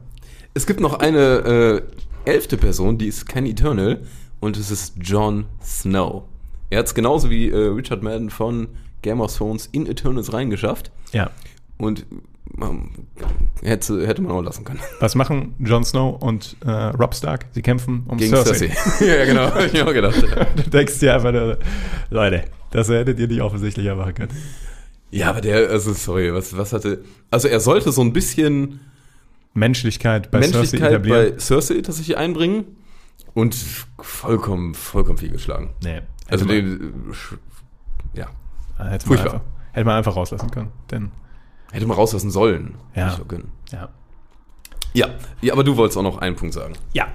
Es 0.55 0.67
gibt 0.67 0.81
noch 0.81 0.95
eine 0.99 1.83
äh, 2.27 2.31
elfte 2.31 2.57
Person, 2.57 2.97
die 2.99 3.07
ist 3.09 3.29
kein 3.29 3.47
Eternal 3.47 4.01
und 4.41 4.57
es 4.57 4.71
ist 4.71 4.95
Jon 5.01 5.47
Snow. 5.63 6.25
Er 6.71 6.81
hat 6.81 6.87
es 6.87 6.95
genauso 6.95 7.31
wie 7.31 7.51
äh, 7.51 7.57
Richard 7.57 8.03
Madden 8.03 8.31
von 8.31 8.69
Game 9.03 9.21
of 9.21 9.35
Thrones 9.37 9.69
in 9.73 9.87
Eternals 9.87 10.33
reingeschafft 10.33 10.91
Ja. 11.13 11.31
und 11.79 12.07
ähm, 12.61 12.91
hätte, 13.63 14.07
hätte 14.07 14.23
man 14.23 14.33
auch 14.33 14.43
lassen 14.43 14.65
können. 14.65 14.81
Was 15.01 15.15
machen 15.15 15.55
Jon 15.59 15.85
Snow 15.85 16.21
und 16.21 16.57
äh, 16.65 16.71
Rob 16.71 17.15
Stark? 17.15 17.47
Sie 17.53 17.63
kämpfen 17.63 18.05
um 18.09 18.19
Gegen 18.19 18.35
Cersei. 18.35 18.69
Cersei. 18.69 19.07
ja, 19.19 19.25
genau, 19.25 19.43
hab 19.55 19.65
ich 19.67 19.73
mir 19.73 19.87
auch 19.87 19.93
gedacht. 19.93 20.17
Du 20.57 20.71
denkst 20.71 20.99
dir 20.99 21.15
einfach, 21.15 21.33
nur, 21.33 21.59
Leute, 22.11 22.45
das 22.71 22.89
hättet 22.89 23.19
ihr 23.19 23.29
nicht 23.29 23.41
offensichtlicher 23.41 23.95
machen 23.95 24.15
können. 24.15 24.33
Ja, 25.11 25.31
aber 25.31 25.41
der, 25.41 25.71
also 25.71 25.93
sorry, 25.93 26.33
was, 26.33 26.57
was 26.57 26.73
hatte. 26.73 27.03
Also 27.31 27.49
er 27.49 27.59
sollte 27.61 27.91
so 27.91 28.01
ein 28.01 28.13
bisschen 28.13 28.81
Menschlichkeit 29.55 30.31
bei 30.31 30.41
Cersei 30.43 30.59
Menschlichkeit 30.59 30.91
etablieren. 30.93 31.33
bei 31.33 31.39
Cersei 31.41 31.81
tatsächlich 31.83 32.17
einbringen 32.17 32.65
und 33.35 33.55
vollkommen, 34.01 34.75
vollkommen 34.75 35.19
viel 35.19 35.31
geschlagen. 35.31 35.75
nee. 35.83 36.03
Also 36.29 36.45
hätte 36.45 36.63
den, 36.63 37.13
ja, 38.15 38.29
man, 38.79 38.89
hätte, 38.89 39.09
man 39.09 39.17
furchtbar. 39.17 39.35
einfach, 39.35 39.47
hätte 39.73 39.85
man 39.85 39.97
einfach 39.97 40.15
rauslassen 40.15 40.51
können. 40.53 40.71
Denn, 40.91 41.11
hätte 41.73 41.87
man 41.87 41.97
rauslassen 41.97 42.31
sollen. 42.31 42.77
Ja. 42.95 43.19
Ja. 43.73 43.89
Ja, 44.93 45.09
ja, 45.41 45.53
aber 45.53 45.65
du 45.65 45.77
wolltest 45.77 45.99
auch 45.99 46.03
noch 46.03 46.19
einen 46.19 46.37
Punkt 46.37 46.55
sagen. 46.55 46.75
Ja. 46.93 47.09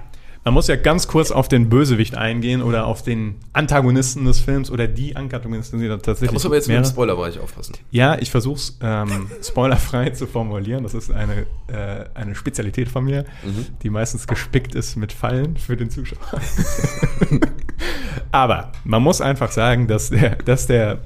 Man 0.46 0.54
muss 0.54 0.68
ja 0.68 0.76
ganz 0.76 1.08
kurz 1.08 1.32
auf 1.32 1.48
den 1.48 1.68
Bösewicht 1.68 2.16
eingehen 2.16 2.62
oder 2.62 2.86
auf 2.86 3.02
den 3.02 3.34
Antagonisten 3.52 4.26
des 4.26 4.38
Films 4.38 4.70
oder 4.70 4.86
die 4.86 5.16
Antagonisten, 5.16 5.80
die 5.80 5.88
da 5.88 5.96
Da 5.96 6.02
tatsächlich. 6.02 6.34
muss 6.34 6.46
aber 6.46 6.54
jetzt 6.54 6.68
mit 6.68 6.76
mehrere- 6.76 6.86
dem 6.86 6.92
Spoilerbereich 6.92 7.40
aufpassen. 7.40 7.74
Ja, 7.90 8.16
ich 8.20 8.30
versuche 8.30 8.54
es 8.54 8.78
ähm, 8.80 9.28
spoilerfrei 9.42 10.10
zu 10.10 10.28
formulieren. 10.28 10.84
Das 10.84 10.94
ist 10.94 11.10
eine, 11.10 11.46
äh, 11.66 12.04
eine 12.14 12.36
Spezialität 12.36 12.88
von 12.88 13.04
mir, 13.06 13.24
Mhm. 13.44 13.66
die 13.82 13.90
meistens 13.90 14.28
gespickt 14.28 14.76
ist 14.76 14.94
mit 14.94 15.12
Fallen 15.12 15.56
für 15.56 15.76
den 15.76 15.90
Zuschauer. 15.90 16.20
Aber 18.30 18.70
man 18.84 19.02
muss 19.02 19.20
einfach 19.20 19.50
sagen, 19.50 19.88
dass, 19.88 20.10
der, 20.10 20.36
dass 20.36 20.68
der, 20.68 21.00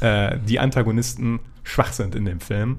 äh, 0.00 0.36
die 0.48 0.58
Antagonisten 0.58 1.38
schwach 1.62 1.92
sind 1.92 2.16
in 2.16 2.24
dem 2.24 2.40
Film, 2.40 2.78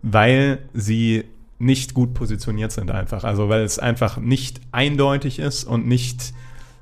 weil 0.00 0.60
sie 0.72 1.24
nicht 1.62 1.94
gut 1.94 2.12
positioniert 2.14 2.72
sind 2.72 2.90
einfach. 2.90 3.24
Also 3.24 3.48
weil 3.48 3.62
es 3.62 3.78
einfach 3.78 4.16
nicht 4.18 4.60
eindeutig 4.72 5.38
ist 5.38 5.64
und 5.64 5.86
nicht, 5.86 6.34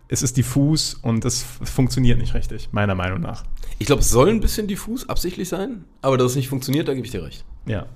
es 0.09 0.23
ist 0.23 0.37
diffus 0.37 0.95
und 0.95 1.25
es 1.25 1.43
funktioniert 1.43 2.19
nicht 2.19 2.35
richtig, 2.35 2.71
meiner 2.73 2.95
Meinung 2.95 3.21
nach. 3.21 3.45
Ich 3.79 3.87
glaube, 3.87 4.01
es 4.01 4.11
soll 4.11 4.31
ein 4.31 4.41
bisschen 4.41 4.67
diffus, 4.67 5.09
absichtlich 5.09 5.49
sein, 5.49 5.85
aber 6.03 6.17
dass 6.19 6.31
es 6.33 6.37
nicht 6.37 6.49
funktioniert, 6.49 6.89
da 6.89 6.95
gebe 6.95 7.05
ich 7.07 7.13
dir 7.13 7.23
recht. 7.23 7.45
Ja, 7.67 7.87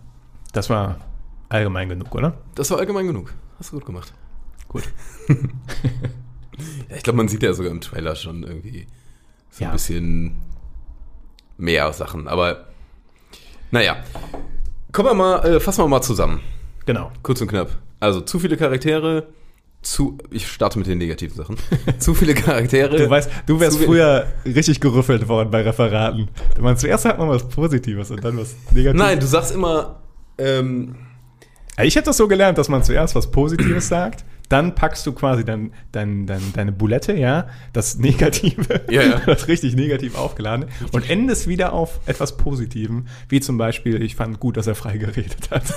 das 0.53 0.69
war 0.71 0.99
allgemein 1.49 1.89
genug, 1.89 2.15
oder? 2.15 2.37
Das 2.55 2.71
war 2.71 2.79
allgemein 2.79 3.07
genug. 3.07 3.33
Hast 3.59 3.73
du 3.73 3.77
gut 3.77 3.87
gemacht. 3.87 4.13
Gut. 4.69 4.85
Ja, 6.89 6.97
ich 6.97 7.03
glaube, 7.03 7.17
man 7.17 7.27
sieht 7.27 7.43
ja 7.43 7.53
sogar 7.53 7.73
im 7.73 7.81
Trailer 7.81 8.15
schon 8.15 8.45
irgendwie 8.45 8.87
so 9.51 9.65
Ja. 9.65 9.71
ein 9.71 9.73
bisschen 9.73 10.37
mehr 11.57 11.93
Sachen. 11.93 12.29
Aber 12.29 12.67
naja, 13.73 13.97
kommen 14.93 15.09
wir 15.09 15.15
mal, 15.15 15.45
äh, 15.45 15.59
fassen 15.59 15.83
wir 15.83 15.89
mal 15.89 16.01
zusammen. 16.01 16.41
Genau. 16.87 17.11
Kurz 17.23 17.41
und 17.41 17.49
knapp. 17.49 17.71
Also 18.01 18.21
zu 18.21 18.39
viele 18.39 18.57
Charaktere, 18.57 19.27
zu. 19.83 20.19
Ich 20.31 20.47
starte 20.49 20.79
mit 20.79 20.87
den 20.87 20.99
negativen 20.99 21.37
Sachen. 21.37 21.57
zu 21.99 22.15
viele 22.15 22.35
Charaktere. 22.35 22.97
Du 22.97 23.09
weißt, 23.11 23.31
du 23.47 23.61
wärst 23.61 23.79
früher 23.83 24.27
richtig 24.45 24.81
gerüffelt 24.81 25.29
worden 25.29 25.51
bei 25.51 25.63
Referaten. 25.63 26.29
Man, 26.61 26.77
zuerst 26.77 27.05
hat 27.05 27.19
man 27.19 27.29
was 27.29 27.47
Positives 27.49 28.11
und 28.11 28.25
dann 28.25 28.37
was 28.39 28.55
Negatives. 28.73 29.03
Nein, 29.03 29.21
du 29.21 29.27
sagst 29.27 29.55
immer. 29.55 30.01
Ähm, 30.39 30.97
Ich 31.83 31.97
hätte 31.97 32.07
das 32.07 32.17
so 32.17 32.29
gelernt, 32.29 32.59
dass 32.59 32.69
man 32.69 32.83
zuerst 32.83 33.15
was 33.15 33.31
Positives 33.31 33.89
sagt, 33.89 34.25
dann 34.49 34.75
packst 34.75 35.07
du 35.07 35.13
quasi 35.13 35.45
dein, 35.45 35.73
dein, 35.93 36.27
dein, 36.27 36.41
deine 36.55 36.73
Bulette, 36.73 37.15
ja, 37.15 37.49
das 37.73 37.99
Negative, 37.99 38.83
Ja, 38.91 39.03
ja. 39.03 39.19
das 39.27 39.49
richtig 39.49 39.75
negativ 39.75 40.17
aufgeladen 40.17 40.67
und 40.93 41.09
endest 41.09 41.49
wieder 41.49 41.73
auf 41.73 42.01
etwas 42.07 42.37
Positivem, 42.37 43.07
wie 43.29 43.41
zum 43.41 43.57
Beispiel, 43.59 44.03
ich 44.03 44.17
fand 44.17 44.41
gut, 44.41 44.57
dass 44.57 44.67
er 44.67 44.75
frei 44.75 44.99
geredet 44.99 45.51
hat. 45.51 45.65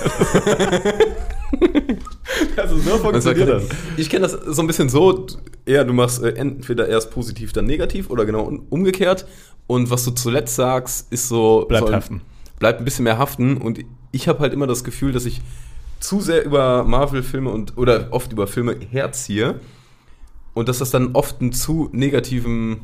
also 2.56 2.76
so 2.78 2.98
funktioniert 2.98 3.48
das. 3.48 3.64
ich 3.96 4.10
kenne 4.10 4.22
das 4.28 4.32
so 4.32 4.62
ein 4.62 4.66
bisschen 4.66 4.88
so, 4.88 5.26
eher 5.64 5.84
du 5.84 5.92
machst 5.92 6.22
äh, 6.22 6.30
entweder 6.34 6.88
erst 6.88 7.10
positiv, 7.10 7.52
dann 7.52 7.66
negativ 7.66 8.10
oder 8.10 8.24
genau 8.26 8.42
um- 8.42 8.66
umgekehrt. 8.70 9.26
Und 9.66 9.90
was 9.90 10.04
du 10.04 10.12
zuletzt 10.12 10.56
sagst, 10.56 11.12
ist 11.12 11.28
so. 11.28 11.66
Bleibt 11.68 11.86
soll- 11.86 11.94
haften. 11.96 12.20
Bleibt 12.58 12.80
ein 12.80 12.84
bisschen 12.84 13.04
mehr 13.04 13.18
haften. 13.18 13.56
Und 13.58 13.80
ich 14.12 14.28
habe 14.28 14.40
halt 14.40 14.52
immer 14.52 14.66
das 14.66 14.82
Gefühl, 14.82 15.12
dass 15.12 15.26
ich 15.26 15.40
zu 16.00 16.20
sehr 16.20 16.44
über 16.44 16.84
Marvel-Filme 16.84 17.50
und 17.50 17.76
oder 17.76 18.08
oft 18.12 18.32
über 18.32 18.46
Filme 18.46 18.76
herziehe. 18.90 19.60
Und 20.54 20.68
dass 20.68 20.78
das 20.78 20.90
dann 20.90 21.14
oft 21.14 21.40
einen 21.40 21.52
zu 21.52 21.88
negativen 21.92 22.80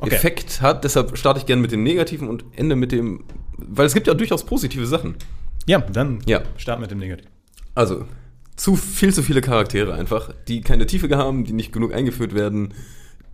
Okay. 0.00 0.14
Effekt 0.14 0.60
hat. 0.62 0.84
Deshalb 0.84 1.18
starte 1.18 1.40
ich 1.40 1.46
gerne 1.46 1.60
mit 1.60 1.72
dem 1.72 1.82
Negativen 1.82 2.28
und 2.28 2.44
ende 2.54 2.76
mit 2.76 2.92
dem. 2.92 3.24
Weil 3.56 3.86
es 3.86 3.94
gibt 3.94 4.06
ja 4.06 4.14
durchaus 4.14 4.44
positive 4.44 4.86
Sachen. 4.86 5.16
Ja, 5.66 5.80
dann 5.80 6.20
Ja. 6.24 6.42
start 6.56 6.80
mit 6.80 6.90
dem 6.92 6.98
Negativ. 6.98 7.26
Also, 7.74 8.04
zu 8.54 8.76
viel 8.76 9.12
zu 9.12 9.24
viele 9.24 9.40
Charaktere 9.40 9.94
einfach, 9.94 10.32
die 10.46 10.60
keine 10.60 10.86
Tiefe 10.86 11.08
haben, 11.16 11.44
die 11.44 11.52
nicht 11.52 11.72
genug 11.72 11.92
eingeführt 11.92 12.32
werden, 12.34 12.74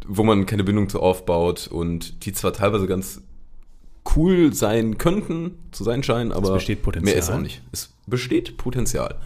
wo 0.06 0.22
man 0.22 0.46
keine 0.46 0.64
Bindung 0.64 0.88
zu 0.88 1.00
aufbaut 1.00 1.68
und 1.68 2.24
die 2.24 2.32
zwar 2.32 2.54
teilweise 2.54 2.86
ganz 2.86 3.20
cool 4.16 4.52
sein 4.54 4.96
könnten, 4.98 5.52
zu 5.70 5.84
sein 5.84 6.02
scheinen, 6.02 6.32
aber 6.32 6.54
besteht 6.54 6.82
Potenzial. 6.82 7.14
mehr 7.14 7.22
ist 7.22 7.30
auch 7.30 7.40
nicht. 7.40 7.62
Es 7.72 7.93
besteht 8.06 8.56
Potenzial. 8.56 9.16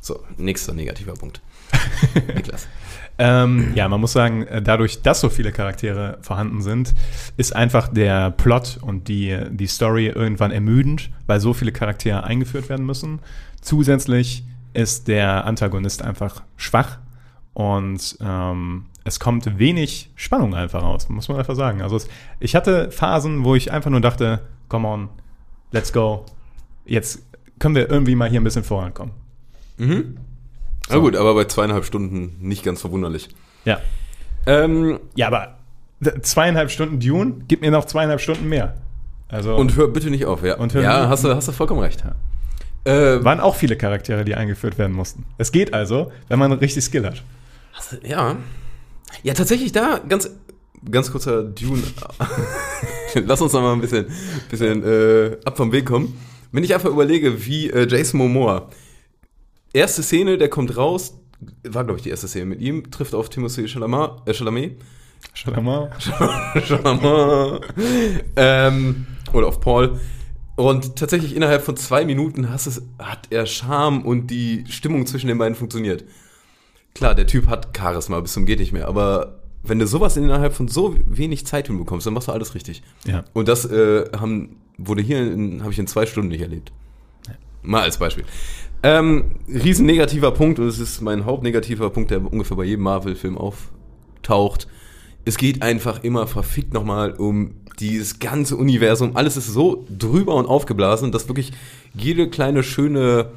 So, 0.00 0.22
nächster 0.36 0.74
negativer 0.74 1.14
Punkt. 1.14 1.40
Niklas. 2.34 2.68
Ähm, 3.16 3.72
ja, 3.74 3.88
man 3.88 4.00
muss 4.00 4.12
sagen, 4.12 4.42
äh, 4.42 4.60
dadurch, 4.60 5.02
dass 5.02 5.20
so 5.20 5.28
viele 5.28 5.52
Charaktere 5.52 6.18
vorhanden 6.20 6.62
sind, 6.62 6.94
ist 7.36 7.54
einfach 7.54 7.88
der 7.88 8.30
Plot 8.32 8.78
und 8.82 9.08
die, 9.08 9.38
die 9.50 9.66
Story 9.66 10.08
irgendwann 10.08 10.50
ermüdend, 10.50 11.10
weil 11.26 11.40
so 11.40 11.54
viele 11.54 11.72
Charaktere 11.72 12.24
eingeführt 12.24 12.68
werden 12.68 12.84
müssen. 12.84 13.20
Zusätzlich 13.60 14.44
ist 14.72 15.06
der 15.06 15.46
Antagonist 15.46 16.02
einfach 16.02 16.42
schwach 16.56 16.98
und 17.52 18.18
ähm, 18.20 18.86
es 19.04 19.20
kommt 19.20 19.58
wenig 19.58 20.10
Spannung 20.16 20.54
einfach 20.54 20.82
raus, 20.82 21.08
muss 21.08 21.28
man 21.28 21.38
einfach 21.38 21.54
sagen. 21.54 21.82
Also 21.82 21.96
es, 21.96 22.08
ich 22.40 22.56
hatte 22.56 22.90
Phasen, 22.90 23.44
wo 23.44 23.54
ich 23.54 23.70
einfach 23.70 23.90
nur 23.90 24.00
dachte, 24.00 24.40
come 24.68 24.88
on, 24.88 25.08
let's 25.70 25.92
go, 25.92 26.24
jetzt 26.84 27.22
können 27.58 27.74
wir 27.74 27.90
irgendwie 27.90 28.14
mal 28.14 28.28
hier 28.28 28.40
ein 28.40 28.44
bisschen 28.44 28.64
vorankommen. 28.64 29.14
Mhm. 29.76 30.16
Na 30.88 30.98
gut, 30.98 31.16
aber 31.16 31.34
bei 31.34 31.44
zweieinhalb 31.44 31.84
Stunden 31.84 32.36
nicht 32.40 32.64
ganz 32.64 32.80
verwunderlich. 32.80 33.28
Ja. 33.64 33.80
Ähm, 34.46 35.00
Ja, 35.14 35.28
aber 35.28 35.58
zweieinhalb 36.22 36.70
Stunden 36.70 37.00
Dune, 37.00 37.36
gib 37.48 37.62
mir 37.62 37.70
noch 37.70 37.86
zweieinhalb 37.86 38.20
Stunden 38.20 38.48
mehr. 38.48 38.74
Also 39.28 39.56
und 39.56 39.76
hör 39.76 39.88
bitte 39.88 40.10
nicht 40.10 40.26
auf, 40.26 40.44
ja. 40.44 40.56
Und 40.56 40.74
hör 40.74 40.82
ja, 40.82 41.08
hast 41.08 41.24
du, 41.24 41.34
hast 41.34 41.48
du 41.48 41.52
vollkommen 41.52 41.80
recht. 41.80 42.04
Äh, 42.84 43.24
waren 43.24 43.40
auch 43.40 43.54
viele 43.54 43.76
Charaktere, 43.76 44.24
die 44.24 44.34
eingeführt 44.34 44.76
werden 44.76 44.92
mussten. 44.94 45.24
Es 45.38 45.50
geht 45.50 45.72
also, 45.72 46.12
wenn 46.28 46.38
man 46.38 46.52
richtig 46.52 46.84
Skill 46.84 47.06
hat. 47.06 47.22
Ja. 48.02 48.36
Ja, 49.22 49.32
tatsächlich 49.34 49.72
da, 49.72 50.00
ganz, 50.06 50.30
ganz 50.90 51.10
kurzer 51.10 51.42
Dune. 51.42 51.82
Lass 53.14 53.40
uns 53.40 53.52
noch 53.54 53.62
mal 53.62 53.72
ein 53.72 53.80
bisschen, 53.80 54.06
bisschen 54.50 54.84
äh, 54.84 55.36
ab 55.44 55.56
vom 55.56 55.72
Weg 55.72 55.86
kommen. 55.86 56.18
Wenn 56.54 56.62
ich 56.62 56.72
einfach 56.72 56.90
überlege, 56.90 57.44
wie 57.46 57.68
äh, 57.68 57.84
Jason 57.90 58.18
Momoa, 58.18 58.70
erste 59.72 60.04
Szene, 60.04 60.38
der 60.38 60.48
kommt 60.48 60.76
raus, 60.76 61.18
war 61.64 61.82
glaube 61.82 61.98
ich 61.98 62.04
die 62.04 62.10
erste 62.10 62.28
Szene 62.28 62.44
mit 62.44 62.60
ihm, 62.60 62.92
trifft 62.92 63.12
auf 63.12 63.28
Timothée 63.28 63.66
Chalamet, 63.66 64.22
äh, 64.24 64.32
Chalamet, 64.32 64.78
mal. 65.60 65.90
Chalamet, 66.64 67.60
ähm, 68.36 69.04
oder 69.32 69.48
auf 69.48 69.60
Paul. 69.60 69.98
Und 70.54 70.94
tatsächlich 70.94 71.34
innerhalb 71.34 71.64
von 71.64 71.76
zwei 71.76 72.04
Minuten 72.04 72.44
es, 72.44 72.82
hat 73.00 73.26
er 73.30 73.46
Charme 73.46 74.02
und 74.02 74.28
die 74.28 74.64
Stimmung 74.68 75.08
zwischen 75.08 75.26
den 75.26 75.38
beiden 75.38 75.56
funktioniert. 75.56 76.04
Klar, 76.94 77.16
der 77.16 77.26
Typ 77.26 77.48
hat 77.48 77.76
Charisma 77.76 78.20
bis 78.20 78.32
zum 78.32 78.46
geht 78.46 78.60
nicht 78.60 78.72
mehr, 78.72 78.86
aber 78.86 79.40
wenn 79.66 79.78
du 79.78 79.86
sowas 79.86 80.16
innerhalb 80.16 80.54
von 80.54 80.68
so 80.68 80.96
wenig 81.06 81.46
Zeit 81.46 81.66
hinbekommst, 81.66 82.06
dann 82.06 82.14
machst 82.14 82.28
du 82.28 82.32
alles 82.32 82.54
richtig. 82.54 82.82
Ja. 83.06 83.24
Und 83.32 83.48
das 83.48 83.64
äh, 83.64 84.04
haben, 84.18 84.56
wurde 84.78 85.02
hier, 85.02 85.18
habe 85.60 85.72
ich 85.72 85.78
in 85.78 85.86
zwei 85.86 86.06
Stunden 86.06 86.28
nicht 86.28 86.42
erlebt. 86.42 86.72
Mal 87.62 87.82
als 87.82 87.98
Beispiel. 87.98 88.24
Ähm, 88.82 89.36
riesen 89.48 89.86
negativer 89.86 90.32
Punkt, 90.32 90.58
und 90.58 90.66
es 90.66 90.78
ist 90.78 91.00
mein 91.00 91.24
hauptnegativer 91.24 91.88
Punkt, 91.88 92.10
der 92.10 92.30
ungefähr 92.30 92.56
bei 92.56 92.64
jedem 92.64 92.82
Marvel-Film 92.82 93.38
auftaucht. 93.38 94.68
Es 95.24 95.38
geht 95.38 95.62
einfach 95.62 96.04
immer 96.04 96.26
verfickt 96.26 96.74
nochmal 96.74 97.12
um 97.12 97.52
dieses 97.80 98.18
ganze 98.18 98.56
Universum. 98.56 99.16
Alles 99.16 99.38
ist 99.38 99.46
so 99.46 99.86
drüber 99.88 100.34
und 100.34 100.46
aufgeblasen, 100.46 101.12
dass 101.12 101.28
wirklich 101.28 101.52
jede 101.94 102.28
kleine 102.28 102.62
schöne 102.62 103.30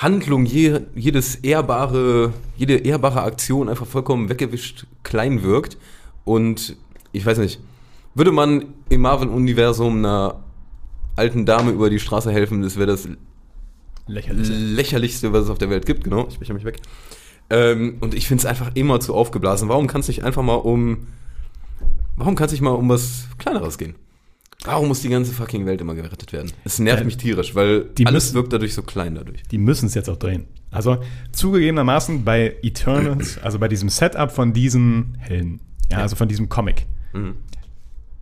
Handlung, 0.00 0.46
je, 0.46 0.80
jedes 0.94 1.36
ehrbare, 1.36 2.32
jede 2.56 2.76
ehrbare 2.76 3.22
Aktion 3.22 3.68
einfach 3.68 3.86
vollkommen 3.86 4.30
weggewischt 4.30 4.86
klein 5.02 5.42
wirkt. 5.42 5.76
Und 6.24 6.76
ich 7.12 7.26
weiß 7.26 7.36
nicht, 7.38 7.60
würde 8.14 8.32
man 8.32 8.64
im 8.88 9.02
Marvel-Universum 9.02 9.98
einer 9.98 10.42
alten 11.16 11.44
Dame 11.44 11.70
über 11.70 11.90
die 11.90 11.98
Straße 11.98 12.32
helfen, 12.32 12.62
das 12.62 12.76
wäre 12.76 12.86
das 12.86 13.08
Lächerlich. 14.06 14.48
lächerlichste, 14.48 15.34
was 15.34 15.44
es 15.44 15.50
auf 15.50 15.58
der 15.58 15.68
Welt 15.68 15.84
gibt, 15.84 16.04
genau. 16.04 16.26
Ich 16.28 16.34
spreche 16.34 16.54
mich 16.54 16.64
weg. 16.64 16.78
Ähm, 17.50 17.98
und 18.00 18.14
ich 18.14 18.26
finde 18.26 18.40
es 18.40 18.46
einfach 18.46 18.70
immer 18.74 19.00
zu 19.00 19.14
aufgeblasen. 19.14 19.68
Warum 19.68 19.86
kann 19.86 20.00
es 20.00 20.08
nicht 20.08 20.24
einfach 20.24 20.42
mal 20.42 20.54
um. 20.54 21.08
Warum 22.16 22.36
kann 22.36 22.46
es 22.46 22.52
nicht 22.52 22.62
mal 22.62 22.70
um 22.70 22.88
was 22.88 23.28
Kleineres 23.38 23.76
gehen? 23.76 23.96
Warum 24.64 24.88
muss 24.88 25.00
die 25.00 25.08
ganze 25.08 25.32
fucking 25.32 25.64
Welt 25.66 25.80
immer 25.80 25.94
gerettet 25.94 26.32
werden? 26.32 26.52
Es 26.64 26.78
nervt 26.78 27.00
Ja, 27.00 27.04
mich 27.06 27.16
tierisch, 27.16 27.54
weil 27.54 27.84
die 27.84 28.06
alles 28.06 28.24
müssen- 28.26 28.34
wirkt 28.34 28.52
dadurch 28.52 28.74
so 28.74 28.82
klein 28.82 29.14
dadurch. 29.14 29.42
Die 29.50 29.58
müssen 29.58 29.86
es 29.86 29.94
jetzt 29.94 30.08
auch 30.10 30.16
drehen. 30.18 30.46
Also 30.70 30.98
zugegebenermaßen 31.32 32.24
bei 32.24 32.56
Eternals, 32.62 33.38
also 33.42 33.58
bei 33.58 33.68
diesem 33.68 33.88
Setup 33.88 34.30
von 34.30 34.52
diesen 34.52 35.16
Helden, 35.18 35.60
ja, 35.90 35.98
also 35.98 36.14
von 36.16 36.28
diesem 36.28 36.48
Comic, 36.48 36.86
Mhm. 37.12 37.36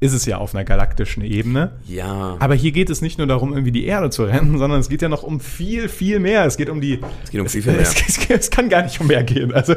ist 0.00 0.12
es 0.12 0.24
ja 0.26 0.38
auf 0.38 0.54
einer 0.54 0.64
galaktischen 0.64 1.22
Ebene. 1.24 1.72
Ja. 1.86 2.36
Aber 2.38 2.54
hier 2.54 2.70
geht 2.72 2.88
es 2.88 3.02
nicht 3.02 3.18
nur 3.18 3.26
darum, 3.26 3.52
irgendwie 3.52 3.72
die 3.72 3.84
Erde 3.84 4.08
zu 4.10 4.22
retten, 4.24 4.56
sondern 4.58 4.78
es 4.80 4.88
geht 4.88 5.02
ja 5.02 5.08
noch 5.08 5.24
um 5.24 5.40
viel, 5.40 5.88
viel 5.88 6.20
mehr. 6.20 6.44
Es 6.46 6.56
geht 6.56 6.70
um 6.70 6.80
die. 6.80 7.00
Es 7.24 7.30
geht 7.30 7.40
um 7.40 7.48
viel, 7.48 7.62
viel 7.62 7.72
mehr. 7.72 7.80
Es, 7.82 7.94
es, 8.06 8.30
es 8.30 8.50
kann 8.50 8.68
gar 8.68 8.82
nicht 8.84 8.98
um 9.00 9.08
mehr 9.08 9.24
gehen. 9.24 9.52
Also, 9.52 9.74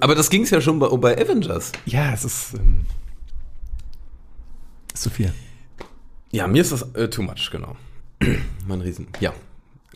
Aber 0.00 0.14
das 0.14 0.30
ging 0.30 0.44
es 0.44 0.50
ja 0.50 0.60
schon 0.60 0.78
bei, 0.78 0.88
bei 0.96 1.18
Avengers. 1.20 1.72
ja, 1.86 2.12
es 2.14 2.24
ist. 2.24 2.54
Ähm, 2.54 2.82
ist 4.94 5.02
zu 5.02 5.10
viel. 5.10 5.32
Ja, 6.32 6.46
mir 6.48 6.62
ist 6.62 6.72
das 6.72 6.82
äh, 6.94 7.08
too 7.08 7.22
much, 7.22 7.50
genau. 7.50 7.76
mein 8.66 8.80
Riesen. 8.80 9.06
Ja. 9.20 9.32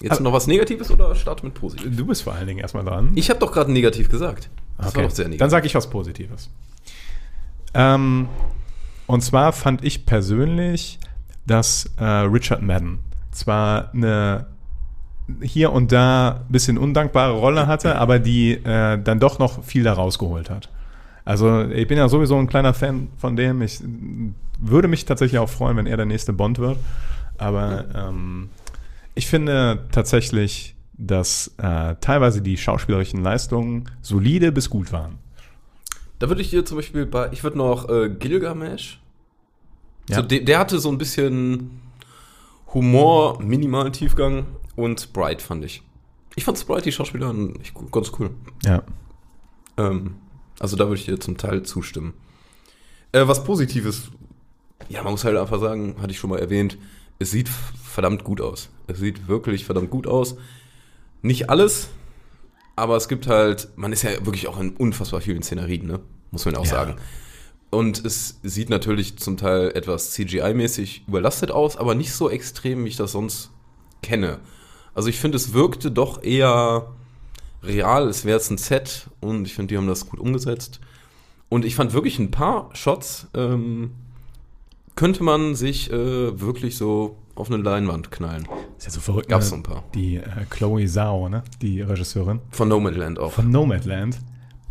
Jetzt 0.00 0.12
Aber- 0.12 0.22
noch 0.24 0.32
was 0.32 0.46
Negatives 0.46 0.90
oder 0.90 1.14
start 1.14 1.42
mit 1.42 1.54
positiv? 1.54 1.96
Du 1.96 2.06
bist 2.06 2.22
vor 2.22 2.34
allen 2.34 2.46
Dingen 2.46 2.60
erstmal 2.60 2.84
dran. 2.84 3.10
Ich 3.14 3.30
habe 3.30 3.40
doch 3.40 3.50
gerade 3.52 3.72
negativ 3.72 4.08
gesagt. 4.10 4.48
Das 4.78 4.94
war 4.94 5.02
doch 5.04 5.10
sehr 5.10 5.24
Dann 5.24 5.30
negativ. 5.32 5.50
sage 5.50 5.66
ich 5.66 5.74
was 5.74 5.88
Positives. 5.88 6.50
Ähm, 7.72 8.28
und 9.06 9.22
zwar 9.22 9.52
fand 9.52 9.82
ich 9.84 10.04
persönlich, 10.06 10.98
dass 11.46 11.90
äh, 11.98 12.04
Richard 12.04 12.60
Madden 12.62 12.98
zwar 13.30 13.92
eine 13.94 14.46
hier 15.42 15.72
und 15.72 15.90
da 15.92 16.42
ein 16.46 16.52
bisschen 16.52 16.78
undankbare 16.78 17.32
Rolle 17.32 17.66
hatte, 17.66 17.96
aber 17.98 18.18
die 18.18 18.52
äh, 18.52 18.98
dann 19.02 19.18
doch 19.18 19.38
noch 19.38 19.64
viel 19.64 19.82
da 19.82 19.94
rausgeholt 19.94 20.50
hat. 20.50 20.68
Also 21.24 21.62
ich 21.64 21.88
bin 21.88 21.98
ja 21.98 22.08
sowieso 22.08 22.36
ein 22.38 22.46
kleiner 22.46 22.72
Fan 22.74 23.08
von 23.16 23.34
dem. 23.34 23.60
Ich 23.62 23.80
würde 24.58 24.88
mich 24.88 25.04
tatsächlich 25.04 25.38
auch 25.38 25.48
freuen, 25.48 25.76
wenn 25.76 25.86
er 25.86 25.96
der 25.96 26.06
nächste 26.06 26.32
Bond 26.32 26.58
wird. 26.58 26.78
Aber 27.38 27.84
ähm, 27.94 28.48
ich 29.14 29.26
finde 29.26 29.86
tatsächlich, 29.92 30.74
dass 30.94 31.54
äh, 31.58 31.96
teilweise 32.00 32.40
die 32.40 32.56
schauspielerischen 32.56 33.22
Leistungen 33.22 33.90
solide 34.00 34.52
bis 34.52 34.70
gut 34.70 34.92
waren. 34.92 35.18
Da 36.18 36.28
würde 36.28 36.40
ich 36.40 36.50
dir 36.50 36.64
zum 36.64 36.78
Beispiel 36.78 37.04
bei, 37.04 37.30
ich 37.32 37.44
würde 37.44 37.58
noch 37.58 37.88
äh, 37.90 38.08
Gilgamesh. 38.08 39.00
Ja. 40.08 40.16
So, 40.16 40.22
der, 40.22 40.40
der 40.40 40.58
hatte 40.58 40.78
so 40.78 40.88
ein 40.90 40.96
bisschen 40.98 41.82
Humor, 42.72 43.42
minimalen 43.42 43.92
Tiefgang 43.92 44.46
und 44.76 45.12
Bright 45.12 45.42
fand 45.42 45.64
ich. 45.64 45.82
Ich 46.36 46.44
fand 46.44 46.58
Sprite, 46.58 46.82
die 46.82 46.92
Schauspieler, 46.92 47.34
echt 47.60 47.74
gu- 47.74 47.86
ganz 47.90 48.12
cool. 48.18 48.30
Ja. 48.64 48.82
Ähm, 49.76 50.16
also 50.58 50.76
da 50.76 50.84
würde 50.84 50.96
ich 51.00 51.06
dir 51.06 51.18
zum 51.20 51.36
Teil 51.36 51.62
zustimmen. 51.62 52.14
Äh, 53.12 53.26
was 53.26 53.44
Positives, 53.44 54.10
ja, 54.88 55.02
man 55.02 55.12
muss 55.12 55.24
halt 55.24 55.36
einfach 55.36 55.60
sagen, 55.60 55.96
hatte 56.00 56.12
ich 56.12 56.18
schon 56.18 56.30
mal 56.30 56.38
erwähnt, 56.38 56.78
es 57.18 57.30
sieht 57.30 57.48
verdammt 57.48 58.24
gut 58.24 58.40
aus. 58.40 58.68
Es 58.86 58.98
sieht 58.98 59.28
wirklich 59.28 59.64
verdammt 59.64 59.90
gut 59.90 60.06
aus. 60.06 60.36
Nicht 61.22 61.48
alles, 61.50 61.88
aber 62.76 62.96
es 62.96 63.08
gibt 63.08 63.26
halt, 63.26 63.68
man 63.76 63.92
ist 63.92 64.02
ja 64.02 64.10
wirklich 64.24 64.48
auch 64.48 64.60
in 64.60 64.70
unfassbar 64.76 65.20
vielen 65.20 65.42
Szenerien, 65.42 65.86
ne? 65.86 66.00
Muss 66.30 66.44
man 66.44 66.56
auch 66.56 66.64
Ja. 66.64 66.70
sagen. 66.70 66.96
Und 67.70 68.04
es 68.04 68.38
sieht 68.42 68.70
natürlich 68.70 69.16
zum 69.18 69.36
Teil 69.36 69.70
etwas 69.74 70.12
CGI-mäßig 70.16 71.02
überlastet 71.08 71.50
aus, 71.50 71.76
aber 71.76 71.94
nicht 71.94 72.12
so 72.12 72.30
extrem, 72.30 72.84
wie 72.84 72.88
ich 72.88 72.96
das 72.96 73.12
sonst 73.12 73.50
kenne. 74.02 74.38
Also 74.94 75.08
ich 75.08 75.18
finde, 75.18 75.36
es 75.36 75.52
wirkte 75.52 75.90
doch 75.90 76.22
eher 76.22 76.92
real, 77.62 78.08
es 78.08 78.24
wäre 78.24 78.38
jetzt 78.38 78.50
ein 78.50 78.58
Set 78.58 79.08
und 79.20 79.46
ich 79.46 79.54
finde, 79.54 79.72
die 79.72 79.78
haben 79.78 79.88
das 79.88 80.08
gut 80.08 80.20
umgesetzt. 80.20 80.80
Und 81.48 81.64
ich 81.64 81.74
fand 81.74 81.92
wirklich 81.92 82.18
ein 82.18 82.30
paar 82.30 82.70
Shots, 82.74 83.26
ähm, 83.34 83.92
könnte 84.96 85.22
man 85.22 85.54
sich 85.54 85.92
äh, 85.92 86.40
wirklich 86.40 86.76
so 86.76 87.16
auf 87.34 87.50
eine 87.52 87.62
Leinwand 87.62 88.10
knallen. 88.10 88.48
Ist 88.78 88.86
ja 88.86 88.90
so 88.90 89.00
verrückt. 89.00 89.28
Gab's 89.28 89.46
ne? 89.46 89.50
so 89.50 89.56
ein 89.56 89.62
paar. 89.62 89.84
Die 89.94 90.16
äh, 90.16 90.22
Chloe 90.50 90.86
Zhao, 90.86 91.28
ne? 91.28 91.42
Die 91.62 91.82
Regisseurin 91.82 92.40
Von 92.50 92.68
Nomadland 92.68 93.18
auch. 93.18 93.32
von 93.32 93.50
Nomadland. 93.50 94.18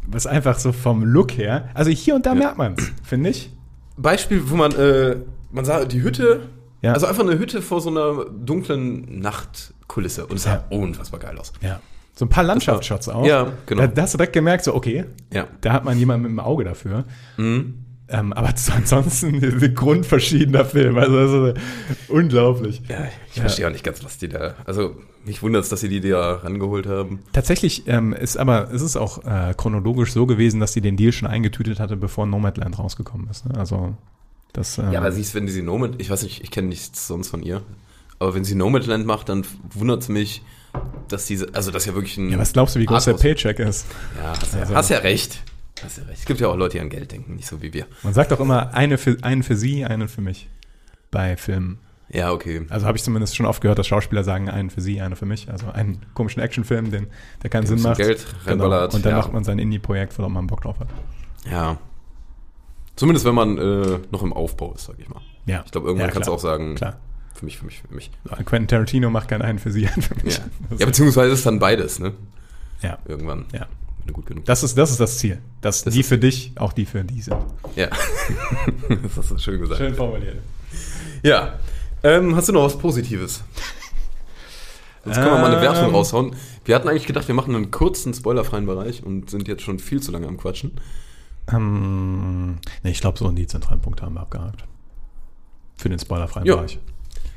Was 0.08 0.28
einfach 0.28 0.60
so 0.60 0.72
vom 0.72 1.04
Look 1.04 1.38
her, 1.38 1.70
also 1.74 1.90
hier 1.90 2.14
und 2.16 2.26
da 2.26 2.36
merkt 2.36 2.58
man 2.60 2.76
es, 2.78 2.92
finde 3.04 3.30
ich. 3.32 3.52
Beispiel, 3.98 4.50
wo 4.50 4.56
man, 4.56 4.72
äh, 4.74 5.16
man 5.52 5.66
sah 5.66 5.86
die 5.86 6.02
Hütte, 6.04 6.42
Ja. 6.82 6.94
also 6.94 7.06
einfach 7.08 7.24
eine 7.24 7.40
Hütte 7.40 7.62
vor 7.64 7.82
so 7.82 7.90
einer 7.90 8.26
dunklen 8.26 9.20
Nachtkulisse 9.20 10.28
und 10.28 10.36
es 10.36 10.44
sah 10.44 10.64
Ja. 10.70 10.78
unfassbar 10.78 11.20
geil 11.20 11.38
aus. 11.40 11.54
Ja. 11.62 11.80
So 12.14 12.26
ein 12.26 12.30
paar 12.30 12.44
Landschaftsshots 12.44 13.10
auch. 13.10 13.26
Ja, 13.26 13.52
genau. 13.66 13.82
Da, 13.82 13.88
da 13.88 14.02
hast 14.04 14.14
du 14.14 14.18
direkt 14.18 14.34
gemerkt, 14.34 14.64
so, 14.64 14.74
okay, 14.76 15.06
Ja. 15.34 15.48
da 15.62 15.74
hat 15.74 15.86
man 15.86 15.98
jemanden 15.98 16.24
mit 16.24 16.32
dem 16.32 16.40
Auge 16.40 16.64
dafür. 16.64 17.06
Mhm. 17.38 17.85
Ähm, 18.08 18.34
aber 18.34 18.50
ansonsten 18.76 19.40
grundverschiedener 19.76 20.66
Film. 20.66 20.98
Also, 20.98 21.18
also 21.18 21.54
unglaublich. 22.08 22.82
Ja, 22.88 23.06
ich 23.30 23.36
Ja. 23.38 23.42
verstehe 23.42 23.68
auch 23.68 23.72
nicht 23.72 23.84
ganz, 23.84 24.04
was 24.04 24.18
die 24.18 24.30
da. 24.30 24.56
Also, 24.66 24.96
mich 25.26 25.42
wundert 25.42 25.64
es, 25.64 25.70
dass 25.70 25.82
sie 25.82 25.90
die 25.90 26.02
da 26.02 26.36
rangeholt 26.36 26.86
haben. 26.86 27.20
Tatsächlich 27.34 27.88
ähm, 27.88 28.14
ist 28.14 28.38
aber, 28.38 28.72
es 28.72 28.82
ist 28.84 28.96
auch 28.96 29.24
äh, 29.26 29.54
chronologisch 29.58 30.14
so 30.14 30.26
gewesen, 30.28 30.60
dass 30.60 30.74
sie 30.74 30.82
den 30.82 30.98
Deal 30.98 31.12
schon 31.12 31.28
eingetütet 31.28 31.80
hatte, 31.80 31.98
bevor 31.98 32.26
Nomadland 32.28 32.78
rausgekommen 32.78 33.28
ist. 33.30 33.48
Ne? 33.48 33.58
Also, 33.58 33.96
das. 34.54 34.78
Ähm, 34.78 34.92
Ja, 34.92 35.00
aber 35.00 35.12
siehst, 35.12 35.34
wenn 35.34 35.48
sie 35.48 35.64
Nomad, 35.64 35.96
ich 35.98 36.10
weiß 36.12 36.22
nicht, 36.24 36.44
ich 36.44 36.52
kenne 36.52 36.68
nichts 36.68 37.08
sonst 37.08 37.30
von 37.30 37.42
ihr, 37.42 37.64
aber 38.20 38.36
wenn 38.36 38.44
sie 38.44 38.54
Nomadland 38.56 39.06
macht, 39.08 39.30
dann 39.30 39.46
wundert 39.74 40.04
es 40.04 40.10
mich, 40.10 40.44
dass 41.08 41.26
diese, 41.26 41.48
also 41.56 41.72
das 41.72 41.84
ist 41.84 41.88
ja 41.88 41.96
wirklich 41.96 42.18
ein. 42.18 42.30
ja, 42.30 42.38
was 42.38 42.54
glaubst 42.54 42.76
du, 42.76 42.80
wie 42.80 42.86
groß 42.86 43.06
der 43.06 43.16
Arthouse- 43.16 43.22
Paycheck 43.22 43.60
ist? 43.60 43.86
Ja, 44.22 44.30
hast, 44.40 44.54
ja, 44.54 44.60
Also- 44.60 44.76
hast 44.76 44.90
ja 44.90 44.98
recht. 45.00 45.42
Hast 45.84 45.98
ja 45.98 46.04
recht. 46.06 46.20
Es 46.20 46.26
gibt 46.26 46.40
ja 46.40 46.48
auch 46.48 46.56
Leute, 46.56 46.78
die 46.78 46.82
an 46.82 46.90
Geld 46.90 47.12
denken, 47.12 47.36
nicht 47.36 47.48
so 47.48 47.62
wie 47.62 47.74
wir. 47.74 47.86
Man 48.04 48.14
sagt 48.14 48.32
auch 48.32 48.40
immer, 48.40 48.74
eine 48.74 48.98
für, 48.98 49.18
einen 49.22 49.44
für 49.44 49.56
sie, 49.56 49.84
einen 49.86 50.08
für 50.08 50.22
mich. 50.22 50.48
Bei 51.12 51.36
Filmen. 51.38 51.80
Ja, 52.10 52.32
okay. 52.32 52.66
Also 52.70 52.86
habe 52.86 52.98
ich 52.98 53.04
zumindest 53.04 53.36
schon 53.36 53.46
oft 53.46 53.62
gehört, 53.62 53.80
dass 53.80 53.88
Schauspieler 53.88 54.24
sagen, 54.24 54.50
einen 54.50 54.70
für 54.70 54.82
sie, 54.82 55.02
einen 55.02 55.16
für 55.16 55.26
mich. 55.26 55.50
Also 55.50 55.68
einen 55.72 56.06
komischen 56.14 56.42
Actionfilm, 56.42 56.92
den, 56.92 57.08
der 57.42 57.50
keinen 57.50 57.66
Sinn 57.66 57.82
macht. 57.82 57.98
Geld 57.98 58.26
genau. 58.46 58.86
Und 58.86 59.06
dann 59.06 59.12
ja. 59.12 59.18
macht 59.18 59.34
man 59.34 59.44
sein 59.44 59.60
Indie-Projekt, 59.60 60.18
worauf 60.18 60.32
man 60.32 60.48
Bock 60.48 60.62
drauf 60.62 60.80
hat. 60.80 60.88
Ja. 61.50 61.78
Zumindest 62.96 63.26
wenn 63.26 63.36
man 63.36 63.58
äh, 63.58 64.00
noch 64.12 64.24
im 64.24 64.34
Aufbau 64.34 64.74
ist, 64.74 64.86
sag 64.86 65.00
ich 65.00 65.10
mal. 65.10 65.22
Ja. 65.46 65.64
Ich 65.66 65.72
glaube, 65.72 65.88
irgendwann 65.88 66.08
Ja, 66.10 66.14
kannst 66.14 66.28
du 66.30 66.34
auch 66.34 66.40
sagen, 66.40 66.76
Klar. 66.76 66.98
für 67.34 67.46
mich, 67.46 67.58
für 67.58 67.66
mich, 67.66 67.82
für 67.82 67.94
mich. 67.94 68.12
Quentin 68.46 68.68
Tarantino 68.68 69.10
macht 69.10 69.28
keinen 69.28 69.42
einen 69.42 69.60
für 69.60 69.72
sie, 69.72 69.88
einen 69.88 70.02
für 70.02 70.16
mich. 70.24 70.38
Ja, 70.38 70.44
ja 70.72 70.76
ist- 70.78 70.86
beziehungsweise 70.86 71.34
ist 71.34 71.46
dann 71.46 71.60
beides, 71.60 72.00
ne? 72.00 72.14
ja. 72.82 72.98
Irgendwann. 73.06 73.46
ja. 73.52 73.68
Wenn 74.06 74.14
du 74.14 74.14
gut 74.14 74.26
genug 74.28 74.46
Das 74.46 74.62
ist, 74.62 74.78
das 74.78 74.92
ist 74.92 75.00
das 75.00 75.18
Ziel. 75.18 75.40
Dass 75.62 75.84
Das 75.84 75.92
die 75.94 76.04
für 76.04 76.20
dich, 76.20 76.52
auch 76.58 76.74
die 76.74 76.86
für 76.86 77.04
die 77.04 77.22
sind. 77.24 77.36
Ja. 77.76 77.88
das 79.04 79.18
hast 79.18 79.32
du 79.32 79.38
schön 79.40 79.60
gesagt. 79.60 79.96
formuliert. 79.98 80.38
Ja. 81.24 81.58
Ähm, 82.04 82.36
hast 82.36 82.48
du 82.48 82.54
noch 82.54 82.64
was 82.66 82.78
Positives? 82.78 83.44
Jetzt 85.06 85.16
können 85.16 85.32
wir 85.32 85.40
mal 85.40 85.52
eine 85.52 85.62
Wertung 85.62 85.86
Ähm. 85.90 85.96
raushauen. 85.96 86.36
Wir 86.66 86.76
hatten 86.76 86.88
eigentlich 86.88 87.08
gedacht, 87.08 87.28
wir 87.28 87.34
machen 87.34 87.56
einen 87.56 87.72
kurzen, 87.72 88.14
spoilerfreien 88.14 88.68
Bereich 88.68 89.04
und 89.04 89.32
sind 89.32 89.48
jetzt 89.48 89.64
schon 89.64 89.80
viel 89.80 90.02
zu 90.04 90.12
lange 90.12 90.28
am 90.28 90.38
Quatschen. 90.38 90.80
Ähm, 91.52 92.58
ne, 92.84 92.92
ich 92.92 93.02
glaube, 93.02 93.18
so 93.18 93.30
die 93.32 93.48
zentralen 93.48 93.82
Punkte 93.82 94.04
haben 94.04 94.14
wir 94.14 94.22
abgehakt. 94.22 94.66
Für 95.78 95.90
den 95.90 95.98
spoilerfreien 96.00 96.46
Ja. 96.46 96.58
Bereich. 96.58 96.78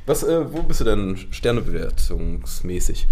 Was, 0.05 0.23
äh, 0.23 0.53
wo 0.53 0.63
bist 0.63 0.81
du 0.81 0.85
denn 0.85 1.17
sternebewertungsmäßig? 1.31 3.07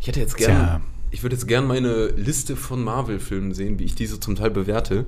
Ich 0.00 0.06
hätte 0.06 0.20
jetzt 0.20 0.36
gern, 0.36 0.50
Tja. 0.56 0.80
Ich 1.10 1.22
würde 1.22 1.36
jetzt 1.36 1.46
gern 1.48 1.66
meine 1.66 2.08
Liste 2.08 2.56
von 2.56 2.82
Marvel-Filmen 2.84 3.54
sehen, 3.54 3.78
wie 3.78 3.84
ich 3.84 3.94
diese 3.94 4.20
zum 4.20 4.36
Teil 4.36 4.50
bewerte, 4.50 5.06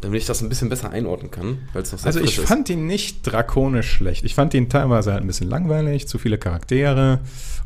damit 0.00 0.20
ich 0.20 0.26
das 0.26 0.40
ein 0.42 0.48
bisschen 0.48 0.68
besser 0.68 0.90
einordnen 0.90 1.30
kann, 1.30 1.58
weil 1.72 1.82
es 1.82 1.90
noch 1.92 1.98
sehr 1.98 2.06
Also 2.08 2.20
ich 2.20 2.38
ist. 2.38 2.46
fand 2.46 2.68
ihn 2.70 2.86
nicht 2.86 3.22
drakonisch 3.22 3.90
schlecht. 3.90 4.24
Ich 4.24 4.34
fand 4.34 4.54
ihn 4.54 4.68
teilweise 4.68 5.12
halt 5.12 5.22
ein 5.22 5.26
bisschen 5.26 5.48
langweilig, 5.48 6.06
zu 6.06 6.18
viele 6.18 6.38
Charaktere 6.38 7.20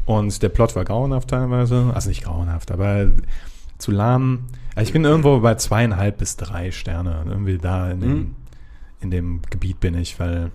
und 0.06 0.42
der 0.42 0.48
Plot 0.48 0.74
war 0.76 0.84
grauenhaft 0.84 1.28
teilweise. 1.28 1.90
Also 1.94 2.08
nicht 2.08 2.24
grauenhaft, 2.24 2.70
aber 2.70 3.08
zu 3.78 3.90
lahm. 3.90 4.44
Also 4.74 4.88
ich 4.88 4.92
bin 4.92 5.04
irgendwo 5.04 5.40
bei 5.40 5.56
zweieinhalb 5.56 6.18
bis 6.18 6.36
drei 6.36 6.70
Sterne. 6.70 7.24
Irgendwie 7.28 7.58
da 7.58 7.90
in 7.90 8.00
dem, 8.00 8.10
Mhm. 8.10 8.34
in 9.00 9.10
dem 9.10 9.40
Gebiet 9.50 9.80
bin 9.80 9.94
ich, 9.96 10.18
weil 10.18 10.50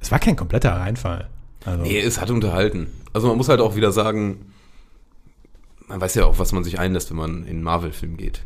es 0.00 0.10
war 0.10 0.18
kein 0.18 0.36
kompletter 0.36 0.72
Reinfall. 0.72 1.28
Also, 1.64 1.82
Nee, 1.82 1.98
es 2.00 2.20
hat 2.20 2.30
unterhalten. 2.30 2.88
Also 3.14 3.28
man 3.28 3.38
muss 3.38 3.48
halt 3.48 3.60
auch 3.60 3.74
wieder 3.76 3.92
sagen, 3.92 4.38
man 5.88 6.00
weiß 6.00 6.14
ja 6.14 6.24
auch, 6.26 6.38
was 6.38 6.52
man 6.52 6.64
sich 6.64 6.78
einlässt, 6.78 7.10
wenn 7.10 7.16
man 7.16 7.42
in 7.42 7.48
einen 7.48 7.62
Marvel-Film 7.62 8.16
geht. 8.16 8.42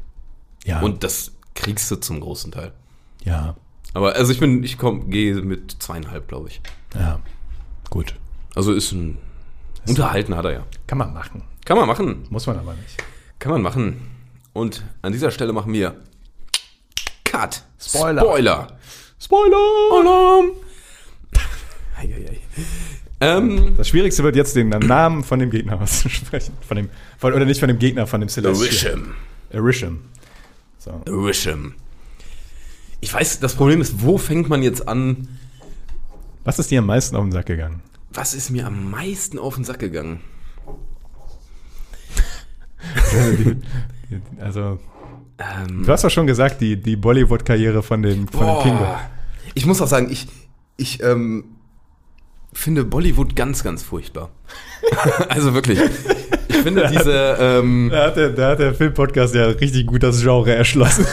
ja, 0.64 0.80
Und 0.80 1.02
das 1.04 1.32
kriegst 1.54 1.90
du 1.90 1.96
zum 1.96 2.20
großen 2.20 2.52
Teil. 2.52 2.72
ja, 3.24 3.54
Aber 3.94 4.14
also 4.14 4.32
ich 4.32 4.40
bin, 4.40 4.62
ich 4.62 4.78
komm, 4.78 5.10
gehe 5.10 5.34
mit 5.36 5.76
zweieinhalb, 5.82 6.28
glaube 6.28 6.48
ich. 6.48 6.60
ja, 6.94 7.20
gut. 7.90 8.14
Also 8.54 8.72
ist 8.72 8.92
ein 8.92 9.18
Unterhalten 9.88 10.34
hat 10.36 10.44
er 10.44 10.52
ja. 10.52 10.66
Kann 10.86 10.98
man 10.98 11.12
machen. 11.14 11.42
Kann 11.64 11.76
man 11.78 11.86
machen. 11.86 12.26
Muss 12.30 12.46
man 12.46 12.58
aber 12.58 12.74
nicht. 12.74 12.96
Kann 13.38 13.52
man 13.52 13.62
machen. 13.62 14.00
Und 14.52 14.84
an 15.02 15.12
dieser 15.12 15.30
Stelle 15.30 15.52
machen 15.52 15.72
wir 15.72 15.96
Cut. 17.24 17.62
Spoiler. 17.78 18.20
Spoiler. 18.22 18.78
Spoiler! 19.18 19.56
Alarm. 20.00 20.50
Ähm, 23.20 23.74
Das 23.76 23.88
Schwierigste 23.88 24.22
wird 24.24 24.36
jetzt 24.36 24.56
den 24.56 24.70
Namen 24.70 25.22
von 25.24 25.38
dem 25.38 25.50
Gegner 25.50 25.80
auszusprechen. 25.82 26.54
Von 26.66 26.76
dem, 26.76 26.88
von, 27.18 27.32
oder 27.34 27.44
nicht 27.44 27.60
von 27.60 27.68
dem 27.68 27.78
Gegner, 27.78 28.06
von 28.06 28.20
dem 28.20 28.28
Celestial. 28.28 28.66
Erisham. 28.66 29.14
Erisham. 29.50 29.98
So. 30.78 31.02
Erisham. 31.06 31.74
Ich 33.00 33.12
weiß, 33.12 33.40
das 33.40 33.54
Problem 33.54 33.80
ist, 33.80 34.02
wo 34.02 34.18
fängt 34.18 34.48
man 34.48 34.62
jetzt 34.62 34.86
an? 34.88 35.28
Was 36.44 36.58
ist 36.58 36.70
dir 36.70 36.78
am 36.80 36.86
meisten 36.86 37.16
auf 37.16 37.24
den 37.24 37.32
Sack 37.32 37.46
gegangen? 37.46 37.82
Was 38.12 38.34
ist 38.34 38.50
mir 38.50 38.66
am 38.66 38.90
meisten 38.90 39.38
auf 39.38 39.54
den 39.54 39.64
Sack 39.64 39.78
gegangen? 39.80 40.20
Also, 44.40 44.78
Ähm, 45.38 45.84
du 45.84 45.92
hast 45.92 46.02
doch 46.04 46.10
schon 46.10 46.26
gesagt, 46.26 46.60
die, 46.60 46.76
die 46.76 46.96
Bollywood-Karriere 46.96 47.82
von 47.82 48.02
dem, 48.02 48.26
von 48.28 48.46
dem 48.46 48.62
Kingo. 48.62 48.86
Ich 49.54 49.64
muss 49.66 49.80
auch 49.80 49.86
sagen, 49.86 50.08
ich, 50.10 50.26
ich 50.76 51.02
ähm, 51.02 51.44
finde 52.52 52.84
Bollywood 52.84 53.36
ganz, 53.36 53.62
ganz 53.62 53.82
furchtbar. 53.82 54.30
also 55.28 55.54
wirklich. 55.54 55.78
Ich 56.48 56.56
finde 56.56 56.88
diese, 56.92 57.36
ähm, 57.40 57.90
Da 57.90 58.06
hat, 58.06 58.16
der, 58.16 58.30
da 58.30 58.50
hat 58.50 58.58
der 58.58 58.74
Filmpodcast 58.74 59.34
ja 59.34 59.46
richtig 59.46 59.86
gut 59.86 60.02
das 60.02 60.20
Genre 60.20 60.54
erschlossen. 60.54 61.06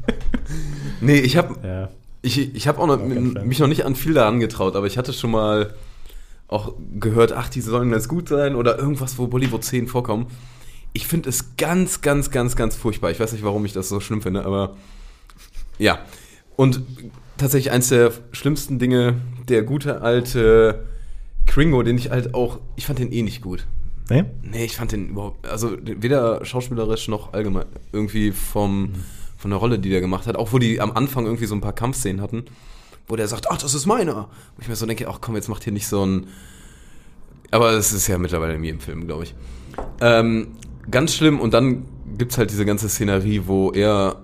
nee, 1.00 1.18
ich 1.18 1.36
habe 1.36 1.56
ja. 1.62 1.88
ich, 2.22 2.54
ich 2.54 2.68
hab 2.68 2.78
auch 2.78 2.86
noch, 2.86 2.98
mich 2.98 3.58
noch 3.60 3.68
nicht 3.68 3.84
an 3.84 3.94
viel 3.94 4.14
da 4.14 4.28
angetraut, 4.28 4.76
aber 4.76 4.86
ich 4.86 4.98
hatte 4.98 5.12
schon 5.12 5.30
mal 5.30 5.74
auch 6.48 6.74
gehört, 6.98 7.32
ach, 7.32 7.48
die 7.48 7.60
sollen 7.60 7.92
jetzt 7.92 8.08
gut 8.08 8.28
sein 8.28 8.54
oder 8.54 8.78
irgendwas, 8.78 9.18
wo 9.18 9.26
Bollywood-Szenen 9.26 9.86
vorkommen. 9.86 10.26
Ich 10.94 11.06
finde 11.06 11.28
es 11.28 11.56
ganz, 11.56 12.00
ganz, 12.00 12.30
ganz, 12.30 12.56
ganz 12.56 12.74
furchtbar. 12.74 13.10
Ich 13.10 13.20
weiß 13.20 13.32
nicht, 13.32 13.44
warum 13.44 13.64
ich 13.64 13.74
das 13.74 13.88
so 13.88 14.00
schlimm 14.00 14.22
finde, 14.22 14.44
aber 14.44 14.76
ja. 15.78 16.00
Und 16.56 16.82
tatsächlich 17.38 17.72
eins 17.72 17.88
der 17.88 18.12
schlimmsten 18.32 18.78
Dinge, 18.78 19.16
der 19.48 19.62
gute 19.62 20.02
alte 20.02 20.86
Kringo, 21.46 21.82
den 21.82 21.96
ich 21.96 22.10
halt 22.10 22.34
auch, 22.34 22.60
ich 22.76 22.86
fand 22.86 22.98
den 22.98 23.10
eh 23.12 23.22
nicht 23.22 23.40
gut. 23.40 23.66
Nee? 24.10 24.24
Nee, 24.42 24.64
ich 24.64 24.76
fand 24.76 24.92
den 24.92 25.10
überhaupt, 25.10 25.46
also 25.46 25.76
weder 25.82 26.44
schauspielerisch 26.44 27.08
noch 27.08 27.32
allgemein 27.32 27.66
irgendwie 27.92 28.32
vom, 28.32 28.94
von 29.36 29.50
der 29.50 29.58
Rolle, 29.58 29.78
die 29.78 29.90
der 29.90 30.00
gemacht 30.00 30.26
hat. 30.26 30.36
Auch 30.36 30.52
wo 30.52 30.58
die 30.58 30.80
am 30.80 30.92
Anfang 30.92 31.26
irgendwie 31.26 31.46
so 31.46 31.54
ein 31.54 31.60
paar 31.60 31.74
Kampfszenen 31.74 32.22
hatten, 32.22 32.44
wo 33.06 33.16
der 33.16 33.28
sagt, 33.28 33.50
ach, 33.50 33.58
das 33.58 33.74
ist 33.74 33.86
meiner. 33.86 34.28
Wo 34.56 34.62
ich 34.62 34.68
mir 34.68 34.76
so 34.76 34.86
denke, 34.86 35.08
ach 35.08 35.18
komm, 35.20 35.34
jetzt 35.34 35.48
macht 35.48 35.64
hier 35.64 35.72
nicht 35.72 35.88
so 35.88 36.04
ein. 36.04 36.26
Aber 37.50 37.72
es 37.72 37.92
ist 37.92 38.06
ja 38.06 38.18
mittlerweile 38.18 38.54
in 38.54 38.64
jedem 38.64 38.80
Film, 38.80 39.06
glaube 39.06 39.24
ich. 39.24 39.34
Ähm, 40.00 40.48
ganz 40.90 41.14
schlimm 41.14 41.40
und 41.40 41.54
dann 41.54 41.84
gibt's 42.16 42.38
halt 42.38 42.50
diese 42.50 42.64
ganze 42.64 42.88
Szenerie, 42.88 43.42
wo 43.46 43.72
er 43.72 44.22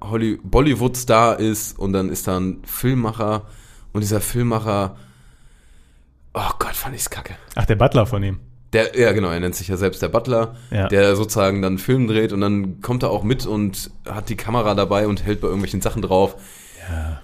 Bollywood-Star 0.00 1.38
ist 1.38 1.78
und 1.78 1.92
dann 1.92 2.08
ist 2.08 2.26
da 2.28 2.38
ein 2.38 2.58
Filmmacher 2.64 3.42
und 3.92 4.00
dieser 4.02 4.20
Filmmacher, 4.20 4.96
oh 6.34 6.50
Gott, 6.58 6.74
fand 6.74 6.94
ich's 6.94 7.10
kacke. 7.10 7.34
Ach, 7.54 7.66
der 7.66 7.76
Butler 7.76 8.06
von 8.06 8.22
ihm. 8.22 8.40
Der, 8.72 8.96
ja 8.98 9.10
genau, 9.12 9.30
er 9.30 9.40
nennt 9.40 9.56
sich 9.56 9.66
ja 9.68 9.76
selbst 9.76 10.00
der 10.00 10.08
Butler, 10.08 10.54
Ja. 10.70 10.86
der 10.88 11.16
sozusagen 11.16 11.60
dann 11.60 11.78
Film 11.78 12.06
dreht 12.06 12.32
und 12.32 12.40
dann 12.40 12.80
kommt 12.80 13.02
er 13.02 13.10
auch 13.10 13.24
mit 13.24 13.44
und 13.44 13.90
hat 14.08 14.28
die 14.28 14.36
Kamera 14.36 14.74
dabei 14.74 15.08
und 15.08 15.24
hält 15.24 15.40
bei 15.40 15.48
irgendwelchen 15.48 15.80
Sachen 15.80 16.02
drauf. 16.02 16.36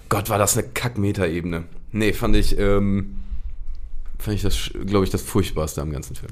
Gott, 0.09 0.29
war 0.29 0.37
das 0.37 0.57
eine 0.57 0.67
Kack-Meta-Ebene. 0.67 1.63
Nee, 1.91 2.13
fand 2.13 2.35
ich, 2.35 2.57
ähm, 2.57 3.17
fand 4.19 4.35
ich 4.35 4.41
das, 4.41 4.71
glaube 4.85 5.03
ich, 5.05 5.09
das 5.09 5.21
Furchtbarste 5.21 5.81
am 5.81 5.91
ganzen 5.91 6.15
Film. 6.15 6.31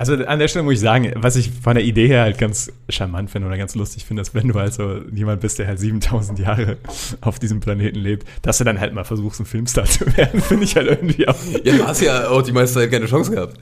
Also 0.00 0.14
an 0.14 0.38
der 0.38 0.48
Stelle 0.48 0.62
muss 0.62 0.72
ich 0.72 0.80
sagen, 0.80 1.12
was 1.16 1.36
ich 1.36 1.50
von 1.50 1.74
der 1.74 1.84
Idee 1.84 2.08
her 2.08 2.22
halt 2.22 2.38
ganz 2.38 2.72
charmant 2.88 3.30
finde 3.30 3.48
oder 3.48 3.58
ganz 3.58 3.74
lustig 3.74 4.06
finde, 4.06 4.22
ist, 4.22 4.34
wenn 4.34 4.48
du 4.48 4.54
halt 4.54 4.72
so 4.72 5.02
jemand 5.12 5.42
bist, 5.42 5.58
der 5.58 5.66
halt 5.66 5.78
7000 5.78 6.38
Jahre 6.38 6.78
auf 7.20 7.38
diesem 7.38 7.60
Planeten 7.60 7.98
lebt, 7.98 8.26
dass 8.40 8.56
du 8.56 8.64
dann 8.64 8.80
halt 8.80 8.94
mal 8.94 9.04
versuchst, 9.04 9.40
ein 9.40 9.44
Filmstar 9.44 9.84
zu 9.84 10.06
werden, 10.16 10.40
finde 10.48 10.64
ich 10.64 10.74
halt 10.74 10.86
irgendwie 10.86 11.28
auch. 11.28 11.36
Ja, 11.64 11.76
du 11.76 11.86
hast 11.86 12.00
ja 12.00 12.30
auch 12.30 12.40
die 12.40 12.52
meiste 12.52 12.76
Zeit 12.76 12.90
keine 12.90 13.04
Chance 13.04 13.30
gehabt. 13.30 13.58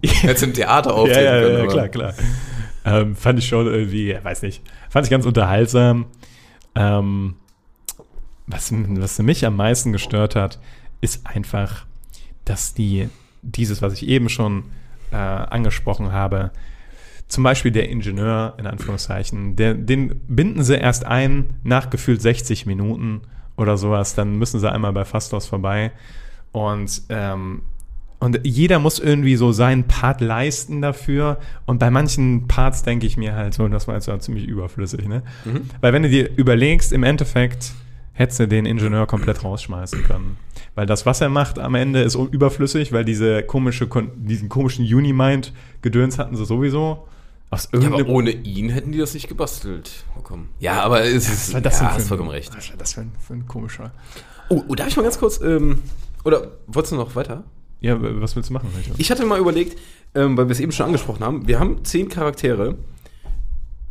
Jetzt 0.00 0.42
im 0.42 0.54
Theater 0.54 0.88
ja, 0.88 0.96
auftreten 0.96 1.24
ja, 1.24 1.40
können. 1.42 1.58
ja, 1.58 1.66
klar, 1.66 1.88
klar. 1.88 2.14
Ähm, 2.86 3.14
fand 3.14 3.38
ich 3.40 3.46
schon 3.46 3.66
irgendwie, 3.66 4.16
weiß 4.22 4.40
nicht, 4.40 4.62
fand 4.88 5.04
ich 5.04 5.10
ganz 5.10 5.26
unterhaltsam. 5.26 6.06
Ähm, 6.74 7.34
was, 8.46 8.72
was 8.72 9.18
mich 9.18 9.44
am 9.44 9.56
meisten 9.56 9.92
gestört 9.92 10.36
hat, 10.36 10.58
ist 11.02 11.26
einfach, 11.26 11.84
dass 12.46 12.72
die, 12.72 13.10
dieses, 13.42 13.82
was 13.82 13.92
ich 13.92 14.08
eben 14.08 14.30
schon 14.30 14.64
äh, 15.12 15.16
angesprochen 15.16 16.12
habe, 16.12 16.50
zum 17.28 17.44
Beispiel 17.44 17.70
der 17.70 17.88
Ingenieur, 17.88 18.54
in 18.58 18.66
Anführungszeichen, 18.66 19.56
der, 19.56 19.74
den 19.74 20.20
binden 20.28 20.62
sie 20.62 20.76
erst 20.76 21.06
ein 21.06 21.54
nach 21.62 21.88
gefühlt 21.88 22.20
60 22.20 22.66
Minuten 22.66 23.22
oder 23.56 23.76
sowas, 23.76 24.14
dann 24.14 24.36
müssen 24.36 24.60
sie 24.60 24.70
einmal 24.70 24.92
bei 24.92 25.04
Fastos 25.04 25.46
vorbei 25.46 25.92
und 26.52 27.02
ähm, 27.08 27.62
und 28.18 28.38
jeder 28.44 28.78
muss 28.78 29.00
irgendwie 29.00 29.34
so 29.34 29.50
seinen 29.50 29.88
Part 29.88 30.20
leisten 30.20 30.80
dafür. 30.80 31.38
Und 31.66 31.78
bei 31.80 31.90
manchen 31.90 32.46
Parts 32.46 32.84
denke 32.84 33.04
ich 33.04 33.16
mir 33.16 33.34
halt 33.34 33.52
so, 33.52 33.66
das 33.66 33.88
war 33.88 33.96
jetzt 33.96 34.06
ja 34.06 34.16
ziemlich 34.20 34.46
überflüssig, 34.46 35.08
ne? 35.08 35.24
Weil 35.80 35.92
wenn 35.92 36.04
du 36.04 36.08
dir 36.08 36.30
überlegst, 36.36 36.92
im 36.92 37.02
Endeffekt 37.02 37.72
hättest 38.12 38.38
du 38.38 38.46
den 38.46 38.64
Ingenieur 38.64 39.08
komplett 39.08 39.42
rausschmeißen 39.42 40.04
können. 40.04 40.36
Weil 40.74 40.86
das, 40.86 41.04
was 41.04 41.20
er 41.20 41.28
macht 41.28 41.58
am 41.58 41.74
Ende, 41.74 42.00
ist 42.02 42.14
überflüssig, 42.14 42.92
weil 42.92 43.04
diese 43.04 43.42
komische, 43.42 43.86
diesen 44.16 44.48
komischen 44.48 44.84
Unimind-Gedöns 44.86 46.18
hatten 46.18 46.36
sie 46.36 46.44
sowieso. 46.46 47.06
Aus 47.50 47.68
Ja, 47.78 47.88
aber 47.92 48.06
ohne 48.08 48.30
ihn 48.30 48.70
hätten 48.70 48.92
die 48.92 48.98
das 48.98 49.12
nicht 49.12 49.28
gebastelt 49.28 50.04
bekommen. 50.16 50.48
Ja, 50.60 50.82
aber 50.82 51.02
es 51.04 51.28
ist, 51.28 51.52
war 51.52 51.60
das 51.60 51.80
ja, 51.80 51.88
hast 51.92 51.96
ein- 52.04 52.08
vollkommen 52.08 52.30
recht. 52.30 52.56
Was 52.56 52.70
war 52.70 52.76
das 52.78 52.94
für 52.94 53.02
ein, 53.02 53.12
für 53.20 53.34
ein 53.34 53.46
komischer? 53.46 53.92
Oh, 54.48 54.62
oh, 54.68 54.74
darf 54.74 54.88
ich 54.88 54.96
mal 54.96 55.02
ganz 55.02 55.18
kurz, 55.18 55.40
ähm, 55.42 55.80
oder 56.24 56.52
wolltest 56.66 56.92
du 56.92 56.96
noch 56.96 57.14
weiter? 57.14 57.44
Ja, 57.80 57.96
was 58.00 58.36
willst 58.36 58.48
du 58.48 58.54
machen? 58.54 58.68
Ich 58.96 59.10
hatte 59.10 59.26
mal 59.26 59.38
überlegt, 59.40 59.78
ähm, 60.14 60.36
weil 60.38 60.46
wir 60.46 60.52
es 60.52 60.60
eben 60.60 60.72
schon 60.72 60.86
angesprochen 60.86 61.22
haben, 61.24 61.46
wir 61.48 61.58
haben 61.60 61.84
zehn 61.84 62.08
Charaktere. 62.08 62.76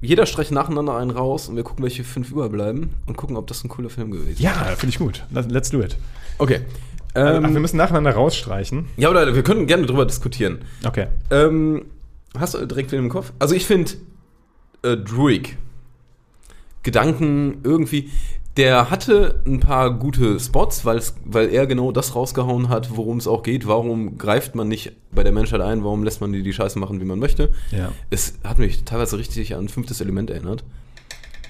Jeder 0.02 0.26
streicht 0.26 0.52
nacheinander 0.52 0.96
einen 0.98 1.12
raus 1.12 1.48
und 1.48 1.56
wir 1.56 1.64
gucken, 1.64 1.84
welche 1.84 2.04
fünf 2.04 2.32
überbleiben 2.32 2.90
und 3.06 3.18
gucken, 3.18 3.38
ob 3.38 3.46
das 3.48 3.64
ein 3.64 3.70
cooler 3.70 3.90
Film 3.90 4.12
gewesen 4.12 4.32
ist. 4.32 4.40
Ja, 4.40 4.54
finde 4.76 4.88
ich 4.90 4.98
gut. 5.00 5.24
Let- 5.32 5.52
Let's 5.52 5.70
do 5.70 5.82
it. 5.82 5.96
Okay. 6.40 6.62
Ähm, 7.14 7.46
Ähm, 7.46 7.54
wir 7.54 7.60
müssen 7.60 7.78
nacheinander 7.78 8.12
rausstreichen. 8.12 8.86
ja, 8.98 9.10
oder 9.10 9.36
wir 9.36 9.44
können 9.44 9.68
gerne 9.68 9.86
drüber 9.86 10.06
diskutieren. 10.06 10.60
Okay. 10.86 11.08
Ähm, 11.30 11.86
hast 12.38 12.54
du 12.56 12.66
direkt 12.66 12.90
Film 12.90 13.04
im 13.06 13.10
Kopf? 13.10 13.32
Also 13.38 13.54
ich 13.54 13.66
finde 13.66 13.92
äh, 14.84 14.98
Druig 14.98 15.58
Gedanken 16.84 17.60
irgendwie, 17.64 18.10
der 18.58 18.90
hatte 18.90 19.42
ein 19.46 19.60
paar 19.62 19.98
gute 19.98 20.40
Spots, 20.40 20.86
weil 20.86 21.50
er 21.50 21.68
genau 21.68 21.92
das 21.92 22.16
rausgehauen 22.16 22.68
hat, 22.68 22.96
worum 22.98 23.18
es 23.18 23.28
auch 23.28 23.44
geht. 23.44 23.66
Warum 23.66 24.18
greift 24.18 24.56
man 24.56 24.68
nicht 24.68 24.92
bei 25.12 25.24
der 25.24 25.32
Menschheit 25.32 25.62
ein? 25.62 25.84
Warum 25.84 26.04
lässt 26.04 26.20
man 26.20 26.34
die 26.34 26.44
die 26.44 26.52
Scheiße 26.52 26.78
machen, 26.78 27.00
wie 27.00 27.06
man 27.06 27.20
möchte? 27.20 27.52
Ja. 27.72 27.92
Es 28.10 28.34
hat 28.44 28.60
mich 28.60 28.84
teilweise 28.84 29.18
richtig 29.18 29.56
an 29.56 29.70
fünftes 29.70 30.02
Element 30.02 30.30
erinnert. 30.30 30.64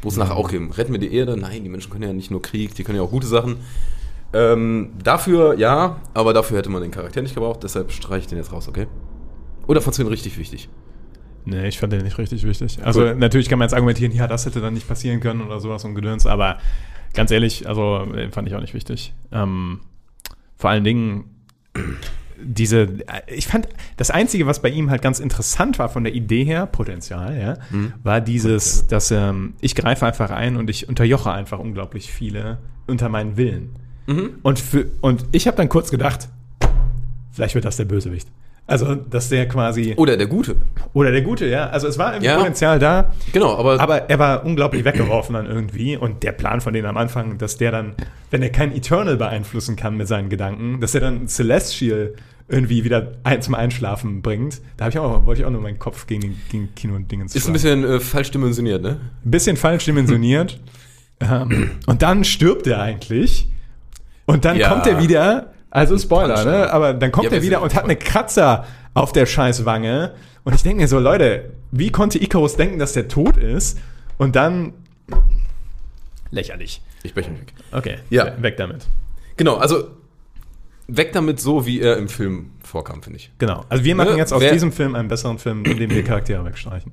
Wo 0.03 0.09
es 0.09 0.17
nachher 0.17 0.35
auch 0.35 0.49
ging, 0.49 0.71
retten 0.71 0.91
wir 0.91 0.99
die 0.99 1.13
Erde? 1.13 1.37
Nein, 1.37 1.63
die 1.63 1.69
Menschen 1.69 1.91
können 1.91 2.03
ja 2.03 2.13
nicht 2.13 2.31
nur 2.31 2.41
Krieg, 2.41 2.73
die 2.75 2.83
können 2.83 2.97
ja 2.97 3.03
auch 3.03 3.11
gute 3.11 3.27
Sachen. 3.27 3.57
Ähm, 4.33 4.91
dafür 5.03 5.57
ja, 5.57 5.97
aber 6.13 6.33
dafür 6.33 6.57
hätte 6.57 6.69
man 6.69 6.81
den 6.81 6.91
Charakter 6.91 7.21
nicht 7.21 7.35
gebraucht, 7.35 7.63
deshalb 7.63 7.91
streiche 7.91 8.21
ich 8.21 8.27
den 8.27 8.37
jetzt 8.37 8.51
raus, 8.51 8.67
okay? 8.67 8.87
Oder 9.67 9.81
fandst 9.81 9.99
du 9.99 10.03
ihn 10.03 10.09
richtig 10.09 10.37
wichtig? 10.37 10.69
Nee, 11.45 11.67
ich 11.67 11.79
fand 11.79 11.93
den 11.93 12.03
nicht 12.03 12.17
richtig 12.17 12.43
wichtig. 12.43 12.79
Also 12.83 13.01
Gut. 13.05 13.17
natürlich 13.17 13.49
kann 13.49 13.59
man 13.59 13.67
jetzt 13.67 13.73
argumentieren, 13.73 14.13
ja, 14.13 14.27
das 14.27 14.45
hätte 14.45 14.61
dann 14.61 14.73
nicht 14.73 14.87
passieren 14.87 15.19
können 15.19 15.41
oder 15.41 15.59
sowas 15.59 15.83
und 15.85 15.95
Gedöns, 15.95 16.25
aber 16.25 16.59
ganz 17.13 17.31
ehrlich, 17.31 17.67
also 17.67 18.05
äh, 18.13 18.29
fand 18.29 18.47
ich 18.47 18.55
auch 18.55 18.61
nicht 18.61 18.73
wichtig. 18.73 19.13
Ähm, 19.31 19.81
vor 20.55 20.69
allen 20.69 20.83
Dingen 20.83 21.25
diese, 22.43 22.87
ich 23.27 23.47
fand, 23.47 23.67
das 23.97 24.09
Einzige, 24.09 24.45
was 24.45 24.61
bei 24.61 24.69
ihm 24.69 24.89
halt 24.89 25.01
ganz 25.01 25.19
interessant 25.19 25.79
war 25.79 25.89
von 25.89 26.03
der 26.03 26.13
Idee 26.13 26.43
her, 26.43 26.65
Potenzial, 26.65 27.37
ja, 27.37 27.57
war 28.03 28.21
dieses, 28.21 28.87
dass 28.87 29.11
ähm, 29.11 29.53
ich 29.61 29.75
greife 29.75 30.05
einfach 30.05 30.31
ein 30.31 30.57
und 30.57 30.69
ich 30.69 30.89
unterjoche 30.89 31.31
einfach 31.31 31.59
unglaublich 31.59 32.11
viele 32.11 32.57
unter 32.87 33.09
meinen 33.09 33.37
Willen. 33.37 33.75
Und, 34.43 34.59
für, 34.59 34.87
und 35.01 35.25
ich 35.31 35.47
habe 35.47 35.57
dann 35.57 35.69
kurz 35.69 35.91
gedacht, 35.91 36.29
vielleicht 37.31 37.55
wird 37.55 37.65
das 37.65 37.77
der 37.77 37.85
Bösewicht. 37.85 38.27
Also, 38.71 38.95
dass 38.95 39.29
der 39.29 39.47
quasi. 39.47 39.93
Oder 39.97 40.15
der 40.17 40.27
Gute. 40.27 40.55
Oder 40.93 41.11
der 41.11 41.21
Gute, 41.21 41.45
ja. 41.47 41.69
Also 41.69 41.87
es 41.87 41.97
war 41.97 42.13
irgendwie 42.13 42.27
Ja. 42.27 42.37
Potenzial 42.37 42.79
da, 42.79 43.11
Genau, 43.33 43.57
aber, 43.57 43.79
aber 43.79 44.09
er 44.09 44.17
war 44.19 44.45
unglaublich 44.45 44.85
weggeworfen 44.85 45.33
dann 45.35 45.45
irgendwie. 45.45 45.97
Und 45.97 46.23
der 46.23 46.31
Plan 46.31 46.61
von 46.61 46.73
denen 46.73 46.85
am 46.87 46.97
Anfang, 46.97 47.37
dass 47.37 47.57
der 47.57 47.71
dann, 47.71 47.93
wenn 48.29 48.41
er 48.41 48.49
kein 48.49 48.75
Eternal 48.75 49.17
beeinflussen 49.17 49.75
kann 49.75 49.97
mit 49.97 50.07
seinen 50.07 50.29
Gedanken, 50.29 50.79
dass 50.79 50.95
er 50.95 51.01
dann 51.01 51.27
Celestial 51.27 52.13
irgendwie 52.47 52.83
wieder 52.83 53.13
ein, 53.23 53.41
zum 53.41 53.55
Einschlafen 53.55 54.21
bringt, 54.21 54.61
da 54.77 54.85
habe 54.85 54.91
ich 54.91 54.99
auch, 54.99 55.25
wollte 55.25 55.41
ich 55.41 55.45
auch 55.47 55.51
nur 55.51 55.61
meinen 55.61 55.79
Kopf 55.79 56.07
gegen, 56.07 56.39
gegen 56.49 56.73
Kino 56.75 56.95
und 56.95 57.09
Dingens 57.11 57.35
ist 57.35 57.47
ein 57.47 57.53
bisschen 57.53 57.83
äh, 57.83 57.99
falsch 57.99 58.31
dimensioniert, 58.31 58.81
ne? 58.81 58.99
ein 59.25 59.31
bisschen 59.31 59.55
falsch 59.57 59.85
dimensioniert. 59.85 60.59
ähm, 61.21 61.71
und 61.87 62.01
dann 62.01 62.23
stirbt 62.23 62.67
er 62.67 62.81
eigentlich. 62.81 63.47
Und 64.25 64.43
dann 64.45 64.57
Ja. 64.57 64.69
kommt 64.69 64.85
er 64.87 64.99
wieder, 65.01 65.50
also 65.71 65.97
Spoiler, 65.97 66.45
ne? 66.45 66.71
Aber 66.71 66.93
dann 66.93 67.11
kommt 67.11 67.25
Ja, 67.25 67.31
er 67.31 67.41
wieder 67.41 67.61
und 67.61 67.73
hat 67.73 67.85
eine 67.85 67.95
Kratzer 67.95 68.65
auf 68.93 69.11
der 69.13 69.25
scheiß 69.25 69.65
Wange. 69.65 70.13
Und 70.43 70.53
ich 70.53 70.63
denke 70.63 70.81
mir 70.81 70.87
so, 70.87 70.99
Leute, 70.99 71.51
wie 71.71 71.91
konnte 71.91 72.21
Icarus 72.21 72.55
denken, 72.55 72.77
dass 72.79 72.93
der 72.93 73.07
tot 73.07 73.37
ist? 73.37 73.79
Und 74.17 74.35
dann. 74.35 74.73
Lächerlich. 76.31 76.81
Ich 77.03 77.13
breche 77.13 77.31
mich 77.31 77.41
weg. 77.41 77.53
Okay, 77.71 77.97
Ja. 78.09 78.25
we- 78.37 78.43
weg 78.43 78.57
damit. 78.57 78.85
Genau, 79.37 79.55
also 79.57 79.87
weg 80.87 81.11
damit 81.13 81.39
so, 81.39 81.65
wie 81.65 81.81
er 81.81 81.97
im 81.97 82.07
Film 82.09 82.51
vorkam, 82.63 83.01
finde 83.03 83.17
ich. 83.17 83.31
Genau. 83.37 83.65
Also 83.69 83.83
wir 83.83 83.95
machen 83.95 84.13
Ne, 84.13 84.17
jetzt 84.17 84.31
aus 84.33 84.41
wer- 84.41 84.51
diesem 84.53 84.71
Film 84.71 84.95
einen 84.95 85.07
besseren 85.07 85.39
Film, 85.39 85.63
in 85.65 85.77
dem 85.77 85.89
wir 85.89 86.03
Charaktere 86.03 86.43
wegstreichen. 86.45 86.91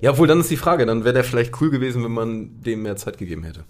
Ja, 0.00 0.12
obwohl 0.12 0.26
dann 0.26 0.40
ist 0.40 0.50
die 0.50 0.56
Frage, 0.56 0.86
dann 0.86 1.04
wäre 1.04 1.12
der 1.14 1.24
vielleicht 1.24 1.60
cool 1.60 1.68
gewesen, 1.70 2.02
wenn 2.02 2.12
man 2.12 2.62
dem 2.62 2.82
mehr 2.82 2.96
Zeit 2.96 3.18
gegeben 3.18 3.42
hätte. 3.44 3.64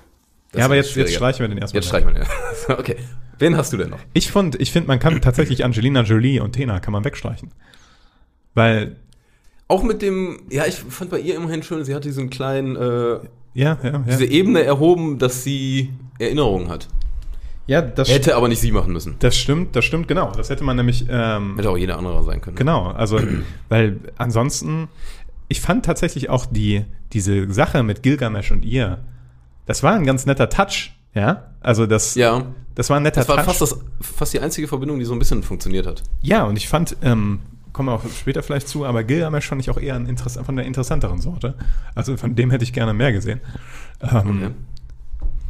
Das 0.53 0.61
ja, 0.61 0.65
aber 0.65 0.77
jetzt, 0.77 0.95
jetzt 0.97 1.15
streichen 1.15 1.41
wir 1.41 1.49
den 1.49 1.59
erstmal. 1.59 1.79
Jetzt 1.83 1.89
streichen 1.89 2.09
wir 2.09 2.15
den. 2.15 2.27
okay. 2.79 2.97
Wen 3.39 3.57
hast 3.57 3.73
du 3.73 3.77
denn 3.77 3.91
noch? 3.91 3.99
Ich 4.15 4.31
finde, 4.33 4.59
ich 4.59 4.73
find, 4.73 4.89
man 4.89 4.99
kann 4.99 5.21
tatsächlich 5.21 5.65
Angelina 5.65 6.03
Jolie 6.03 6.41
und 6.41 6.53
Tena 6.53 6.81
kann 6.81 6.93
man 6.93 7.05
wegstreichen. 7.05 7.51
Weil 8.55 8.97
Auch 9.69 9.83
mit 9.83 10.03
dem, 10.03 10.41
ja, 10.51 10.67
ich 10.67 10.77
fand 10.77 11.11
bei 11.11 11.21
ihr 11.21 11.37
immerhin 11.37 11.63
schön, 11.63 11.85
sie 11.85 11.95
hat 11.95 12.05
diesen 12.05 12.31
kleinen, 12.31 12.77
äh, 12.77 12.81
Ja, 12.81 13.21
ja, 13.55 13.79
ja. 13.83 13.99
diese 14.09 14.25
Ebene 14.25 14.63
erhoben, 14.63 15.19
dass 15.19 15.45
sie 15.45 15.93
Erinnerungen 16.19 16.69
hat. 16.71 16.89
ja, 17.67 17.83
das, 17.83 18.09
Hätte 18.09 18.35
aber 18.35 18.49
nicht 18.49 18.61
sie 18.61 18.73
machen 18.73 18.93
müssen. 18.93 19.17
das 19.21 19.37
stimmt, 19.37 19.77
das 19.77 19.85
stimmt, 19.85 20.09
genau. 20.09 20.33
Das 20.33 20.49
hätte 20.51 20.65
man 20.65 20.77
nämlich, 20.77 21.05
ähm, 21.09 21.57
Hätte 21.57 21.71
auch 21.71 21.77
jeder 21.79 21.99
andere 21.99 22.25
sein 22.25 22.41
können. 22.41 22.57
genau, 22.57 22.87
also, 22.89 23.21
weil 23.69 23.99
ansonsten, 24.17 24.89
ich 25.49 25.61
fand 25.61 25.85
tatsächlich 25.85 26.31
auch 26.31 26.47
die, 26.47 26.85
diese 27.13 27.53
Sache 27.53 27.83
mit 27.83 28.03
Gilgamesh 28.03 28.51
und 28.51 28.65
ihr, 28.65 28.99
das 29.69 29.83
war 29.85 29.95
ein 29.95 30.05
ganz 30.05 30.27
netter 30.27 30.49
Touch, 30.49 30.91
ja? 31.15 31.45
Also 31.61 31.87
das, 31.87 32.15
Ja, 32.17 32.47
das 32.75 32.91
war 32.91 32.97
ein 32.97 33.03
netter 33.05 33.21
das 33.21 33.29
war 33.29 33.37
Touch. 33.37 33.45
fast, 33.45 33.61
das, 33.61 33.79
fast 34.01 34.33
die 34.33 34.41
einzige 34.41 34.67
Verbindung, 34.67 34.99
die 34.99 35.05
so 35.05 35.13
ein 35.13 35.19
bisschen 35.21 35.43
funktioniert 35.45 35.87
hat. 35.87 36.03
Ja, 36.23 36.45
und 36.45 36.57
ich 36.57 36.69
fand, 36.69 36.97
ähm, 37.03 37.39
kommen 37.73 37.89
wir 37.89 37.93
auch 37.95 38.03
später 38.09 38.43
vielleicht 38.43 38.67
zu, 38.69 38.85
aber 38.85 39.05
Gilgamesh 39.05 39.47
fand 39.47 39.61
ich 39.61 39.71
auch 39.71 39.79
eher 39.79 39.95
ein 39.95 40.17
von 40.17 40.57
der 40.57 40.67
interessanteren 40.67 41.21
Sorte. 41.21 41.55
Also 41.95 42.17
von 42.17 42.35
dem 42.35 42.51
hätte 42.51 42.65
ich 42.65 42.73
gerne 42.73 42.93
mehr 42.95 43.13
gesehen. 43.13 43.41
Ähm, 44.01 44.43
Okay. 44.43 44.51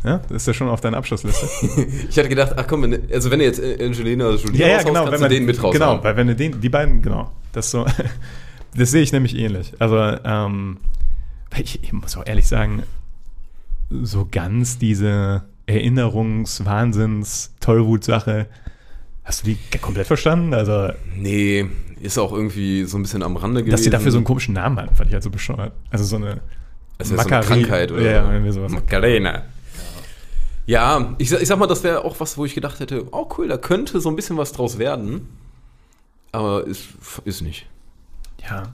Ja, 0.04 0.18
das 0.28 0.42
ist 0.42 0.46
ja 0.46 0.54
schon 0.54 0.68
auf 0.68 0.80
deiner 0.80 0.96
Abschlussliste. 0.96 1.48
Ich 2.08 2.16
hatte 2.18 2.28
gedacht, 2.28 2.52
ach 2.56 2.66
komm, 2.68 2.82
wenn, 2.82 3.12
also 3.12 3.30
wenn 3.32 3.40
du 3.40 3.44
jetzt 3.44 3.60
Angelina 3.60 4.30
Jolie 4.30 4.58
ja, 4.60 4.68
ja, 4.68 4.82
genau. 4.82 5.04
kannst 5.06 5.12
Wenn 5.12 5.18
du 5.18 5.20
man, 5.20 5.30
den 5.30 5.44
mit 5.44 5.56
raushauen. 5.58 5.72
Genau, 5.72 6.04
weil 6.04 6.16
wenn 6.16 6.28
du 6.28 6.36
den, 6.36 6.60
die 6.60 6.68
beiden, 6.68 7.02
genau, 7.02 7.32
das 7.52 7.70
so, 7.72 7.84
das 8.76 8.90
sehe 8.92 9.02
ich 9.02 9.10
nämlich 9.12 9.36
ähnlich. 9.36 9.72
Also, 9.80 9.96
ähm, 10.24 10.76
ich, 11.56 11.82
ich 11.82 11.92
muss 11.92 12.16
auch 12.16 12.26
ehrlich 12.26 12.46
sagen, 12.46 12.84
so 13.90 14.26
ganz 14.30 14.78
diese 14.78 15.42
Erinnerungs-Wahnsinns-Tollwut-Sache, 15.66 18.46
hast 19.24 19.46
du 19.46 19.54
die 19.54 19.78
komplett 19.78 20.06
verstanden? 20.06 20.54
Also, 20.54 20.90
Nee, 21.16 21.66
ist 22.00 22.18
auch 22.18 22.32
irgendwie 22.32 22.84
so 22.84 22.98
ein 22.98 23.02
bisschen 23.02 23.22
am 23.22 23.36
Rande 23.36 23.60
gewesen. 23.60 23.72
Dass 23.72 23.82
die 23.82 23.90
dafür 23.90 24.12
so 24.12 24.18
einen 24.18 24.24
komischen 24.24 24.54
Namen 24.54 24.78
hatten, 24.78 24.94
fand 24.94 25.08
ich 25.08 25.14
halt 25.14 25.24
so 25.24 25.30
bescheuert. 25.30 25.72
Also 25.90 26.04
so 26.04 26.16
eine 26.16 26.40
ist 26.98 27.10
ja 27.10 27.22
so 27.22 27.28
eine 27.28 27.44
Krankheit 27.44 27.92
oder 27.92 28.02
Ja, 28.02 28.32
irgendwie 28.32 28.52
sowas. 28.52 28.72
Macarena. 28.72 29.42
Ja, 30.66 31.14
ich, 31.18 31.32
ich 31.32 31.48
sag 31.48 31.58
mal, 31.58 31.66
das 31.66 31.82
wäre 31.82 32.04
auch 32.04 32.20
was, 32.20 32.36
wo 32.36 32.44
ich 32.44 32.54
gedacht 32.54 32.80
hätte, 32.80 33.06
oh 33.12 33.26
cool, 33.38 33.48
da 33.48 33.56
könnte 33.56 34.00
so 34.00 34.10
ein 34.10 34.16
bisschen 34.16 34.36
was 34.36 34.52
draus 34.52 34.78
werden. 34.78 35.28
Aber 36.30 36.66
ist, 36.66 36.88
ist 37.24 37.40
nicht. 37.40 37.66
Ja. 38.42 38.64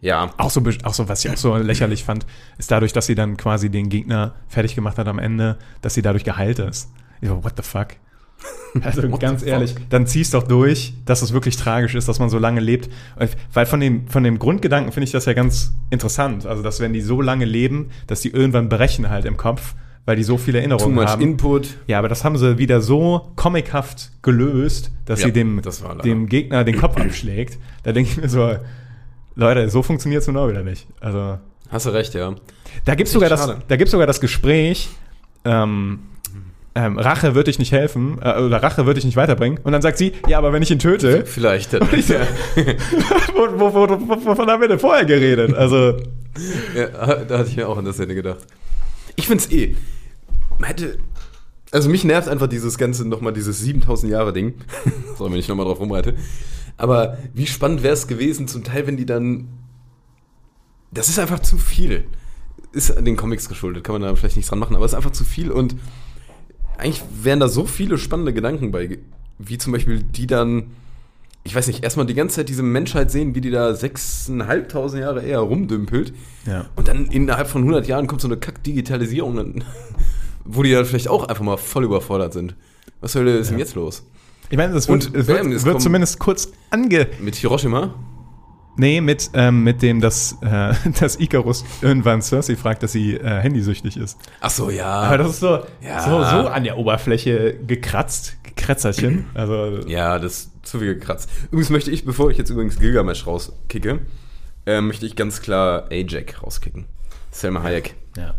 Ja, 0.00 0.30
Auch 0.36 0.50
so, 0.50 0.62
auch 0.84 0.94
so, 0.94 1.08
was 1.08 1.24
ich 1.24 1.30
auch 1.30 1.36
so 1.36 1.56
lächerlich 1.56 2.04
fand, 2.04 2.26
ist 2.58 2.70
dadurch, 2.70 2.92
dass 2.92 3.06
sie 3.06 3.14
dann 3.14 3.36
quasi 3.36 3.70
den 3.70 3.88
Gegner 3.88 4.34
fertig 4.48 4.74
gemacht 4.74 4.98
hat 4.98 5.08
am 5.08 5.18
Ende, 5.18 5.56
dass 5.80 5.94
sie 5.94 6.02
dadurch 6.02 6.24
geheilt 6.24 6.58
ist. 6.58 6.90
Ich 7.20 7.28
so, 7.28 7.42
what 7.42 7.54
the 7.56 7.62
fuck? 7.62 7.88
Also 8.82 9.08
ganz 9.08 9.42
ehrlich, 9.42 9.72
fuck? 9.72 9.88
dann 9.88 10.06
ziehst 10.06 10.34
doch 10.34 10.42
durch, 10.42 10.92
dass 11.06 11.22
es 11.22 11.32
wirklich 11.32 11.56
tragisch 11.56 11.94
ist, 11.94 12.08
dass 12.08 12.18
man 12.18 12.28
so 12.28 12.38
lange 12.38 12.60
lebt. 12.60 12.90
Weil 13.54 13.64
von 13.64 13.80
dem, 13.80 14.06
von 14.08 14.22
dem 14.22 14.38
Grundgedanken 14.38 14.92
finde 14.92 15.04
ich 15.06 15.12
das 15.12 15.24
ja 15.24 15.32
ganz 15.32 15.72
interessant. 15.88 16.44
Also, 16.44 16.62
dass 16.62 16.78
wenn 16.80 16.92
die 16.92 17.00
so 17.00 17.22
lange 17.22 17.46
leben, 17.46 17.90
dass 18.06 18.20
die 18.20 18.28
irgendwann 18.30 18.68
brechen 18.68 19.08
halt 19.08 19.24
im 19.24 19.38
Kopf, 19.38 19.74
weil 20.04 20.16
die 20.16 20.22
so 20.24 20.36
viele 20.36 20.58
too 20.58 20.60
Erinnerungen 20.60 20.94
much 20.94 21.06
haben. 21.06 21.22
input. 21.22 21.78
Ja, 21.86 21.98
aber 21.98 22.08
das 22.10 22.22
haben 22.22 22.36
sie 22.36 22.58
wieder 22.58 22.82
so 22.82 23.32
comichaft 23.36 24.12
gelöst, 24.20 24.92
dass 25.06 25.20
Ja, 25.20 25.26
sie 25.28 25.32
dem, 25.32 25.62
dem 26.04 26.26
Gegner 26.28 26.62
den 26.64 26.76
Kopf 26.78 26.98
abschlägt. 26.98 27.58
Da 27.82 27.92
denke 27.92 28.10
ich 28.10 28.16
mir 28.18 28.28
so, 28.28 28.56
Leute, 29.36 29.68
so 29.70 29.82
funktioniert 29.82 30.22
es 30.22 30.26
nun 30.28 30.36
auch 30.36 30.48
wieder 30.48 30.62
nicht. 30.62 30.86
Also, 31.00 31.38
Hast 31.70 31.86
du 31.86 31.90
recht, 31.90 32.14
ja. 32.14 32.34
da 32.84 32.94
gibt 32.94 33.08
es 33.08 33.12
sogar, 33.12 33.28
das- 33.28 33.54
da 33.68 33.76
gibt's 33.76 33.90
sogar 33.92 34.06
das 34.06 34.20
Gespräch, 34.20 34.88
ähm, 35.44 36.00
ähm, 36.74 36.98
Rache 36.98 37.34
wird 37.34 37.46
dich 37.46 37.58
nicht 37.58 37.72
helfen, 37.72 38.18
äh, 38.22 38.38
oder 38.40 38.62
Rache 38.62 38.84
wird 38.86 38.96
dich 38.98 39.04
nicht 39.04 39.16
weiterbringen. 39.16 39.58
Und 39.62 39.72
dann 39.72 39.80
sagt 39.82 39.96
sie, 39.98 40.12
ja, 40.28 40.36
aber 40.38 40.52
wenn 40.52 40.62
ich 40.62 40.70
ihn 40.70 40.78
töte, 40.78 41.24
Vielleicht. 41.24 41.72
ich 41.92 42.06
so- 42.06 42.14
wo, 43.34 43.58
wo, 43.58 43.74
wo, 43.74 43.88
wo, 43.88 44.24
wovon 44.26 44.46
haben 44.50 44.60
wir 44.60 44.68
denn 44.68 44.78
vorher 44.78 45.04
geredet? 45.04 45.54
Also, 45.54 45.96
Ja, 46.74 47.16
da 47.24 47.38
hatte 47.38 47.48
ich 47.48 47.56
mir 47.56 47.68
auch 47.68 47.78
an 47.78 47.84
das 47.86 47.98
Ende 47.98 48.14
gedacht. 48.14 48.40
Ich 49.16 49.26
find's 49.26 49.50
eh. 49.50 49.74
Man 50.58 50.68
hätte. 50.68 50.98
Also 51.72 51.88
mich 51.88 52.04
nervt 52.04 52.28
einfach 52.28 52.46
dieses 52.46 52.78
ganze 52.78 53.06
nochmal 53.08 53.32
dieses 53.32 53.58
7000 53.60 54.12
Jahre 54.12 54.32
Ding. 54.32 54.54
Sorry, 55.18 55.32
wenn 55.32 55.38
ich 55.38 55.48
nochmal 55.48 55.66
drauf 55.66 55.80
rumreite. 55.80 56.14
Aber 56.76 57.18
wie 57.34 57.46
spannend 57.46 57.82
wäre 57.82 57.94
es 57.94 58.06
gewesen, 58.06 58.48
zum 58.48 58.64
Teil, 58.64 58.86
wenn 58.86 58.96
die 58.96 59.06
dann. 59.06 59.48
Das 60.90 61.08
ist 61.08 61.18
einfach 61.18 61.40
zu 61.40 61.58
viel. 61.58 62.04
Ist 62.72 62.96
an 62.96 63.04
den 63.04 63.16
Comics 63.16 63.48
geschuldet, 63.48 63.84
kann 63.84 63.94
man 63.94 64.02
da 64.02 64.14
vielleicht 64.14 64.36
nichts 64.36 64.50
dran 64.50 64.58
machen, 64.58 64.76
aber 64.76 64.84
es 64.84 64.92
ist 64.92 64.96
einfach 64.96 65.12
zu 65.12 65.24
viel 65.24 65.50
und 65.50 65.76
eigentlich 66.78 67.02
wären 67.22 67.40
da 67.40 67.48
so 67.48 67.64
viele 67.64 67.96
spannende 67.96 68.34
Gedanken 68.34 68.70
bei, 68.70 68.98
wie 69.38 69.58
zum 69.58 69.72
Beispiel 69.72 70.02
die 70.02 70.26
dann, 70.26 70.72
ich 71.44 71.54
weiß 71.54 71.68
nicht, 71.68 71.82
erstmal 71.84 72.06
die 72.06 72.14
ganze 72.14 72.36
Zeit 72.36 72.48
diese 72.48 72.62
Menschheit 72.62 73.10
sehen, 73.10 73.34
wie 73.34 73.40
die 73.40 73.50
da 73.50 73.70
6.500 73.70 74.98
Jahre 74.98 75.22
eher 75.22 75.38
rumdümpelt. 75.38 76.12
ja. 76.46 76.66
Und 76.76 76.88
dann 76.88 77.06
innerhalb 77.06 77.48
von 77.48 77.62
100 77.62 77.86
Jahren 77.86 78.06
kommt 78.06 78.20
so 78.20 78.28
eine 78.28 78.36
Kack-Digitalisierung, 78.36 79.64
wo 80.44 80.62
die 80.62 80.72
dann 80.72 80.84
vielleicht 80.84 81.08
auch 81.08 81.28
einfach 81.28 81.44
mal 81.44 81.56
voll 81.56 81.84
überfordert 81.84 82.32
sind. 82.32 82.56
Was 83.00 83.12
soll 83.12 83.26
ist 83.28 83.50
denn 83.50 83.58
jetzt 83.58 83.74
los? 83.74 84.04
Ich 84.50 84.56
meine, 84.56 84.74
es 84.76 84.88
wird, 84.88 85.12
wird, 85.12 85.26
bam, 85.26 85.50
wird 85.50 85.62
kommen- 85.64 85.80
zumindest 85.80 86.18
kurz 86.18 86.52
ange... 86.70 87.08
Mit 87.20 87.34
Hiroshima? 87.36 87.94
Nee, 88.78 89.00
mit, 89.00 89.30
ähm, 89.32 89.64
mit 89.64 89.80
dem, 89.82 90.00
dass, 90.00 90.36
äh, 90.42 90.74
dass 91.00 91.18
Icarus 91.18 91.64
irgendwann 91.80 92.20
Cersei 92.22 92.56
fragt, 92.56 92.82
dass 92.82 92.92
sie 92.92 93.14
äh, 93.14 93.40
handysüchtig 93.40 93.96
ist. 93.96 94.18
Ach 94.40 94.50
so, 94.50 94.68
ja. 94.70 94.86
Aber 94.86 95.18
das 95.18 95.30
ist 95.30 95.40
so, 95.40 95.60
Ja. 95.82 96.00
so, 96.02 96.10
so 96.42 96.48
an 96.48 96.62
der 96.64 96.76
Oberfläche 96.76 97.58
gekratzt, 97.66 98.36
gekrätzerchen. 98.44 99.24
Also, 99.34 99.80
Ja, 99.88 100.18
das 100.18 100.32
ist 100.32 100.50
zu 100.62 100.78
viel 100.78 100.94
gekratzt. 100.94 101.30
Übrigens 101.46 101.70
möchte 101.70 101.90
ich, 101.90 102.04
bevor 102.04 102.30
ich 102.30 102.36
jetzt 102.38 102.50
übrigens 102.50 102.78
Gilgamesh 102.78 103.26
rauskicke, 103.26 104.00
äh, 104.66 104.80
möchte 104.82 105.06
ich 105.06 105.16
ganz 105.16 105.40
klar 105.40 105.86
Ajak 105.90 106.42
rauskicken. 106.42 106.84
Selma 107.30 107.62
Hayek. 107.62 107.94
ja. 108.16 108.34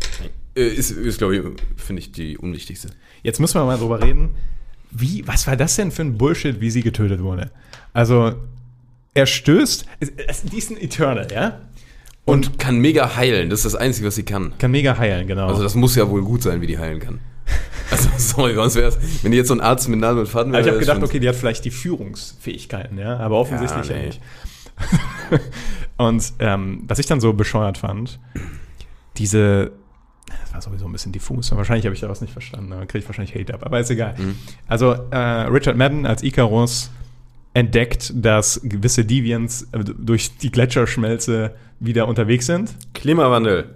Äh, 0.56 0.68
ist, 0.68 0.90
ist 0.92 1.18
glaube 1.18 1.36
ich, 1.36 1.42
finde 1.76 2.00
ich, 2.00 2.12
die 2.12 2.38
unwichtigste. 2.38 2.88
Jetzt 3.22 3.40
müssen 3.40 3.60
wir 3.60 3.64
mal 3.64 3.76
drüber 3.78 4.00
reden. 4.02 4.30
Wie, 4.90 5.26
was 5.26 5.46
war 5.46 5.56
das 5.56 5.76
denn 5.76 5.90
für 5.90 6.02
ein 6.02 6.16
Bullshit, 6.18 6.60
wie 6.60 6.70
sie 6.70 6.82
getötet 6.82 7.22
wurde? 7.22 7.50
Also, 7.92 8.34
er 9.14 9.26
stößt, 9.26 9.86
die 10.52 10.58
ist 10.58 10.70
ein 10.70 10.76
Eternal, 10.76 11.28
ja? 11.32 11.60
Und, 12.24 12.58
kann 12.58 12.78
mega 12.78 13.16
heilen. 13.16 13.48
Das 13.48 13.60
ist 13.60 13.72
das 13.72 13.74
Einzige, 13.74 14.08
was 14.08 14.14
sie 14.14 14.22
kann. 14.22 14.52
Kann 14.58 14.70
mega 14.70 14.98
heilen, 14.98 15.26
genau. 15.26 15.48
Also 15.48 15.62
das 15.62 15.74
muss 15.74 15.94
ja 15.96 16.08
wohl 16.10 16.22
gut 16.22 16.42
sein, 16.42 16.60
wie 16.60 16.66
die 16.66 16.78
heilen 16.78 17.00
kann. 17.00 17.20
Also 17.90 18.10
sorry, 18.18 18.54
sonst 18.54 18.74
wäre 18.74 18.88
es, 18.88 18.98
wenn 19.22 19.32
die 19.32 19.38
jetzt 19.38 19.48
so 19.48 19.54
ein 19.54 19.62
Arzt 19.62 19.88
mit 19.88 19.98
Nadel 19.98 20.20
und 20.20 20.26
Faden 20.26 20.54
also 20.54 20.68
ich 20.68 20.74
habe 20.74 20.80
wäre, 20.80 20.94
gedacht, 20.94 21.08
okay, 21.08 21.20
die 21.20 21.28
hat 21.28 21.36
vielleicht 21.36 21.64
die 21.64 21.70
Führungsfähigkeiten, 21.70 22.98
ja, 22.98 23.16
aber 23.16 23.36
offensichtlich 23.36 23.88
Ja, 23.88 23.94
ja, 23.94 24.00
nee. 24.00 24.06
nicht. 24.08 24.20
Und 25.96 26.32
ähm, 26.38 26.84
was 26.86 26.98
ich 26.98 27.06
dann 27.06 27.20
so 27.20 27.32
bescheuert 27.32 27.78
fand, 27.78 28.20
diese, 29.16 29.72
das 30.42 30.52
war 30.54 30.60
sowieso 30.62 30.86
ein 30.86 30.92
bisschen 30.92 31.12
diffus, 31.12 31.50
wahrscheinlich 31.54 31.84
habe 31.86 31.94
ich 31.94 32.00
da 32.00 32.08
was 32.08 32.20
nicht 32.20 32.32
verstanden, 32.32 32.70
da 32.70 32.84
kriege 32.86 32.98
ich 32.98 33.06
wahrscheinlich 33.08 33.34
Hate 33.34 33.54
ab, 33.54 33.64
aber 33.64 33.80
ist 33.80 33.90
egal. 33.90 34.14
Mhm. 34.18 34.34
Also 34.66 34.92
äh, 35.10 35.16
Richard 35.16 35.76
Madden 35.76 36.06
als 36.06 36.22
Icarus 36.22 36.90
entdeckt, 37.54 38.12
dass 38.14 38.60
gewisse 38.62 39.04
Deviants 39.04 39.68
äh, 39.72 39.82
durch 39.84 40.36
die 40.38 40.50
Gletscherschmelze 40.50 41.54
wieder 41.80 42.06
unterwegs 42.08 42.46
sind. 42.46 42.74
Klimawandel. 42.94 43.74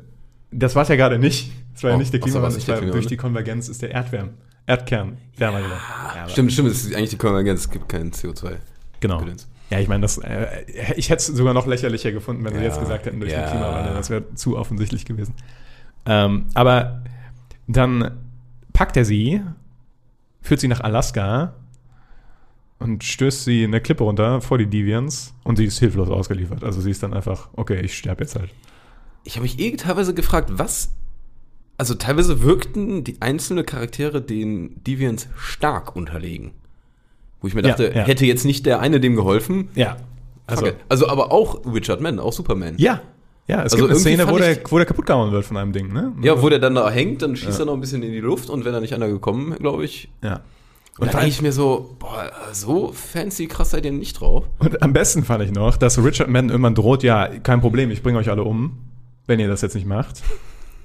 Das 0.50 0.74
war 0.74 0.82
es 0.82 0.88
ja 0.88 0.96
gerade 0.96 1.18
nicht. 1.18 1.50
Das 1.74 1.82
war 1.84 1.90
ja 1.90 1.96
Oh, 1.96 1.98
nicht 1.98 2.12
der 2.12 2.20
Klimawandel, 2.20 2.57
nicht 2.57 2.68
der 2.68 2.74
war 2.74 2.80
durch 2.80 2.90
Klimawandel? 2.90 3.09
die 3.09 3.16
Konvergenz 3.16 3.68
ist 3.68 3.80
der 3.82 3.90
Erdwärm, 3.92 4.30
Erdkern 4.66 5.16
wärmer 5.36 5.59
geworden. 5.59 5.80
Ja, 6.14 6.22
aber- 6.22 6.30
Stimmt, 6.30 6.53
stimmt, 6.53 6.70
das 6.70 6.84
ist 6.84 6.94
eigentlich 6.94 7.11
die 7.11 7.16
Konvergenz, 7.16 7.61
es 7.61 7.70
gibt 7.70 7.88
kein 7.88 8.12
CO2. 8.12 8.57
Genau. 9.00 9.18
Gedöns. 9.18 9.48
Ja, 9.70 9.80
ich 9.80 9.88
meine, 9.88 10.03
das, 10.03 10.18
äh, 10.18 10.46
ich 10.96 11.09
hätte 11.09 11.20
es 11.20 11.26
sogar 11.28 11.55
noch 11.55 11.66
lächerlicher 11.66 12.12
gefunden, 12.12 12.44
wenn 12.44 12.53
sie 12.53 12.59
Ja, 12.61 12.66
jetzt 12.66 12.78
gesagt 12.78 13.07
hätten, 13.07 13.20
durch 13.20 13.32
ja. 13.32 13.40
den 13.40 13.50
Klimawandel. 13.53 13.94
Das 13.94 14.11
wäre 14.11 14.34
zu 14.34 14.59
offensichtlich 14.59 15.07
gewesen. 15.07 15.34
Ähm, 16.07 16.46
aber 16.55 17.03
dann 17.68 18.11
packt 18.72 18.96
er 18.96 19.05
sie, 19.05 19.40
führt 20.40 20.61
sie 20.61 20.68
nach 20.68 20.80
Alaska 20.80 21.55
und 22.78 23.05
stößt 23.05 23.44
sie 23.44 23.64
eine 23.64 23.80
Klippe 23.80 24.03
runter 24.05 24.40
vor 24.40 24.59
die 24.59 24.66
Deviants 24.66 25.34
und 25.44 25.57
sie 25.57 25.64
ist 25.66 25.78
hilflos 25.78 26.09
ausgeliefert. 26.11 26.64
Also 26.64 26.80
sie 26.80 26.90
ist 26.90 27.03
dann 27.03 27.14
einfach, 27.14 27.48
okay, 27.55 27.80
ich 27.80 27.96
sterbe 27.96 28.24
jetzt 28.24 28.36
halt. 28.36 28.50
Ich 29.24 29.34
habe 29.36 29.42
mich 29.44 29.59
eh 29.61 29.76
teilweise 29.76 30.14
gefragt, 30.14 30.50
was. 30.55 30.90
Also 31.78 31.94
teilweise 31.94 32.42
wirkten 32.42 33.05
die 33.05 33.20
einzelnen 33.22 33.64
Charaktere 33.64 34.20
den 34.20 34.82
Deviants 34.84 35.28
stark 35.36 35.94
unterlegen. 35.96 36.53
Wo 37.40 37.46
ich 37.48 37.55
mir 37.55 37.62
Ja, 37.62 37.68
dachte, 37.68 37.92
ja. 37.94 38.03
hätte 38.05 38.26
jetzt 38.26 38.44
nicht 38.44 38.66
der 38.66 38.80
eine 38.80 39.00
dem 39.00 39.14
geholfen? 39.16 39.68
Ja. 39.74 39.96
Also, 40.46 40.66
Also, 40.66 40.76
also 40.88 41.09
aber 41.09 41.30
auch 41.32 41.64
Richard 41.72 42.00
Mann, 42.00 42.18
auch 42.18 42.32
Superman. 42.32 42.74
ja. 42.78 43.00
Ja, 43.53 43.59
es 43.64 43.72
Also 43.72 43.76
gibt 43.76 43.90
eine 43.90 43.98
Szene, 44.00 44.28
wo 44.30 44.38
der, 44.38 44.57
wo 44.70 44.76
der 44.78 44.86
kaputt 44.86 45.07
gehauen 45.07 45.30
wird 45.30 45.44
von 45.44 45.57
einem 45.59 45.72
Ding, 45.72 45.92
ne? 45.92 46.12
Ja, 46.22 46.40
wo 46.40 46.48
der 46.48 46.59
dann 46.59 46.74
da 46.74 46.90
hängt, 46.90 47.20
dann 47.22 47.36
schießt 47.36 47.61
er 47.61 47.66
noch 47.66 47.74
ein 47.74 47.80
bisschen 47.80 48.03
in 48.03 48.12
die 48.12 48.20
Luft 48.20 48.48
und 48.48 48.64
wäre 48.64 48.74
da 48.74 48.80
nicht 48.80 48.94
einer 48.94 49.09
gekommen, 49.09 49.55
glaube 49.59 49.84
ich. 49.84 50.09
ja. 50.22 50.40
Und 50.98 51.07
da 51.09 51.20
denke 51.20 51.28
ich 51.28 51.40
mir 51.40 51.53
so, 51.53 51.96
boah, 51.98 52.30
so 52.53 52.92
fancy 52.92 53.46
krass 53.46 53.70
seid 53.70 53.86
ihr 53.86 53.92
nicht 53.92 54.20
drauf. 54.20 54.44
Und 54.59 54.82
am 54.82 54.92
besten 54.92 55.24
fand 55.24 55.42
ich 55.42 55.50
noch, 55.50 55.78
dass 55.78 56.03
Richard 56.05 56.28
Madden 56.28 56.50
irgendwann 56.50 56.74
droht, 56.74 57.03
ja, 57.03 57.28
kein 57.28 57.62
Problem, 57.62 57.90
ich 57.90 58.03
bringe 58.03 58.18
euch 58.18 58.28
alle 58.28 58.42
um, 58.44 58.76
wenn 59.26 59.40
ihr 59.40 59.48
das 59.48 59.62
jetzt 59.62 59.74
nicht 59.74 59.86
macht. 59.86 60.22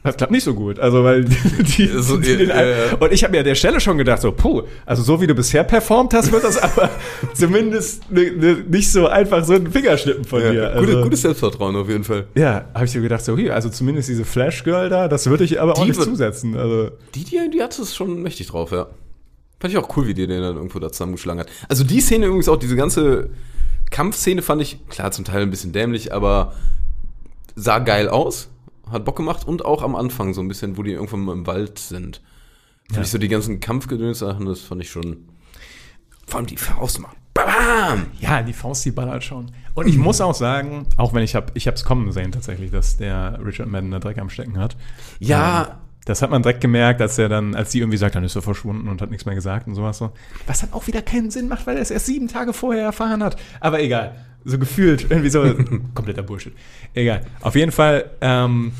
Das 0.07 0.17
klappt 0.17 0.31
nicht 0.31 0.43
so 0.43 0.53
gut. 0.53 0.79
Also, 0.79 1.03
weil 1.03 1.25
die, 1.77 1.87
So, 1.99 2.17
die 2.17 2.37
den, 2.37 2.49
äh. 2.49 2.73
Und 2.99 3.11
ich 3.11 3.23
habe 3.23 3.31
mir 3.31 3.39
an 3.39 3.45
der 3.45 3.55
Stelle 3.55 3.79
schon 3.79 3.97
gedacht, 3.97 4.21
so, 4.21 4.31
puh, 4.31 4.63
also 4.85 5.03
so 5.03 5.19
wie 5.21 5.27
du 5.27 5.35
bisher 5.35 5.63
performt 5.63 6.13
hast, 6.13 6.31
wird 6.31 6.43
das 6.43 6.57
aber 6.61 6.89
zumindest 7.33 8.09
ne, 8.11 8.31
ne, 8.31 8.57
nicht 8.69 8.91
so 8.91 9.07
einfach 9.07 9.43
so 9.45 9.53
ein 9.53 9.71
Fingerschnippen 9.71 10.23
von 10.25 10.39
dir. 10.41 10.53
Ja, 10.53 10.63
Also, 10.69 10.85
gute, 10.85 11.01
gutes 11.03 11.21
Selbstvertrauen 11.21 11.75
auf 11.75 11.89
jeden 11.89 12.03
Fall. 12.03 12.25
ja, 12.35 12.65
habe 12.73 12.85
ich 12.85 12.91
so 12.91 13.01
gedacht, 13.01 13.23
so, 13.23 13.37
hier, 13.37 13.53
also 13.53 13.69
zumindest 13.69 14.09
diese 14.09 14.25
Flash 14.25 14.63
Girl 14.63 14.89
da, 14.89 15.07
das 15.07 15.27
würde 15.29 15.43
ich 15.43 15.59
aber 15.61 15.73
auch 15.73 15.81
Die 15.83 15.89
nicht 15.89 15.97
wird- 15.97 16.09
zusetzen. 16.09 16.55
Also, 16.57 16.91
Die, 17.15 17.23
die, 17.23 17.49
die 17.53 17.61
hat 17.61 17.77
es 17.77 17.95
schon 17.95 18.21
mächtig 18.21 18.47
drauf, 18.47 18.71
ja. 18.71 18.87
Fand 19.59 19.73
ich 19.73 19.77
auch 19.79 19.95
cool, 19.97 20.07
wie 20.07 20.13
die 20.13 20.27
den 20.27 20.41
dann 20.41 20.55
irgendwo 20.55 20.77
da 20.79 20.91
zusammengeschlagen 20.91 21.39
hat. 21.41 21.47
Also 21.67 21.83
die 21.83 21.99
Szene 21.99 22.27
übrigens 22.27 22.47
auch, 22.47 22.57
diese 22.57 22.75
ganze 22.75 23.31
Kampfszene 23.89 24.41
fand 24.41 24.61
ich, 24.61 24.87
klar, 24.87 25.11
zum 25.11 25.25
Teil 25.25 25.41
ein 25.41 25.49
bisschen 25.49 25.71
dämlich, 25.73 26.13
aber 26.13 26.53
sah 27.55 27.79
geil 27.79 28.07
aus, 28.07 28.49
hat 28.91 29.05
Bock 29.05 29.15
gemacht 29.17 29.47
und 29.47 29.65
auch 29.65 29.81
am 29.83 29.95
Anfang 29.95 30.33
so 30.33 30.41
ein 30.41 30.47
bisschen, 30.47 30.77
wo 30.77 30.83
die 30.83 30.91
irgendwann 30.91 31.21
mal 31.21 31.33
im 31.33 31.47
Wald 31.47 31.79
sind. 31.79 32.21
Fand 32.87 32.97
Ja. 32.97 33.01
ich 33.03 33.09
so 33.11 33.17
die 33.17 33.27
ganzen 33.27 33.59
Kampfgedöns-Sachen, 33.59 34.45
das 34.45 34.61
fand 34.61 34.81
ich 34.81 34.89
schon. 34.89 35.27
Vor 36.25 36.37
allem 36.39 36.47
die 36.47 36.57
Faust 36.57 36.99
mal. 36.99 37.11
Bam! 37.33 38.07
Ja, 38.19 38.41
die 38.41 38.53
Faust, 38.53 38.83
die 38.85 38.91
ballert 38.91 39.23
schon. 39.23 39.51
Und 39.75 39.87
ich 39.87 39.97
muss 39.97 40.21
auch 40.21 40.33
sagen, 40.33 40.87
auch 40.97 41.13
wenn 41.13 41.21
ich 41.23 41.35
habe 41.35 41.51
ich 41.53 41.67
es 41.67 41.83
kommen 41.85 42.11
sehen 42.11 42.31
tatsächlich, 42.31 42.71
dass 42.71 42.97
der 42.97 43.39
Richard 43.45 43.69
Madden 43.69 43.91
da 43.91 43.99
Dreck 43.99 44.17
am 44.17 44.29
Stecken 44.29 44.57
hat. 44.57 44.75
Ja. 45.19 45.61
Ähm, 45.63 45.67
das 46.05 46.21
hat 46.21 46.31
man 46.31 46.41
direkt 46.41 46.61
gemerkt, 46.61 47.01
als 47.01 47.17
er 47.17 47.27
dann, 47.27 47.53
als 47.53 47.71
die 47.71 47.79
irgendwie 47.79 47.97
sagt, 47.97 48.15
dann 48.15 48.23
ist 48.23 48.35
er 48.35 48.41
verschwunden 48.41 48.87
und 48.87 49.01
hat 49.01 49.11
nichts 49.11 49.25
mehr 49.25 49.35
gesagt 49.35 49.67
und 49.67 49.75
sowas 49.75 49.97
so. 49.97 50.11
Was 50.47 50.61
dann 50.61 50.71
auch 50.71 50.87
wieder 50.87 51.01
keinen 51.01 51.29
Sinn 51.29 51.49
macht, 51.49 51.67
weil 51.67 51.75
er 51.75 51.81
es 51.81 51.91
erst 51.91 52.05
sieben 52.05 52.29
Tage 52.29 52.53
vorher 52.53 52.83
erfahren 52.85 53.21
hat. 53.21 53.35
Aber 53.59 53.81
egal. 53.81 54.15
So 54.49 54.57
gefühlt, 54.57 55.07
irgendwie 55.09 55.29
so 55.29 55.43
kompletter 55.93 56.23
Bullshit. 56.23 56.53
Egal. 56.93 57.25
Auf 57.41 57.55
jeden 57.55 57.71
Fall 57.73 58.09
ähm, 58.21 58.71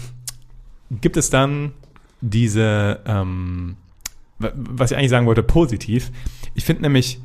gibt 0.90 1.18
es 1.18 1.30
dann 1.30 1.74
diese, 2.22 3.00
ähm, 3.06 3.76
wa- 4.40 4.52
was 4.56 4.92
ich 4.92 4.98
eigentlich 4.98 5.10
sagen 5.10 5.26
wollte, 5.26 5.44
positiv. 5.44 6.12
Ich 6.56 6.64
finde 6.66 6.84
nämlich, 6.84 7.20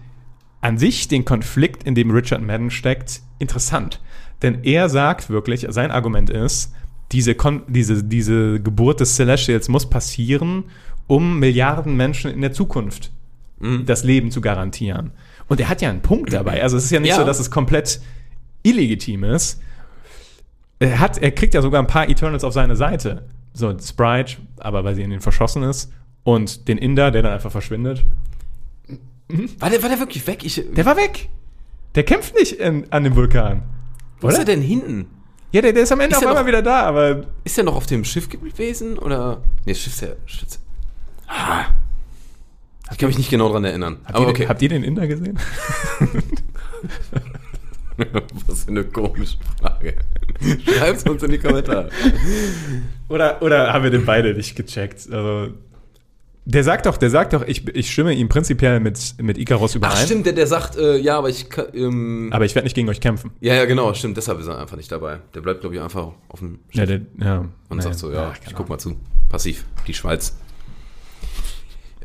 an 0.61 0.79
sich 0.79 1.09
den 1.09 1.25
Konflikt, 1.25 1.85
in 1.85 1.95
dem 1.95 2.11
Richard 2.11 2.43
Madden 2.43 2.71
steckt, 2.71 3.21
interessant. 3.39 4.01
Denn 4.43 4.65
er 4.65 4.89
sagt 4.89 5.31
wirklich, 5.31 5.67
sein 5.71 5.91
Argument 5.91 6.31
ist, 6.31 6.73
diese, 7.13 7.35
Kon 7.35 7.63
diese, 7.69 8.03
diese 8.05 8.61
Geburt 8.61 9.01
des 9.01 9.17
Celestials 9.17 9.69
muss 9.69 9.89
passieren, 9.89 10.65
um 11.07 11.39
Milliarden 11.39 11.97
Menschen 11.97 12.31
in 12.31 12.41
der 12.41 12.53
Zukunft 12.53 13.13
das 13.87 14.03
Leben 14.03 14.33
zu 14.33 14.41
garantieren. 14.41 15.13
Und 15.47 15.61
er 15.61 15.69
hat 15.69 15.81
ja 15.83 15.89
einen 15.91 16.01
Punkt 16.03 16.33
dabei. 16.33 16.61
Also 16.65 16.77
es 16.77 16.85
ist 16.85 16.91
ja 16.91 16.99
nicht 16.99 17.11
Ja. 17.11 17.17
so, 17.17 17.25
dass 17.25 17.39
es 17.39 17.49
komplett 17.51 18.01
illegitim 18.63 19.25
ist. 19.25 19.61
Er, 20.79 20.99
hat, 20.99 21.19
er 21.19 21.31
kriegt 21.31 21.55
ja 21.55 21.63
sogar 21.63 21.81
ein 21.83 21.87
paar 21.87 22.09
Eternals 22.09 22.45
auf 22.45 22.53
seine 22.53 22.77
Seite. 22.77 23.29
So 23.55 23.77
Sprite, 23.79 24.37
aber 24.59 24.83
weil 24.85 24.95
sie 24.95 25.03
in 25.03 25.13
ihn 25.13 25.21
verschossen 25.21 25.63
ist. 25.63 25.93
Und 26.25 26.69
den 26.69 26.79
Inder, 26.79 27.11
der 27.11 27.23
dann 27.23 27.33
einfach 27.33 27.51
verschwindet. 27.53 28.05
War 29.59 29.71
der, 29.71 29.83
war 29.83 29.89
der 29.89 29.99
wirklich 29.99 30.27
weg? 30.27 30.45
Ich, 30.45 30.63
Der 30.75 30.85
war 30.87 30.97
weg. 30.97 31.29
Der 31.95 32.03
kämpft 32.05 32.35
nicht 32.35 32.53
in, 32.53 32.91
an 32.93 33.05
dem 33.05 33.15
Vulkan. 33.17 33.63
wo 34.21 34.29
ist 34.29 34.35
oder? 34.35 34.43
er 34.43 34.45
denn 34.47 34.63
hinten? 34.63 35.07
Ja, 35.53 35.61
der, 35.61 35.73
der 35.73 35.83
ist 35.83 35.93
am 35.93 36.01
Ende 36.01 36.17
Ist 36.17 36.23
auf 36.23 36.29
einmal 36.29 36.43
noch- 36.43 36.49
wieder 36.49 36.63
da, 36.63 36.83
aber 36.85 37.27
Ist 37.45 37.59
er 37.59 37.65
noch 37.65 37.77
auf 37.77 37.87
dem 37.87 38.05
Schiff 38.05 38.29
gewesen? 38.29 38.99
Oder. 38.99 39.43
Nee, 39.67 39.75
Schiff 39.75 39.93
ist 39.93 40.01
ja. 40.01 40.09
Schiff. 40.27 40.49
Ah. 41.27 41.67
Ich 42.91 42.99
kann 42.99 43.09
mich 43.09 43.19
nicht 43.19 43.31
genau 43.31 43.51
dran 43.51 43.65
erinnern. 43.65 43.99
habt, 44.05 44.15
Aber 44.15 44.25
ihr, 44.27 44.31
okay. 44.31 44.49
habt 44.49 44.61
ihr 44.63 44.69
den 44.69 44.83
Inder 44.85 45.07
gesehen? 45.07 45.39
Was 48.47 48.65
für 48.65 48.71
eine 48.71 48.85
komische 48.85 49.37
Frage. 49.61 49.95
Schreib's 50.65 51.03
uns 51.05 51.23
in 51.23 51.31
die 51.31 51.39
Kommentare. 51.39 51.89
Oder, 53.09 53.43
oder 53.43 53.73
haben 53.73 53.85
wir 53.85 53.91
den 53.91 54.05
beide 54.05 54.35
nicht 54.35 54.57
gecheckt? 54.57 55.09
Also, 55.13 55.53
der 56.45 56.65
sagt 56.65 56.87
doch, 56.87 56.97
der 56.97 57.11
sagt 57.11 57.35
doch, 57.35 57.47
ich, 57.47 57.69
ich 57.69 57.91
stimme 57.93 58.13
ihm 58.15 58.29
prinzipiell 58.29 58.81
mit, 58.81 59.15
mit 59.23 59.39
Icarus 59.39 59.77
überein. 59.77 59.93
Ach, 59.95 60.05
stimmt, 60.05 60.27
der, 60.27 60.33
der 60.33 60.47
sagt, 60.49 60.77
äh, 60.77 60.97
ja, 60.99 61.17
aber 61.19 61.29
ich. 61.29 61.47
Ähm, 61.75 62.31
Aber 62.33 62.45
ich 62.45 62.55
werde 62.57 62.67
nicht 62.67 62.75
gegen 62.75 62.89
euch 62.89 63.01
kämpfen. 63.01 63.31
ja, 63.41 63.55
ja, 63.55 63.65
genau, 63.65 63.95
stimmt. 63.95 64.17
Deshalb 64.17 64.41
ist 64.41 64.49
er 64.49 64.59
einfach 64.59 64.77
nicht 64.77 64.91
dabei. 64.91 65.21
Der 65.35 65.41
bleibt, 65.41 65.61
glaube 65.61 65.77
ich, 65.77 65.81
einfach 65.81 66.09
auf 66.29 66.41
dem 66.41 66.59
Schiff 66.71 66.81
Ja, 66.81 66.87
der, 66.87 67.01
ja. 67.21 67.39
und 67.69 67.77
nee. 67.77 67.81
sagt 67.83 67.97
so, 67.99 68.11
ja, 68.11 68.31
Ach, 68.31 68.37
ich 68.37 68.43
keine 68.45 68.57
guck 68.57 68.69
mal 68.69 68.79
zu. 68.79 68.97
Passiv. 69.29 69.65
Die 69.87 69.95
Schweiz. 69.95 70.37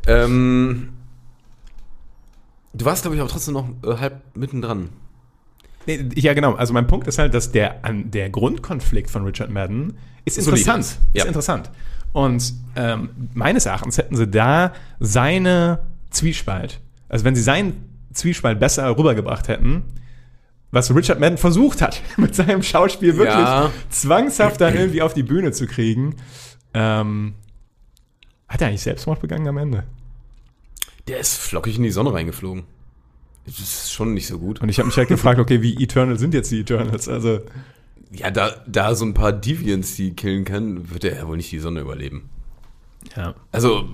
Ähm. 0.06 0.90
Du 2.74 2.84
warst, 2.84 3.02
glaube 3.02 3.16
ich, 3.16 3.20
aber 3.20 3.30
trotzdem 3.30 3.54
noch 3.54 3.68
äh, 3.84 3.96
halb 3.96 4.20
mittendran. 4.36 4.90
Nee, 5.88 6.08
ja, 6.14 6.34
genau. 6.34 6.54
Also 6.54 6.72
mein 6.72 6.86
Punkt 6.86 7.08
ist 7.08 7.18
halt, 7.18 7.34
dass 7.34 7.50
der, 7.50 7.84
an, 7.84 8.10
der 8.10 8.30
Grundkonflikt 8.30 9.10
von 9.10 9.24
Richard 9.24 9.50
Madden 9.50 9.96
ist 10.24 10.34
Solide 10.36 10.60
interessant. 10.60 10.84
ist. 10.84 10.90
Ist 10.92 11.00
Ja. 11.14 11.24
interessant. 11.24 11.70
Und 12.12 12.52
ähm, 12.76 13.10
meines 13.34 13.66
Erachtens 13.66 13.98
hätten 13.98 14.14
sie 14.16 14.26
da 14.28 14.72
seine 15.00 15.80
Zwiespalt, 16.10 16.80
also 17.08 17.24
wenn 17.24 17.34
sie 17.34 17.42
seinen 17.42 17.84
Zwiespalt 18.12 18.58
besser 18.60 18.96
rübergebracht 18.96 19.48
hätten, 19.48 19.82
was 20.70 20.94
Richard 20.94 21.20
Madden 21.20 21.38
versucht 21.38 21.80
hat, 21.82 22.02
mit 22.18 22.34
seinem 22.34 22.62
Schauspiel 22.62 23.16
wirklich 23.16 23.34
Ja. 23.34 23.70
zwangshaft 23.90 24.60
dann 24.60 24.74
irgendwie 24.74 25.02
auf 25.02 25.14
die 25.14 25.22
Bühne 25.22 25.52
zu 25.52 25.66
kriegen, 25.66 26.16
ähm, 26.74 27.34
hat 28.48 28.60
er 28.62 28.68
eigentlich 28.68 28.82
Selbstmord 28.82 29.20
begangen 29.20 29.48
am 29.48 29.56
Ende? 29.58 29.84
Der 31.06 31.18
ist 31.18 31.38
flockig 31.38 31.76
in 31.76 31.82
die 31.82 31.90
Sonne 31.90 32.12
reingeflogen. 32.12 32.64
Das 33.48 33.58
ist 33.58 33.92
schon 33.92 34.14
nicht 34.14 34.26
so 34.26 34.38
gut. 34.38 34.60
Und 34.60 34.68
ich 34.68 34.78
habe 34.78 34.86
mich 34.86 34.96
halt 34.96 35.08
gefragt, 35.08 35.38
okay, 35.40 35.62
wie 35.62 35.82
eternal 35.82 36.18
sind 36.18 36.34
jetzt 36.34 36.50
die 36.50 36.60
Eternals? 36.60 37.08
Also, 37.08 37.40
Ja, 38.12 38.30
da, 38.30 38.50
da 38.66 38.94
so 38.94 39.04
ein 39.04 39.14
paar 39.14 39.32
Deviants 39.32 39.96
die 39.96 40.14
killen 40.14 40.44
kann, 40.44 40.90
wird 40.90 41.04
er 41.04 41.16
ja 41.16 41.26
wohl 41.28 41.36
nicht 41.36 41.50
die 41.52 41.58
Sonne 41.58 41.80
überleben. 41.80 42.28
ja. 43.16 43.34
Also, 43.52 43.88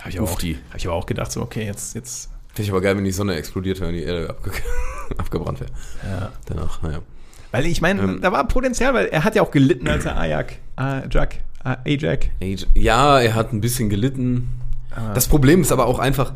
Habe 0.00 0.10
ich, 0.10 0.20
auch- 0.20 0.30
hab 0.30 0.76
ich 0.76 0.86
aber 0.86 0.96
auch 0.96 1.06
gedacht, 1.06 1.30
so, 1.32 1.42
okay, 1.42 1.64
jetzt, 1.66 1.94
jetzt 1.94 2.30
Finde 2.48 2.62
ich 2.62 2.70
aber 2.70 2.80
geil, 2.80 2.96
wenn 2.96 3.04
die 3.04 3.12
Sonne 3.12 3.36
explodiert 3.36 3.78
wäre 3.80 3.90
und 3.90 3.96
die 3.96 4.02
Erde 4.02 4.30
abge 4.30 4.50
abgebrannt 5.18 5.60
wäre. 5.60 5.70
Ja. 6.02 6.32
Danach, 6.46 6.82
naja. 6.82 7.00
Weil 7.52 7.66
ich 7.66 7.80
meine, 7.80 8.02
Ähm. 8.02 8.20
da 8.20 8.32
war 8.32 8.46
Potenzial, 8.48 8.92
weil 8.94 9.06
er 9.06 9.22
hat 9.24 9.34
ja 9.36 9.42
auch 9.42 9.50
gelitten, 9.52 9.86
als 9.88 10.04
er 10.04 10.16
Ajak, 10.18 10.56
Ajak, 10.76 11.36
Ajak. 11.62 12.30
Ja, 12.74 13.20
er 13.20 13.34
hat 13.34 13.52
ein 13.52 13.60
bisschen 13.60 13.88
gelitten. 13.88 14.48
Das 15.14 15.28
Problem 15.28 15.60
ist 15.62 15.70
aber 15.70 15.86
auch 15.86 16.00
einfach, 16.00 16.32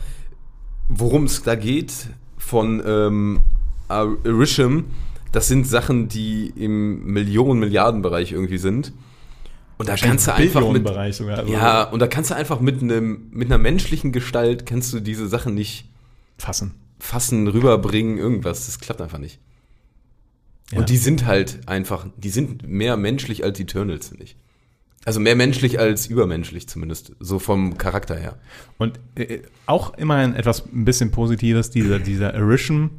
worum 0.88 1.24
es 1.24 1.42
da 1.42 1.54
geht 1.54 1.92
von 2.36 2.82
ähm, 2.84 3.40
Arisham, 3.88 4.84
das 5.32 5.48
sind 5.48 5.66
Sachen, 5.66 6.08
die 6.08 6.52
im 6.56 7.04
Millionen-Milliarden-Bereich 7.06 8.32
irgendwie 8.32 8.58
sind. 8.58 8.92
Und 9.76 9.88
da 9.88 9.96
kannst 9.96 10.28
du 10.28 10.34
einfach 10.34 10.70
mit, 10.70 10.86
sogar. 11.14 11.38
Also 11.38 11.52
ja, 11.52 11.82
und 11.82 11.98
da 12.00 12.06
kannst 12.06 12.30
du 12.30 12.36
einfach 12.36 12.60
mit 12.60 12.80
einem, 12.80 13.28
mit 13.32 13.48
einer 13.48 13.58
menschlichen 13.58 14.12
Gestalt 14.12 14.66
kannst 14.66 14.92
du 14.92 15.00
diese 15.00 15.26
Sachen 15.26 15.54
nicht 15.54 15.90
fassen. 16.38 16.74
fassen, 17.00 17.48
rüberbringen, 17.48 18.18
irgendwas. 18.18 18.66
Das 18.66 18.78
klappt 18.78 19.00
einfach 19.00 19.18
nicht. 19.18 19.40
Ja. 20.70 20.78
Und 20.78 20.88
die 20.88 20.96
sind 20.96 21.26
halt 21.26 21.66
einfach, 21.66 22.06
die 22.16 22.30
sind 22.30 22.66
mehr 22.68 22.96
menschlich 22.96 23.42
als 23.42 23.58
Eternals, 23.58 24.08
finde 24.08 24.24
ich. 24.24 24.36
Also 25.04 25.20
mehr 25.20 25.36
menschlich 25.36 25.78
als 25.78 26.06
übermenschlich 26.06 26.66
zumindest, 26.68 27.12
so 27.20 27.38
vom 27.38 27.76
Charakter 27.76 28.16
her. 28.16 28.36
Und 28.78 28.98
äh, 29.16 29.40
auch 29.66 29.94
immerhin 29.98 30.34
etwas 30.34 30.64
ein 30.66 30.84
bisschen 30.84 31.10
Positives, 31.10 31.70
dieser, 31.70 31.98
dieser 31.98 32.32
Erisham 32.32 32.90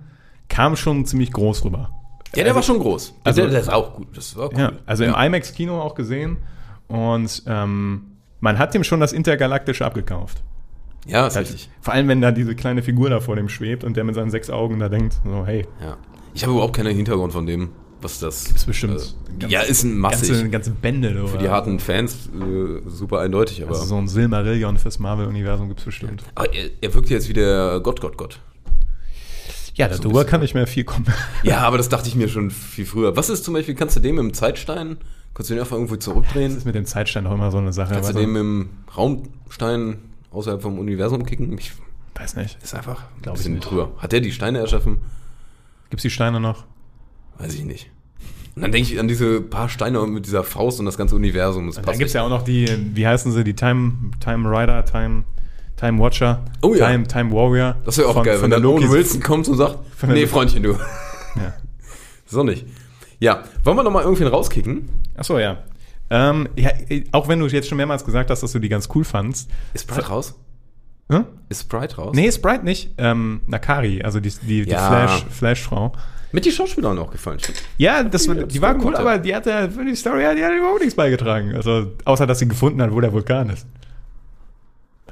kam 0.48 0.76
schon 0.76 1.06
ziemlich 1.06 1.32
groß 1.32 1.66
rüber. 1.66 1.90
Ja, 2.36 2.44
der 2.44 2.54
war 2.54 2.62
schon 2.64 2.80
groß. 2.80 3.16
also- 3.24 3.42
der, 3.42 3.50
der 3.50 3.60
ist 3.62 3.72
auch 3.72 3.96
gut. 3.96 4.16
Das 4.16 4.36
war 4.36 4.52
cool. 4.54 4.60
Ja, 4.60 4.72
also 4.86 5.04
im 5.04 5.16
IMAX-Kino 5.16 5.80
auch 5.82 5.96
gesehen. 5.96 6.38
Und 6.88 7.44
ähm, 7.48 8.04
man 8.40 8.60
hat 8.60 8.74
dem 8.76 8.84
schon 8.84 9.00
das 9.00 9.12
Intergalaktische 9.14 9.84
abgekauft. 9.86 10.44
ja 11.08 11.26
ist 11.26 11.38
richtig. 11.38 11.70
vor 11.82 11.94
allem, 11.96 12.08
wenn 12.08 12.22
da 12.22 12.32
diese 12.32 12.54
kleine 12.56 12.84
Figur 12.84 13.10
da 13.10 13.20
vor 13.20 13.36
dem 13.36 13.50
schwebt 13.50 13.84
und 13.84 13.98
der 13.98 14.04
mit 14.04 14.14
seinen 14.14 14.30
sechs 14.30 14.50
Augen 14.52 14.78
da 14.80 14.90
denkt, 14.90 15.16
so, 15.24 15.46
hey, 15.46 15.66
Ja. 15.82 15.98
Ich 16.36 16.44
habe 16.44 16.52
überhaupt 16.54 16.76
keinen 16.76 16.94
Hintergrund 16.94 17.32
von 17.32 17.46
dem, 17.46 17.70
was 18.06 18.20
das 18.20 18.48
ist 18.52 18.66
bestimmt 18.66 18.96
Äh, 19.02 19.40
ganz- 19.40 19.52
ja, 19.52 19.62
ist 19.62 19.84
ein 19.84 19.98
massig. 19.98 20.30
ganze, 20.30 20.50
ganze 20.50 20.72
Bände. 20.72 21.14
du, 21.14 21.28
Für 21.28 21.38
die 21.38 21.44
oder? 21.46 21.54
harten 21.54 21.80
Fans 21.80 22.30
äh, 22.34 22.88
super 22.90 23.20
eindeutig, 23.20 23.62
aber, 23.64 23.72
Also 23.72 23.86
so 23.86 23.98
ein 23.98 24.08
Silmarillion 24.08 24.78
fürs 24.78 25.00
Marvel-Universum 25.00 25.68
gibt 25.68 25.80
es 25.82 25.86
bestimmt. 25.86 26.24
aber 26.36 26.54
er, 26.54 26.70
er 26.82 26.94
wirkt 26.94 27.10
jetzt 27.10 27.28
wie 27.28 27.34
der 27.34 27.80
Gott, 27.82 28.00
Gott, 28.02 28.18
Gott. 28.18 28.40
Ja, 29.76 29.90
So 29.90 29.96
ein 29.96 30.02
darüber 30.04 30.24
kann 30.24 30.40
nicht 30.40 30.54
mehr 30.56 30.68
viel 30.68 30.86
kommen. 30.86 31.06
Ja, 31.44 31.60
aber 31.64 31.78
das 31.78 31.90
dachte 31.90 32.08
ich 32.08 32.16
mir 32.16 32.30
schon 32.30 32.50
viel 32.50 32.86
früher. 32.86 33.18
Was 33.18 33.28
ist 33.30 33.44
zum 33.44 33.54
Beispiel, 33.54 33.76
kannst 33.76 33.98
du 33.98 34.00
dem 34.00 34.18
im 34.20 34.34
Zeitstein, 34.34 34.98
kannst 35.34 35.50
du 35.50 35.54
den 35.54 35.60
einfach 35.60 35.76
irgendwo 35.76 35.96
Das 35.96 36.06
zurückdrehen? 36.06 36.56
ist 36.56 36.66
mit 36.66 36.76
dem 36.76 36.86
Zeitstein 36.86 37.28
auch 37.28 37.34
immer 37.34 37.52
so 37.52 37.58
eine 37.58 37.74
Sache. 37.74 37.94
Kannst 37.94 38.10
du 38.10 38.14
den 38.14 38.36
im 38.38 38.70
Raumstein 38.96 39.98
außerhalb 40.32 40.62
vom 40.62 40.80
Universum 40.80 41.26
kicken? 41.26 41.58
Ich 41.58 41.74
weiß 42.16 42.38
nicht. 42.38 42.58
ist 42.64 42.74
einfach 42.74 43.02
ein 43.02 43.22
Glaub 43.22 43.36
ich 43.36 43.44
bisschen 43.44 43.60
drüber. 43.60 43.92
Hat 43.98 44.14
der 44.14 44.22
die 44.22 44.32
Steine 44.32 44.60
erschaffen? 44.60 45.00
Gibt 45.90 46.00
es 46.00 46.04
die 46.04 46.10
Steine 46.10 46.40
noch? 46.40 46.64
Weiß 47.38 47.54
ich 47.54 47.66
nicht. 47.66 47.92
Und 48.56 48.62
dann 48.62 48.72
denke 48.72 48.92
ich 48.94 49.00
an 49.00 49.08
diese 49.08 49.42
paar 49.42 49.68
Steine 49.68 50.00
mit 50.08 50.26
dieser 50.26 50.44
Faust 50.44 50.80
und 50.80 50.86
das 50.86 50.98
ganze 50.98 51.16
Universum. 51.16 51.68
Das 51.68 51.78
Und 51.78 51.88
dann 51.88 51.98
gibt 51.98 52.08
es 52.08 52.14
ja 52.14 52.24
auch 52.24 52.30
noch 52.30 52.44
die, 52.44 52.68
wie 52.94 53.06
heißen 53.06 53.32
sie, 53.34 53.44
die 53.44 53.54
Time, 53.54 53.94
Time 54.24 54.50
Rider, 54.50 54.86
Time, 54.86 55.26
Time 55.76 56.00
Watcher, 56.02 56.46
Oh 56.62 56.74
ja. 56.74 56.90
Time, 56.90 57.06
Time 57.06 57.32
Warrior. 57.34 57.76
Das 57.84 57.98
wäre 57.98 58.08
auch 58.08 58.14
von- 58.14 58.24
geil, 58.24 58.36
von 58.38 58.44
wenn 58.44 58.50
der 58.52 58.60
Lokis- 58.62 58.90
Wilson 58.90 59.22
kommt 59.22 59.48
und 59.50 59.58
sagt, 59.58 59.80
nee, 60.08 60.26
Freundchen, 60.26 60.64
du. 60.64 60.72
Ja. 60.72 61.54
So 62.28 62.44
nicht. 62.44 62.66
Ja, 63.20 63.44
wollen 63.64 63.78
wir 63.78 63.84
nochmal 63.84 64.04
irgendwen 64.04 64.28
rauskicken? 64.28 64.90
Achso, 65.16 65.38
ja. 65.38 65.60
Ähm, 66.10 66.48
ja. 66.56 66.72
Auch 67.12 67.28
wenn 67.28 67.40
du 67.40 67.46
jetzt 67.48 67.68
schon 67.70 67.78
mehrmals 67.78 68.04
gesagt 68.04 68.30
hast, 68.32 68.42
dass 68.42 68.52
du 68.52 68.60
die 68.60 68.70
ganz 68.70 68.90
cool 68.96 69.04
fandst. 69.04 69.50
Ist 69.74 69.84
Sprite 69.90 70.08
raus? 70.08 70.34
Hm? 71.12 71.26
Ist 71.50 71.62
Sprite 71.64 71.98
raus? 71.98 72.12
Nee, 72.16 72.32
Sprite 72.32 72.64
nicht. 72.66 72.94
Ähm, 72.98 73.42
Nakari, 73.48 74.02
also 74.02 74.20
die, 74.20 74.32
die, 74.42 74.64
die 74.66 74.72
Ja. 74.72 74.88
Flash, 74.88 75.26
Flash-Frau. 75.30 75.92
Mit 76.36 76.44
die 76.44 76.52
Schauspielerin 76.52 76.98
auch 77.00 77.12
gefallen. 77.12 77.40
Ja, 77.78 78.04
das, 78.04 78.26
Ja, 78.26 78.34
die 78.34 78.62
war 78.62 78.76
cool, 78.84 78.94
aber 78.96 79.18
die 79.20 79.34
hatte 79.34 79.72
für 79.72 79.86
die 79.86 79.96
Story 79.96 80.20
die 80.38 80.44
hat 80.44 80.52
überhaupt 80.52 80.82
nichts 80.82 80.94
beigetragen. 80.96 81.56
Also, 81.56 81.94
außer 82.04 82.28
dass 82.28 82.40
sie 82.40 82.48
gefunden 82.50 82.82
hat, 82.82 82.92
wo 82.92 83.00
der 83.00 83.14
Vulkan 83.14 83.50
ist. 83.50 83.66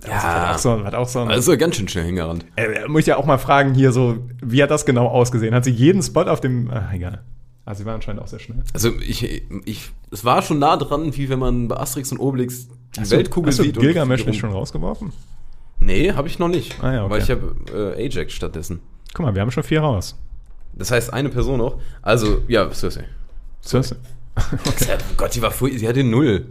Ja. 0.06 0.22
Hat 0.22 0.56
auch 0.56 0.60
so, 0.60 0.84
hat 0.84 0.96
auch 0.96 1.08
so 1.08 1.20
ein, 1.20 1.30
Also 1.30 1.56
ganz 1.58 1.78
schön 1.78 1.88
schnell 1.88 2.04
hingerannt. 2.04 2.46
äh, 2.58 2.88
muss 2.90 3.02
ich 3.02 3.08
ja 3.08 3.16
auch 3.16 3.26
mal 3.26 3.38
fragen 3.38 3.74
hier 3.74 3.94
so, 3.94 4.18
wie 4.44 4.62
hat 4.62 4.70
das 4.70 4.86
genau 4.86 5.08
ausgesehen? 5.08 5.56
Hat 5.56 5.64
sie 5.64 5.72
jeden 5.72 6.04
Spot 6.04 6.24
auf 6.24 6.42
dem, 6.42 6.70
ah, 6.70 6.90
egal. 6.94 7.24
Also 7.64 7.80
sie 7.80 7.86
war 7.86 7.96
anscheinend 7.96 8.22
auch 8.22 8.28
sehr 8.28 8.40
schnell. 8.40 8.62
Also 8.74 8.90
ich, 9.00 9.24
ich, 9.64 9.92
es 10.12 10.26
war 10.26 10.42
schon 10.42 10.60
nah 10.60 10.76
dran, 10.76 11.16
wie 11.16 11.30
wenn 11.30 11.40
man 11.40 11.70
bei 11.70 11.78
Asterix 11.78 12.12
und 12.12 12.20
Obelix 12.20 12.68
die 12.98 13.00
Hast 13.00 13.14
du- 13.14 13.16
Weltkugel 13.18 13.48
hast 13.52 13.60
du 13.60 13.64
sieht. 13.64 13.80
Gilgamesh 13.80 14.22
und 14.24 14.28
nicht 14.28 14.40
schon 14.40 14.52
rausgeworfen? 14.52 15.14
Nee, 15.80 16.12
habe 16.12 16.28
ich 16.28 16.38
noch 16.38 16.50
nicht. 16.50 16.84
Ah 16.84 16.94
ja, 16.94 17.06
okay. 17.06 17.14
Weil 17.14 17.22
ich 17.22 17.32
habe 17.32 17.56
äh, 17.98 18.06
Ajax 18.08 18.34
stattdessen. 18.34 18.82
Guck 19.14 19.26
mal, 19.26 19.34
wir 19.36 19.42
haben 19.42 19.52
schon 19.52 19.64
vier 19.64 19.80
raus. 19.80 20.20
Das 20.76 20.92
heißt, 20.92 21.14
eine 21.14 21.30
Person 21.30 21.60
noch. 21.60 21.80
Also, 22.02 22.42
ja, 22.48 22.70
Cersei. 22.74 23.06
Cersei. 23.62 23.96
Ja, 24.88 24.98
Gott, 25.16 25.36
die 25.36 25.42
war 25.42 25.52
furchtbar. 25.52 25.80
Sie 25.80 25.88
hatte 25.88 26.04
null. 26.04 26.46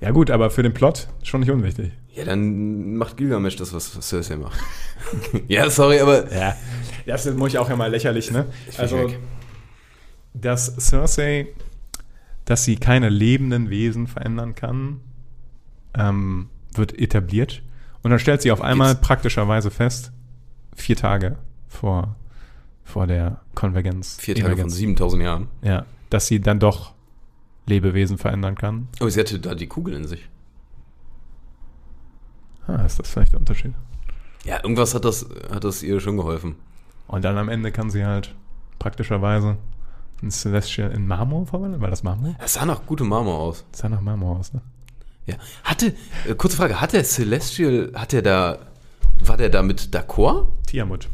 Ja 0.00 0.10
gut, 0.10 0.30
aber 0.30 0.50
für 0.50 0.62
den 0.62 0.72
Plot 0.74 1.08
schon 1.22 1.40
nicht 1.40 1.50
unwichtig. 1.50 1.92
Ja, 2.14 2.24
dann 2.24 2.96
macht 2.96 3.16
Gilgamesh 3.18 3.56
das, 3.56 3.72
was 3.74 3.92
Cersei 4.00 4.36
macht. 4.36 4.58
ja, 5.48 5.68
sorry, 5.70 6.00
aber. 6.00 6.32
Ja, 6.32 6.56
das 7.06 7.26
muss 7.34 7.50
ich 7.52 7.58
auch 7.58 7.68
ja 7.68 7.76
mal 7.76 7.90
lächerlich, 7.90 8.30
ne? 8.30 8.46
Also, 8.78 9.12
dass 10.34 10.74
Cersei, 10.78 11.48
dass 12.46 12.64
sie 12.64 12.76
keine 12.76 13.08
lebenden 13.10 13.70
Wesen 13.70 14.06
verändern 14.06 14.54
kann, 14.54 15.00
ähm, 15.96 16.48
wird 16.74 16.98
etabliert. 16.98 17.62
Und 18.02 18.10
dann 18.10 18.18
stellt 18.18 18.42
sie 18.42 18.50
auf 18.50 18.62
einmal 18.62 18.94
Gibt's- 18.94 19.06
praktischerweise 19.06 19.70
fest, 19.70 20.10
vier 20.74 20.96
Tage 20.96 21.36
vor, 21.68 22.16
vor 22.84 23.06
der 23.06 23.40
Konvergenz. 23.54 24.16
Vier 24.20 24.34
Tage 24.34 24.46
von 24.46 24.52
Emergenz. 24.52 24.76
7000 24.76 25.22
Jahren. 25.22 25.48
Ja, 25.62 25.86
dass 26.10 26.26
sie 26.26 26.40
dann 26.40 26.58
doch 26.58 26.92
Lebewesen 27.66 28.18
verändern 28.18 28.54
kann. 28.54 28.88
Aber 29.00 29.10
sie 29.10 29.20
hatte 29.20 29.38
da 29.38 29.54
die 29.54 29.66
Kugel 29.66 29.94
in 29.94 30.06
sich. 30.06 30.28
Ah, 32.66 32.84
ist 32.84 32.98
das 32.98 33.10
vielleicht 33.10 33.32
der 33.32 33.40
Unterschied? 33.40 33.74
Ja, 34.44 34.56
irgendwas 34.62 34.94
hat 34.94 35.04
das, 35.04 35.26
hat 35.52 35.64
das 35.64 35.82
ihr 35.82 36.00
schon 36.00 36.16
geholfen. 36.16 36.56
Und 37.06 37.24
dann 37.24 37.38
am 37.38 37.48
Ende 37.48 37.72
kann 37.72 37.90
sie 37.90 38.04
halt 38.04 38.34
praktischerweise 38.78 39.56
ein 40.22 40.30
Celestial 40.30 40.90
in 40.92 41.06
Marmor 41.06 41.46
verwandeln. 41.46 41.82
War 41.82 41.90
das 41.90 42.02
Marmor? 42.02 42.34
Es 42.38 42.54
sah 42.54 42.64
nach 42.64 42.86
gutem 42.86 43.08
Marmor 43.08 43.38
aus. 43.38 43.64
Das 43.72 43.80
sah 43.80 43.88
nach 43.88 44.00
Marmor 44.00 44.38
aus, 44.38 44.52
ne? 44.52 44.60
Ja. 45.26 45.36
Hatte, 45.62 45.94
äh, 46.28 46.34
kurze 46.34 46.56
Frage, 46.56 46.80
hat 46.80 46.92
der 46.92 47.04
Celestial, 47.04 47.92
hat 47.94 48.12
der 48.12 48.22
da, 48.22 48.58
war 49.20 49.36
der 49.36 49.50
da 49.50 49.62
mit 49.62 49.94
d'accord? 49.94 50.46
Tiamut. 50.66 51.08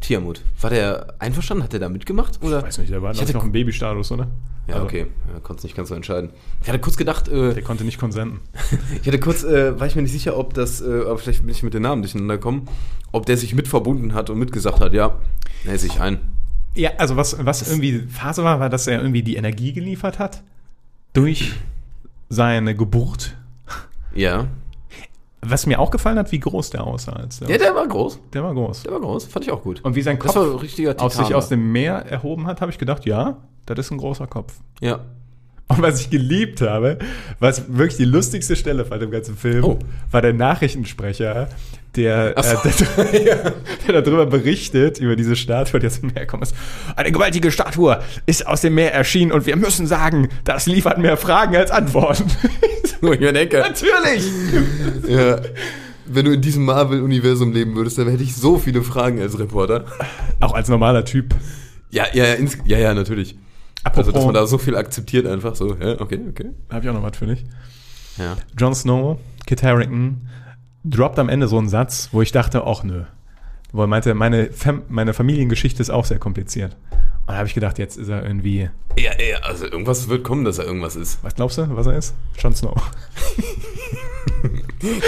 Tiamut. 0.00 0.42
War 0.60 0.70
der 0.70 1.14
einverstanden? 1.18 1.64
Hat 1.64 1.72
der 1.72 1.80
da 1.80 1.88
mitgemacht? 1.88 2.42
Oder? 2.42 2.58
Ich 2.60 2.64
weiß 2.66 2.78
nicht, 2.78 2.92
der 2.92 3.02
war 3.02 3.12
Ich 3.12 3.20
hatte 3.20 3.32
noch 3.32 3.44
im 3.44 3.52
Babystatus, 3.52 4.12
oder? 4.12 4.28
Ja, 4.66 4.74
Also, 4.74 4.86
okay. 4.86 5.06
Ja, 5.32 5.40
konnte 5.40 5.58
es 5.58 5.64
nicht 5.64 5.76
ganz 5.76 5.90
so 5.90 5.94
entscheiden. 5.94 6.30
Ich 6.62 6.68
hatte 6.68 6.78
kurz 6.78 6.96
gedacht, 6.96 7.28
äh, 7.28 7.52
Der 7.54 7.62
konnte 7.62 7.84
nicht 7.84 7.98
konsenten. 7.98 8.40
ich 9.02 9.06
hatte 9.06 9.20
kurz, 9.20 9.44
äh, 9.44 9.78
war 9.78 9.86
ich 9.86 9.94
mir 9.94 10.02
nicht 10.02 10.12
sicher, 10.12 10.36
ob 10.38 10.54
das, 10.54 10.80
äh, 10.80 10.84
aber 10.84 11.18
vielleicht 11.18 11.40
bin 11.40 11.50
ich 11.50 11.62
mit 11.62 11.74
den 11.74 11.82
Namen 11.82 12.02
durcheinander 12.02 12.36
gekommen, 12.36 12.68
ob 13.12 13.26
der 13.26 13.36
sich 13.36 13.54
mit 13.54 13.68
verbunden 13.68 14.14
hat 14.14 14.30
und 14.30 14.38
mitgesagt 14.38 14.80
hat, 14.80 14.94
ja, 14.94 15.18
er 15.66 15.78
sich 15.78 16.00
ein. 16.00 16.18
Ja, 16.74 16.90
also 16.98 17.16
was, 17.16 17.44
was 17.44 17.68
irgendwie 17.68 18.00
Phase 18.08 18.42
war, 18.42 18.58
war, 18.58 18.68
dass 18.68 18.86
er 18.86 18.98
irgendwie 18.98 19.22
die 19.22 19.36
Energie 19.36 19.72
geliefert 19.72 20.18
hat 20.18 20.42
durch 21.12 21.52
seine 22.28 22.74
Geburt. 22.74 23.36
Ja. 24.14 24.48
Was 25.46 25.66
mir 25.66 25.78
auch 25.78 25.90
gefallen 25.90 26.18
hat, 26.18 26.32
wie 26.32 26.40
groß 26.40 26.70
der 26.70 26.84
aussah. 26.84 27.12
Als 27.12 27.38
der, 27.38 27.48
Ja, 27.50 27.58
der 27.58 27.74
war 27.74 27.86
groß. 27.86 28.18
der 28.32 28.42
war 28.42 28.54
groß. 28.54 28.82
Der 28.84 28.92
war 28.92 29.00
groß. 29.00 29.24
Fand 29.26 29.44
ich 29.44 29.52
auch 29.52 29.62
gut. 29.62 29.84
Und 29.84 29.94
wie 29.94 30.02
sein 30.02 30.18
Kopf 30.18 30.36
aus 30.36 31.14
sich 31.16 31.34
aus 31.34 31.48
dem 31.48 31.72
Meer 31.72 32.06
erhoben 32.06 32.46
hat, 32.46 32.60
habe 32.60 32.70
ich 32.72 32.78
gedacht, 32.78 33.04
ja, 33.06 33.36
das 33.66 33.78
ist 33.78 33.90
ein 33.90 33.98
großer 33.98 34.26
Kopf. 34.26 34.54
Ja. 34.80 35.00
Und 35.66 35.80
was 35.80 36.00
ich 36.00 36.10
geliebt 36.10 36.60
habe, 36.60 36.98
was 37.40 37.62
wirklich 37.68 37.96
die 37.96 38.04
lustigste 38.04 38.54
Stelle 38.54 38.84
von 38.84 39.00
dem 39.00 39.10
ganzen 39.10 39.36
Film, 39.36 39.64
Oh. 39.64 39.78
war 40.10 40.20
der 40.20 40.34
Nachrichtensprecher, 40.34 41.48
der, 41.96 42.34
so. 42.42 42.68
äh, 42.68 43.24
der, 43.24 43.52
der 43.88 44.02
darüber 44.02 44.26
berichtet, 44.26 44.98
über 44.98 45.16
diese 45.16 45.36
Statue, 45.36 45.80
die 45.80 45.86
aus 45.86 46.00
dem 46.00 46.10
Meer 46.12 46.26
kommt. 46.26 46.52
Eine 46.96 47.12
gewaltige 47.12 47.50
Statue 47.50 47.98
ist 48.26 48.46
aus 48.46 48.60
dem 48.60 48.74
Meer 48.74 48.92
erschienen 48.92 49.32
und 49.32 49.46
wir 49.46 49.56
müssen 49.56 49.86
sagen, 49.86 50.28
das 50.44 50.66
liefert 50.66 50.98
mehr 50.98 51.16
Fragen 51.16 51.56
als 51.56 51.70
Antworten. 51.70 52.24
Wo 53.00 53.12
ich 53.12 53.20
mir 53.20 53.32
denke, 53.32 53.58
Natürlich! 53.58 54.24
ja, 55.08 55.40
wenn 56.06 56.24
du 56.26 56.32
in 56.32 56.42
diesem 56.42 56.64
Marvel-Universum 56.66 57.52
leben 57.52 57.74
würdest, 57.74 57.96
dann 57.96 58.08
hätte 58.08 58.22
ich 58.22 58.36
so 58.36 58.58
viele 58.58 58.82
Fragen 58.82 59.20
als 59.20 59.38
Reporter. 59.38 59.86
Auch 60.40 60.52
als 60.52 60.68
normaler 60.68 61.04
Typ. 61.06 61.34
Ja, 61.90 62.04
ja, 62.12 62.24
ja, 62.24 62.36
ja, 62.66 62.78
ja, 62.78 62.94
natürlich. 62.94 63.36
Apropos, 63.84 63.98
Also, 64.08 64.12
dass 64.12 64.24
man 64.24 64.34
da 64.34 64.46
so 64.46 64.58
viel 64.58 64.76
akzeptiert 64.76 65.26
einfach 65.26 65.54
so, 65.54 65.74
ja, 65.76 66.00
okay, 66.00 66.20
okay. 66.28 66.50
habe 66.70 66.82
ich 66.84 66.90
auch 66.90 66.94
noch 66.94 67.02
was 67.02 67.16
für 67.16 67.26
dich. 67.26 67.44
Ja. 68.18 68.36
Jon 68.58 68.74
Snow, 68.74 69.18
Kit 69.46 69.62
Harington, 69.62 70.28
droppt 70.84 71.18
am 71.18 71.28
Ende 71.28 71.48
so 71.48 71.58
einen 71.58 71.68
Satz, 71.68 72.08
wo 72.12 72.22
ich 72.22 72.32
dachte, 72.32 72.64
ach 72.66 72.82
nö. 72.82 73.04
Wo 73.72 73.82
er 73.82 73.86
meinte, 73.86 74.14
meine, 74.14 74.52
Fam 74.52 74.82
meine 74.88 75.14
Familiengeschichte 75.14 75.82
ist 75.82 75.90
auch 75.90 76.04
sehr 76.04 76.18
kompliziert. 76.18 76.76
Und 77.26 77.32
da 77.32 77.36
habe 77.36 77.48
ich 77.48 77.54
gedacht, 77.54 77.78
jetzt 77.78 77.96
ist 77.96 78.08
er 78.08 78.22
irgendwie. 78.24 78.70
Ja, 78.98 79.12
ja, 79.20 79.38
also 79.42 79.64
irgendwas 79.64 80.08
wird 80.08 80.24
kommen, 80.24 80.44
dass 80.44 80.58
er 80.58 80.66
irgendwas 80.66 80.94
ist. 80.94 81.18
Was 81.22 81.34
glaubst 81.34 81.58
du, 81.58 81.74
was 81.74 81.86
er 81.86 81.96
ist? 81.96 82.14
Jon 82.38 82.54
Snow. 82.54 82.74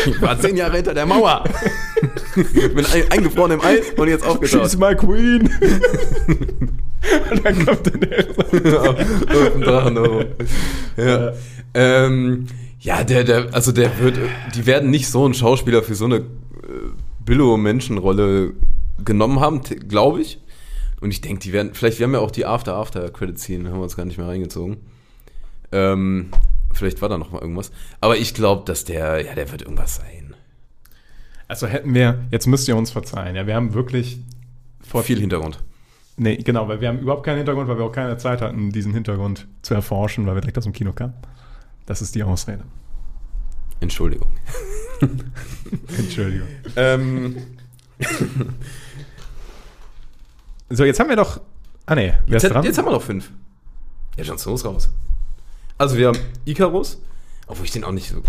Ich 0.07 0.23
war 0.23 0.41
zehn 0.41 0.57
Jahre 0.57 0.77
hinter 0.77 0.95
der 0.95 1.05
Mauer. 1.05 1.45
Bin 2.37 2.87
ein, 2.87 3.11
eingefroren 3.11 3.53
im 3.53 3.61
Eis 3.61 3.93
und 3.97 4.09
jetzt 4.09 4.27
aufgetaucht. 4.27 4.71
She's 4.71 4.79
my 4.79 4.95
queen. 4.95 5.51
Und 7.31 7.45
dann 7.45 7.65
kommt 7.65 7.87
dann 7.87 8.01
der 8.01 8.27
auf 8.31 9.53
dem 9.53 9.61
Drachen 9.61 9.99
oben. 9.99 10.27
Ja. 10.97 11.33
Ähm, 11.73 12.47
ja, 12.81 13.05
der, 13.05 13.25
der, 13.25 13.55
also 13.55 13.71
der 13.71 13.99
wird, 14.01 14.19
die 14.55 14.67
werden 14.67 14.91
nicht 14.91 15.09
so 15.09 15.25
einen 15.25 15.35
Schauspieler 15.35 15.83
für 15.83 15.95
so 15.95 16.07
eine 16.07 16.17
äh, 16.17 16.23
Billo-Menschenrolle 17.25 18.55
genommen 19.05 19.41
haben, 19.41 19.61
glaube 19.89 20.21
ich. 20.21 20.41
Und 21.01 21.11
ich 21.11 21.21
denke, 21.21 21.41
die 21.41 21.53
werden, 21.53 21.75
vielleicht, 21.75 21.99
wir 21.99 22.07
haben 22.07 22.15
ja 22.15 22.21
auch 22.21 22.31
die 22.31 22.47
After-After-Credit-Scene, 22.47 23.69
haben 23.69 23.79
wir 23.79 23.83
uns 23.83 23.97
gar 23.97 24.05
nicht 24.05 24.19
mehr 24.19 24.29
reingezogen. 24.29 24.79
Ähm, 25.73 26.31
vielleicht 26.73 27.03
war 27.03 27.09
da 27.09 27.19
noch 27.19 27.33
mal 27.33 27.43
irgendwas. 27.43 27.71
Aber 28.01 28.17
ich 28.17 28.35
glaube, 28.35 28.65
dass 28.65 28.85
der, 28.85 29.25
ja, 29.25 29.35
der 29.35 29.51
wird 29.51 29.63
irgendwas 29.63 29.97
sein. 29.97 30.26
Also 31.49 31.67
hätten 31.67 31.95
wir, 31.95 32.25
jetzt 32.31 32.47
müsst 32.47 32.67
ihr 32.69 32.77
uns 32.77 32.91
verzeihen, 32.91 33.37
ja, 33.37 33.47
wir 33.47 33.55
haben 33.55 33.75
wirklich 33.75 34.21
vor 34.81 35.03
Viel 35.03 35.21
Hintergrund. 35.21 35.63
Nee, 36.17 36.37
genau, 36.37 36.67
weil 36.69 36.81
wir 36.81 36.89
haben 36.89 36.99
überhaupt 37.01 37.25
keinen 37.25 37.37
Hintergrund, 37.39 37.69
weil 37.69 37.79
wir 37.79 37.85
auch 37.85 37.93
keine 37.93 38.17
Zeit 38.17 38.41
hatten, 38.41 38.71
diesen 38.71 38.95
Hintergrund 38.95 39.47
zu 39.63 39.75
erforschen, 39.75 40.27
weil 40.27 40.35
wir 40.35 40.41
direkt 40.41 40.59
aus 40.59 40.65
dem 40.65 40.73
Kino 40.73 40.93
kamen. 40.93 41.15
Das 41.85 42.01
ist 42.03 42.15
die 42.15 42.23
Ausrede. 42.23 42.65
Entschuldigung. 43.81 44.31
Entschuldigung. 45.99 46.49
Ähm, 46.77 47.37
So, 50.69 50.85
jetzt 50.85 50.99
haben 50.99 51.09
wir 51.09 51.17
doch. 51.17 51.41
Ah, 51.87 51.95
nee, 51.95 52.13
wer 52.27 52.37
ist 52.37 52.43
Jetzt, 52.43 52.53
dran? 52.53 52.65
jetzt 52.65 52.79
haben 52.79 52.87
wir 52.87 52.93
noch 52.93 53.03
fünf. 53.03 53.31
Ja, 54.17 54.37
Snow 54.37 54.55
ist 54.55 54.65
raus. 54.65 54.91
Also 55.79 55.97
wir 55.97 56.09
haben 56.09 56.19
Icarus, 56.45 57.01
obwohl 57.47 57.65
ich 57.65 57.73
den 57.73 57.85
auch 57.85 57.93
nicht 57.93 58.11
so... 58.11 58.23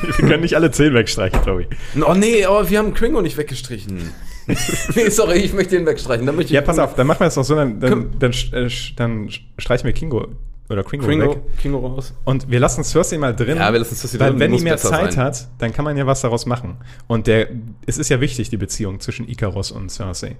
wir 0.02 0.28
können 0.28 0.42
nicht 0.42 0.54
alle 0.54 0.70
zehn 0.70 0.94
wegstreichen, 0.94 1.42
Chloe. 1.42 1.66
Oh 2.06 2.14
nee, 2.14 2.44
aber 2.44 2.68
wir 2.70 2.78
haben 2.78 2.94
Kringo 2.94 3.20
nicht 3.20 3.36
weggestrichen. 3.36 4.12
nee, 4.94 5.08
sorry, 5.10 5.38
ich 5.38 5.52
möchte 5.52 5.76
den 5.76 5.86
wegstreichen. 5.86 6.26
Dann 6.26 6.36
möchte 6.36 6.50
ich 6.50 6.54
Ja, 6.54 6.62
pass 6.62 6.78
auf, 6.78 6.94
dann 6.94 7.06
machen 7.06 7.20
wir 7.20 7.26
es 7.26 7.34
doch 7.34 7.44
so, 7.44 7.54
dann, 7.54 7.80
dann, 7.80 8.18
dann, 8.18 8.32
äh, 8.52 8.70
dann 8.96 9.28
streichen 9.58 9.86
wir 9.86 9.92
Kingo 9.92 10.28
oder 10.70 10.84
Kringo, 10.84 11.04
Kringo, 11.04 11.34
weg. 11.34 11.40
Kringo 11.60 11.78
raus. 11.78 12.14
Und 12.24 12.48
wir 12.48 12.60
lassen 12.60 12.84
Cersei 12.84 13.18
mal 13.18 13.34
drin. 13.34 13.58
Ja, 13.58 13.72
wir 13.72 13.80
lassen 13.80 13.96
Cersei 13.96 14.20
weil 14.20 14.30
drin, 14.30 14.40
wenn 14.40 14.52
die 14.52 14.62
mehr 14.62 14.76
Zeit 14.76 15.14
sein. 15.14 15.24
hat, 15.24 15.48
dann 15.58 15.72
kann 15.72 15.84
man 15.84 15.96
ja 15.96 16.06
was 16.06 16.20
daraus 16.20 16.46
machen. 16.46 16.76
Und 17.08 17.26
der, 17.26 17.48
es 17.86 17.98
ist 17.98 18.08
ja 18.08 18.20
wichtig, 18.20 18.50
die 18.50 18.56
Beziehung 18.56 19.00
zwischen 19.00 19.28
Icarus 19.28 19.72
und 19.72 19.90
Cersei. 19.90 20.36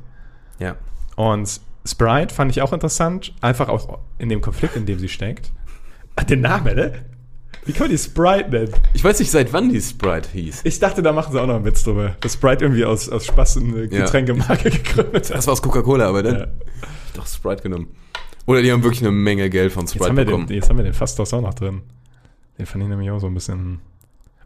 Ja. 0.60 0.76
Und 1.16 1.60
Sprite 1.84 2.32
fand 2.32 2.52
ich 2.52 2.62
auch 2.62 2.72
interessant, 2.72 3.34
einfach 3.40 3.68
auch 3.68 3.98
in 4.18 4.28
dem 4.28 4.40
Konflikt, 4.40 4.76
in 4.76 4.86
dem 4.86 4.98
sie 5.00 5.08
steckt. 5.08 5.50
Ah, 6.14 6.22
Den 6.22 6.42
Namen, 6.42 6.76
ne? 6.76 6.92
Wie 7.66 7.72
kann 7.72 7.82
man 7.84 7.90
die 7.90 7.98
Sprite 7.98 8.48
nennen? 8.50 8.72
Ich 8.94 9.04
weiß 9.04 9.18
nicht, 9.18 9.30
seit 9.30 9.52
wann 9.52 9.68
die 9.68 9.80
Sprite 9.80 10.28
hieß. 10.32 10.62
Ich 10.64 10.78
dachte, 10.80 11.02
da 11.02 11.12
machen 11.12 11.32
sie 11.32 11.40
auch 11.40 11.46
noch 11.46 11.56
einen 11.56 11.64
Witz 11.64 11.84
drüber. 11.84 12.16
Dass 12.20 12.34
Sprite 12.34 12.64
irgendwie 12.64 12.84
aus, 12.84 13.08
aus 13.08 13.26
Spaß 13.26 13.58
eine 13.58 13.82
Ja. 13.82 13.86
Getränkemarke 14.04 14.70
gegründet 14.70 15.30
hat. 15.30 15.36
Das 15.36 15.46
war 15.46 15.52
aus 15.52 15.62
Coca-Cola, 15.62 16.08
aber 16.08 16.22
dann 16.22 16.38
Ja. 16.40 16.46
doch 17.14 17.26
Sprite 17.26 17.62
genommen. 17.62 17.88
Oder 18.46 18.62
die 18.62 18.72
haben 18.72 18.82
wirklich 18.82 19.02
eine 19.02 19.12
Menge 19.12 19.50
Geld 19.50 19.72
von 19.72 19.82
Jetzt 19.82 19.90
Sprite 19.94 20.08
haben, 20.10 20.16
wir 20.16 20.24
bekommen. 20.24 20.46
den, 20.46 20.56
jetzt 20.56 20.68
haben 20.70 20.78
wir 20.78 20.84
den 20.84 20.94
Fastos 20.94 21.32
auch 21.34 21.42
noch 21.42 21.54
drin. 21.54 21.82
Den 22.58 22.66
fand 22.66 22.82
ich 22.82 22.88
nämlich 22.90 23.10
auch 23.10 23.18
so 23.20 23.26
ein 23.26 23.34
bisschen. 23.34 23.80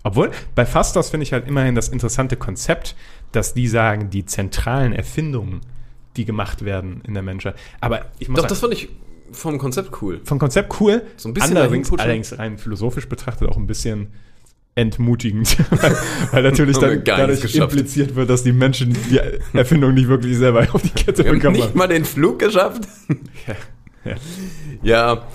Obwohl, 0.03 0.31
bei 0.55 0.67
Fastos 0.67 1.09
finde 1.11 1.23
ich 1.25 1.33
halt 1.33 1.49
immerhin 1.49 1.75
das 1.75 1.89
interessante 1.89 2.37
Konzept, 2.37 2.95
dass 3.33 3.55
die 3.55 3.69
sagen, 3.69 4.11
die 4.11 4.27
zentralen 4.27 4.93
Erfindungen, 4.93 5.61
die 6.17 6.25
gemacht 6.25 6.65
werden 6.65 7.01
in 7.07 7.15
der 7.15 7.23
Menschheit. 7.23 7.55
Aber 7.81 8.07
ich 8.19 8.29
muss 8.29 8.37
Doch, 8.37 8.43
sagen, 8.43 8.49
das 8.51 8.61
fand 8.61 8.73
ich 8.75 8.89
vom 9.35 9.59
Konzept 9.59 10.03
cool. 10.03 10.21
vom 10.25 10.39
Konzept 10.39 10.81
cool. 10.81 11.03
So 11.17 11.29
ein 11.29 11.35
bisschen 11.35 11.57
allerdings, 11.57 11.93
allerdings 11.93 12.39
rein 12.39 12.59
philosophisch 12.59 13.09
betrachtet 13.09 13.49
auch 13.49 13.57
ein 13.57 13.67
bisschen 13.67 14.09
entmutigend, 14.75 15.57
weil, 15.83 15.97
weil 16.33 16.43
natürlich 16.43 16.79
dann 16.81 17.05
gar 17.05 17.19
dadurch 17.19 17.55
impliziert 17.55 18.17
wird, 18.17 18.29
dass 18.29 18.43
die 18.43 18.53
Menschen 18.53 18.97
die 19.11 19.21
Erfindung 19.57 19.95
nicht 19.95 20.09
wirklich 20.09 20.37
selber 20.37 20.67
auf 20.73 20.83
die 20.83 20.91
Kette 20.91 21.25
Wir 21.25 21.31
haben 21.31 21.39
bekommen 21.39 21.57
nicht 21.57 21.75
mal 21.75 21.89
den 21.89 22.05
Flug 22.05 22.39
geschafft. 22.39 22.89
Ja. 24.07 24.17
Ja, 24.83 25.27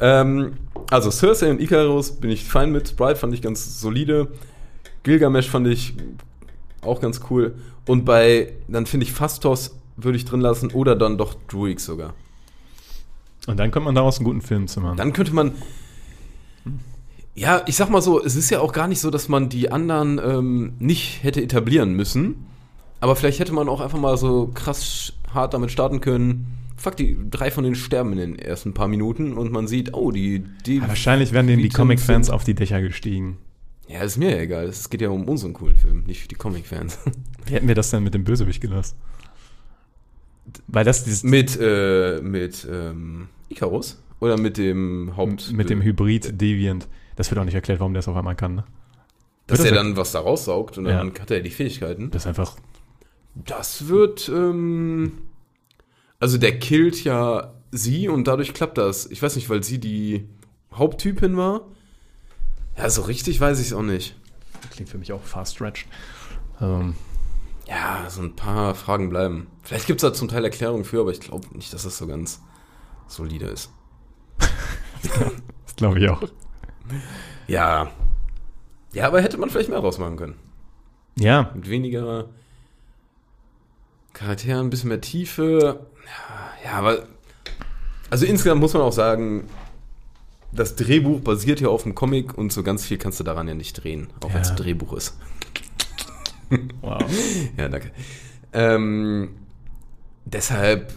ähm, 0.00 0.54
also 0.90 1.08
Cersei 1.12 1.52
und 1.52 1.60
Icarus 1.60 2.10
bin 2.16 2.30
ich 2.30 2.42
fein 2.42 2.72
mit. 2.72 2.88
Sprite 2.88 3.14
fand 3.14 3.32
ich 3.32 3.42
ganz 3.42 3.80
solide. 3.80 4.26
Gilgamesh 5.04 5.48
fand 5.48 5.68
ich 5.68 5.94
auch 6.80 7.00
ganz 7.00 7.20
cool. 7.30 7.54
Und 7.86 8.04
bei, 8.04 8.54
dann 8.66 8.86
finde 8.86 9.06
ich 9.06 9.12
Fastos 9.12 9.78
würde 9.98 10.16
ich 10.16 10.24
drin 10.24 10.40
lassen 10.40 10.70
oder 10.70 10.96
dann 10.96 11.18
doch 11.18 11.34
Druigs 11.48 11.84
sogar. 11.84 12.14
Und 13.46 13.58
dann 13.58 13.70
kommt 13.70 13.86
man 13.86 13.94
daraus 13.94 14.18
einen 14.18 14.24
guten 14.24 14.42
Film 14.42 14.68
zu 14.68 14.80
machen. 14.80 14.96
Dann 14.96 15.12
könnte 15.12 15.34
man. 15.34 15.52
Ja, 17.34 17.62
ich 17.66 17.76
sag 17.76 17.88
mal 17.88 18.02
so, 18.02 18.22
es 18.22 18.34
ist 18.34 18.50
ja 18.50 18.60
auch 18.60 18.72
gar 18.72 18.88
nicht 18.88 19.00
so, 19.00 19.10
dass 19.10 19.28
man 19.28 19.48
die 19.48 19.70
anderen 19.70 20.20
ähm, 20.22 20.72
nicht 20.80 21.22
hätte 21.22 21.40
etablieren 21.40 21.92
müssen. 21.92 22.46
Aber 23.00 23.14
vielleicht 23.14 23.38
hätte 23.38 23.52
man 23.52 23.68
auch 23.68 23.80
einfach 23.80 23.98
mal 23.98 24.16
so 24.16 24.50
krass 24.52 25.12
hart 25.32 25.54
damit 25.54 25.70
starten 25.70 26.00
können. 26.00 26.58
Fuck, 26.76 26.96
die 26.96 27.16
drei 27.30 27.50
von 27.50 27.64
denen 27.64 27.76
sterben 27.76 28.12
in 28.12 28.18
den 28.18 28.38
ersten 28.38 28.74
paar 28.74 28.88
Minuten 28.88 29.34
und 29.34 29.52
man 29.52 29.66
sieht, 29.66 29.94
oh, 29.94 30.10
die. 30.10 30.44
die 30.66 30.78
Ja, 30.78 30.88
wahrscheinlich 30.88 31.32
wären 31.32 31.46
denen 31.46 31.62
die 31.62 31.68
Comic-Fans 31.68 32.30
auf 32.30 32.44
die 32.44 32.54
Dächer 32.54 32.80
gestiegen. 32.80 33.38
Ja, 33.88 34.00
ist 34.00 34.18
mir 34.18 34.32
ja 34.32 34.42
egal. 34.42 34.66
Es 34.66 34.90
geht 34.90 35.00
ja 35.00 35.08
um 35.08 35.28
unseren 35.28 35.54
coolen 35.54 35.76
Film, 35.76 36.04
nicht 36.04 36.20
für 36.22 36.28
die 36.28 36.34
Comic-Fans. 36.34 36.98
Wie 37.46 37.54
hätten 37.54 37.68
wir 37.68 37.74
das 37.74 37.90
denn 37.90 38.02
mit 38.02 38.14
dem 38.14 38.24
Bösewicht 38.24 38.60
gelöst? 38.60 38.96
Weil 40.66 40.84
das 40.84 41.04
dieses, 41.04 41.22
mit, 41.24 41.58
äh, 41.60 42.20
mit, 42.22 42.66
ähm, 42.70 43.28
Icarus? 43.48 44.02
Oder 44.20 44.36
mit 44.36 44.56
dem 44.56 45.12
Haupt. 45.16 45.52
mit 45.52 45.70
dem 45.70 45.80
Hybrid 45.82 46.40
Deviant, 46.40 46.88
das 47.16 47.30
wird 47.30 47.38
auch 47.40 47.44
nicht 47.44 47.54
erklärt, 47.54 47.78
warum 47.80 47.92
der 47.94 48.00
es 48.00 48.08
auf 48.08 48.16
einmal 48.16 48.34
kann. 48.34 48.56
Ne? 48.56 48.64
Dass 49.46 49.58
Wird 49.60 49.68
er 49.68 49.74
das 49.76 49.82
dann 49.84 49.96
was 49.96 50.12
da 50.12 50.20
raussaugt 50.20 50.76
und 50.78 50.86
Ja. 50.86 50.98
dann 50.98 51.12
hat 51.18 51.30
er 51.30 51.40
die 51.40 51.50
Fähigkeiten. 51.50 52.10
Das 52.10 52.22
ist 52.22 52.26
einfach 52.26 52.56
Das 53.34 53.86
wird, 53.88 54.28
ähm, 54.28 55.12
also 56.18 56.36
der 56.38 56.58
killt 56.58 57.04
ja 57.04 57.54
sie 57.70 58.08
und 58.08 58.26
dadurch 58.26 58.52
klappt 58.54 58.76
das. 58.78 59.06
Ich 59.06 59.22
weiß 59.22 59.36
nicht, 59.36 59.48
weil 59.48 59.62
sie 59.62 59.78
die 59.78 60.26
Haupttypin 60.74 61.36
war. 61.36 61.62
Ja, 62.76 62.90
so 62.90 63.02
richtig 63.02 63.40
weiß 63.40 63.60
ich 63.60 63.68
es 63.68 63.72
auch 63.72 63.82
nicht. 63.82 64.16
Klingt 64.72 64.88
für 64.90 64.98
mich 64.98 65.12
auch 65.12 65.22
fast 65.22 65.54
stretched. 65.54 65.86
Ähm, 66.60 66.94
Ja, 67.68 68.06
so 68.08 68.22
ein 68.22 68.34
paar 68.34 68.74
Fragen 68.74 69.10
bleiben. 69.10 69.46
Vielleicht 69.62 69.86
gibt 69.86 70.02
es 70.02 70.08
da 70.08 70.14
zum 70.14 70.28
Teil 70.28 70.44
Erklärungen 70.44 70.84
für, 70.84 71.00
aber 71.00 71.10
ich 71.10 71.20
glaube 71.20 71.46
nicht, 71.56 71.72
dass 71.74 71.82
das 71.82 71.98
so 71.98 72.06
ganz 72.06 72.40
solide 73.06 73.46
ist. 73.46 73.70
das 74.38 75.76
glaube 75.76 75.98
ich 76.00 76.08
auch. 76.08 76.22
Ja. 77.46 77.90
Ja, 78.92 79.06
aber 79.06 79.20
hätte 79.20 79.36
man 79.36 79.50
vielleicht 79.50 79.68
mehr 79.68 79.78
rausmachen 79.80 80.16
können. 80.16 80.36
Ja, 81.18 81.50
Mit 81.54 81.68
weniger 81.68 82.26
Charakteren, 84.14 84.66
ein 84.66 84.70
bisschen 84.70 84.88
mehr 84.88 85.00
Tiefe. 85.00 85.80
Ja, 86.64 86.70
ja, 86.70 86.72
aber. 86.78 87.06
Also 88.10 88.24
insgesamt 88.24 88.60
muss 88.60 88.72
man 88.72 88.82
auch 88.82 88.92
sagen, 88.92 89.48
das 90.52 90.74
Drehbuch 90.76 91.20
basiert 91.20 91.60
ja 91.60 91.68
auf 91.68 91.82
dem 91.82 91.94
Comic 91.94 92.36
und 92.38 92.52
so 92.52 92.62
ganz 92.62 92.86
viel 92.86 92.96
kannst 92.96 93.20
du 93.20 93.24
daran 93.24 93.46
ja 93.46 93.54
nicht 93.54 93.74
drehen, 93.84 94.08
auch 94.24 94.32
wenn 94.32 94.40
es 94.40 94.48
Ja. 94.48 94.54
ein 94.54 94.56
Drehbuch 94.62 94.94
ist. 94.94 95.18
wow. 96.80 97.02
Ja, 97.56 97.68
danke. 97.68 97.90
Ähm, 98.52 99.30
deshalb 100.24 100.92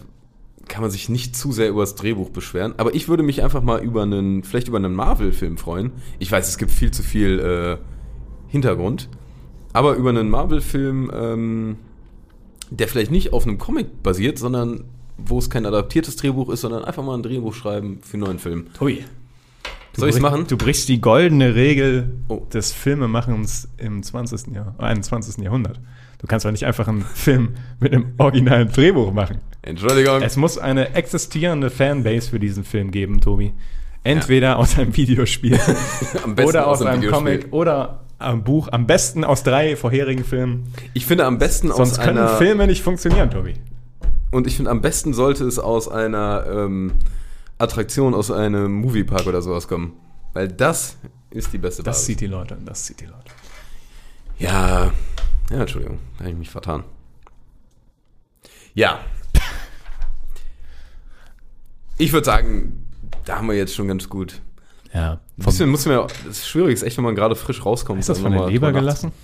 kann 0.68 0.82
man 0.82 0.90
sich 0.90 1.08
nicht 1.08 1.36
zu 1.36 1.52
sehr 1.52 1.68
über 1.68 1.82
das 1.82 1.96
Drehbuch 1.96 2.30
beschweren. 2.30 2.74
Aber 2.78 2.94
ich 2.94 3.08
würde 3.08 3.22
mich 3.22 3.42
einfach 3.42 3.62
mal 3.62 3.82
über 3.82 4.02
einen, 4.02 4.42
vielleicht 4.42 4.68
über 4.68 4.78
einen 4.78 4.94
Marvel-Film 4.94 5.58
freuen. 5.58 5.92
Ich 6.18 6.30
weiß, 6.30 6.48
es 6.48 6.56
gibt 6.56 6.70
viel 6.70 6.90
zu 6.90 7.02
viel 7.02 7.40
äh, 7.40 7.76
Hintergrund. 8.48 9.08
Aber 9.72 9.94
über 9.94 10.10
einen 10.10 10.30
Marvel-Film, 10.30 11.10
ähm, 11.14 11.76
der 12.70 12.88
vielleicht 12.88 13.10
nicht 13.10 13.32
auf 13.32 13.46
einem 13.46 13.58
Comic 13.58 14.02
basiert, 14.02 14.38
sondern 14.38 14.84
wo 15.18 15.38
es 15.38 15.50
kein 15.50 15.66
adaptiertes 15.66 16.16
Drehbuch 16.16 16.48
ist, 16.50 16.62
sondern 16.62 16.84
einfach 16.84 17.04
mal 17.04 17.14
ein 17.14 17.22
Drehbuch 17.22 17.54
schreiben 17.54 18.00
für 18.02 18.14
einen 18.14 18.24
neuen 18.24 18.38
Film. 18.38 18.66
Hui. 18.80 19.04
Soll 19.96 20.08
ich's 20.08 20.16
brich- 20.18 20.22
machen? 20.22 20.46
Du 20.48 20.56
brichst 20.56 20.88
die 20.88 21.00
goldene 21.00 21.54
Regel 21.54 22.14
Oh. 22.28 22.46
des 22.52 22.72
Filmemachens 22.72 23.68
im 23.78 24.02
20. 24.02 24.54
Jahr, 24.54 24.74
21. 24.78 25.42
Jahrhundert. 25.44 25.80
Du 26.18 26.26
kannst 26.26 26.46
doch 26.46 26.50
nicht 26.52 26.64
einfach 26.66 26.88
einen 26.88 27.02
Film 27.14 27.54
mit 27.80 27.92
einem 27.92 28.12
originalen 28.18 28.70
Drehbuch 28.70 29.12
machen. 29.12 29.38
Entschuldigung. 29.62 30.22
Es 30.22 30.36
muss 30.36 30.56
eine 30.58 30.94
existierende 30.94 31.68
Fanbase 31.70 32.30
für 32.30 32.38
diesen 32.40 32.64
Film 32.64 32.90
geben, 32.90 33.20
Tobi. 33.20 33.52
Entweder 34.04 34.58
aus 34.58 34.78
einem 34.78 34.96
Videospiel 34.96 35.58
Am 36.24 36.32
oder 36.38 36.66
aus 36.66 36.82
einem 36.82 37.02
Videospiel. 37.02 37.10
Comic 37.38 37.52
oder 37.52 38.00
einem 38.18 38.42
Buch. 38.44 38.68
Am 38.72 38.86
besten 38.86 39.24
aus 39.24 39.42
drei 39.42 39.76
vorherigen 39.76 40.24
Filmen. 40.24 40.72
Ich 40.94 41.06
finde 41.06 41.24
am 41.26 41.38
besten 41.38 41.68
Sonst 41.68 41.98
aus 41.98 42.00
können 42.00 42.18
einer... 42.18 42.28
Filme 42.36 42.66
nicht 42.66 42.82
funktionieren, 42.82 43.30
Tobi. 43.30 43.54
Und 44.30 44.46
ich 44.46 44.56
finde, 44.56 44.70
am 44.70 44.80
besten 44.80 45.12
sollte 45.12 45.44
es 45.44 45.58
aus 45.58 45.88
einer 45.88 46.44
ähm, 46.48 46.92
Attraktion, 47.62 48.14
aus 48.14 48.30
einem 48.30 48.72
Moviepark 48.72 49.26
oder 49.26 49.40
sowas 49.42 49.68
kommen. 49.68 49.94
Weil 50.32 50.48
das 50.48 50.96
ist 51.30 51.52
die 51.52 51.58
beste 51.58 51.82
Das 51.82 51.96
Basis. 51.96 52.06
sieht 52.06 52.20
die 52.20 52.26
Leute, 52.26 52.58
das 52.64 52.86
sieht 52.86 53.00
die 53.00 53.06
Leute. 53.06 53.30
Ja, 54.38 54.92
ja, 55.50 55.60
Entschuldigung, 55.60 55.98
da 56.18 56.24
habe 56.24 56.30
ich 56.30 56.36
mich 56.38 56.50
vertan. 56.50 56.84
Ja. 58.74 59.00
Ich 61.98 62.12
würde 62.12 62.24
sagen, 62.24 62.86
da 63.24 63.36
haben 63.36 63.46
wir 63.48 63.54
jetzt 63.54 63.74
schon 63.74 63.88
ganz 63.88 64.08
gut. 64.08 64.40
Ja. 64.92 65.20
Ein 65.38 65.44
bisschen 65.44 65.70
muss 65.70 65.84
ja, 65.84 66.02
das 66.06 66.38
ist 66.38 66.48
schwierig, 66.48 66.74
ist 66.74 66.82
echt, 66.82 66.96
wenn 66.96 67.04
man 67.04 67.14
gerade 67.14 67.36
frisch 67.36 67.64
rauskommt. 67.64 68.00
Ist 68.00 68.08
das 68.08 68.18
von 68.18 68.30
der 68.32 68.40
nochmal 68.40 68.52
Leber 68.52 68.72
gelassen? 68.72 69.12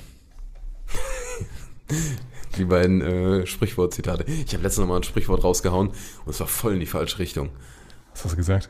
Die 2.56 2.64
beiden 2.64 3.00
äh, 3.00 3.46
Sprichwortzitate. 3.46 4.24
Ich 4.24 4.52
habe 4.52 4.62
letztens 4.62 4.78
noch 4.78 4.86
mal 4.88 4.96
ein 4.96 5.02
Sprichwort 5.02 5.44
rausgehauen 5.44 5.88
und 5.88 6.28
es 6.28 6.40
war 6.40 6.46
voll 6.46 6.74
in 6.74 6.80
die 6.80 6.86
falsche 6.86 7.18
Richtung. 7.18 7.50
Was 8.18 8.24
hast 8.24 8.32
du 8.32 8.36
gesagt? 8.36 8.68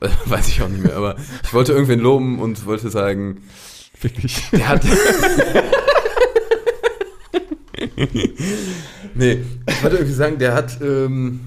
Weiß 0.26 0.48
ich 0.48 0.62
auch 0.62 0.68
nicht 0.68 0.82
mehr, 0.84 0.96
aber 0.96 1.16
ich 1.42 1.52
wollte 1.52 1.72
irgendwen 1.72 2.00
loben 2.00 2.38
und 2.38 2.64
wollte 2.66 2.88
sagen, 2.90 3.42
Wirklich? 4.00 4.48
der 4.52 4.68
hat. 4.68 4.82
nee, 9.14 9.42
ich 9.66 9.82
wollte 9.82 9.96
irgendwie 9.96 10.14
sagen, 10.14 10.38
der 10.38 10.54
hat. 10.54 10.78
Ähm, 10.80 11.40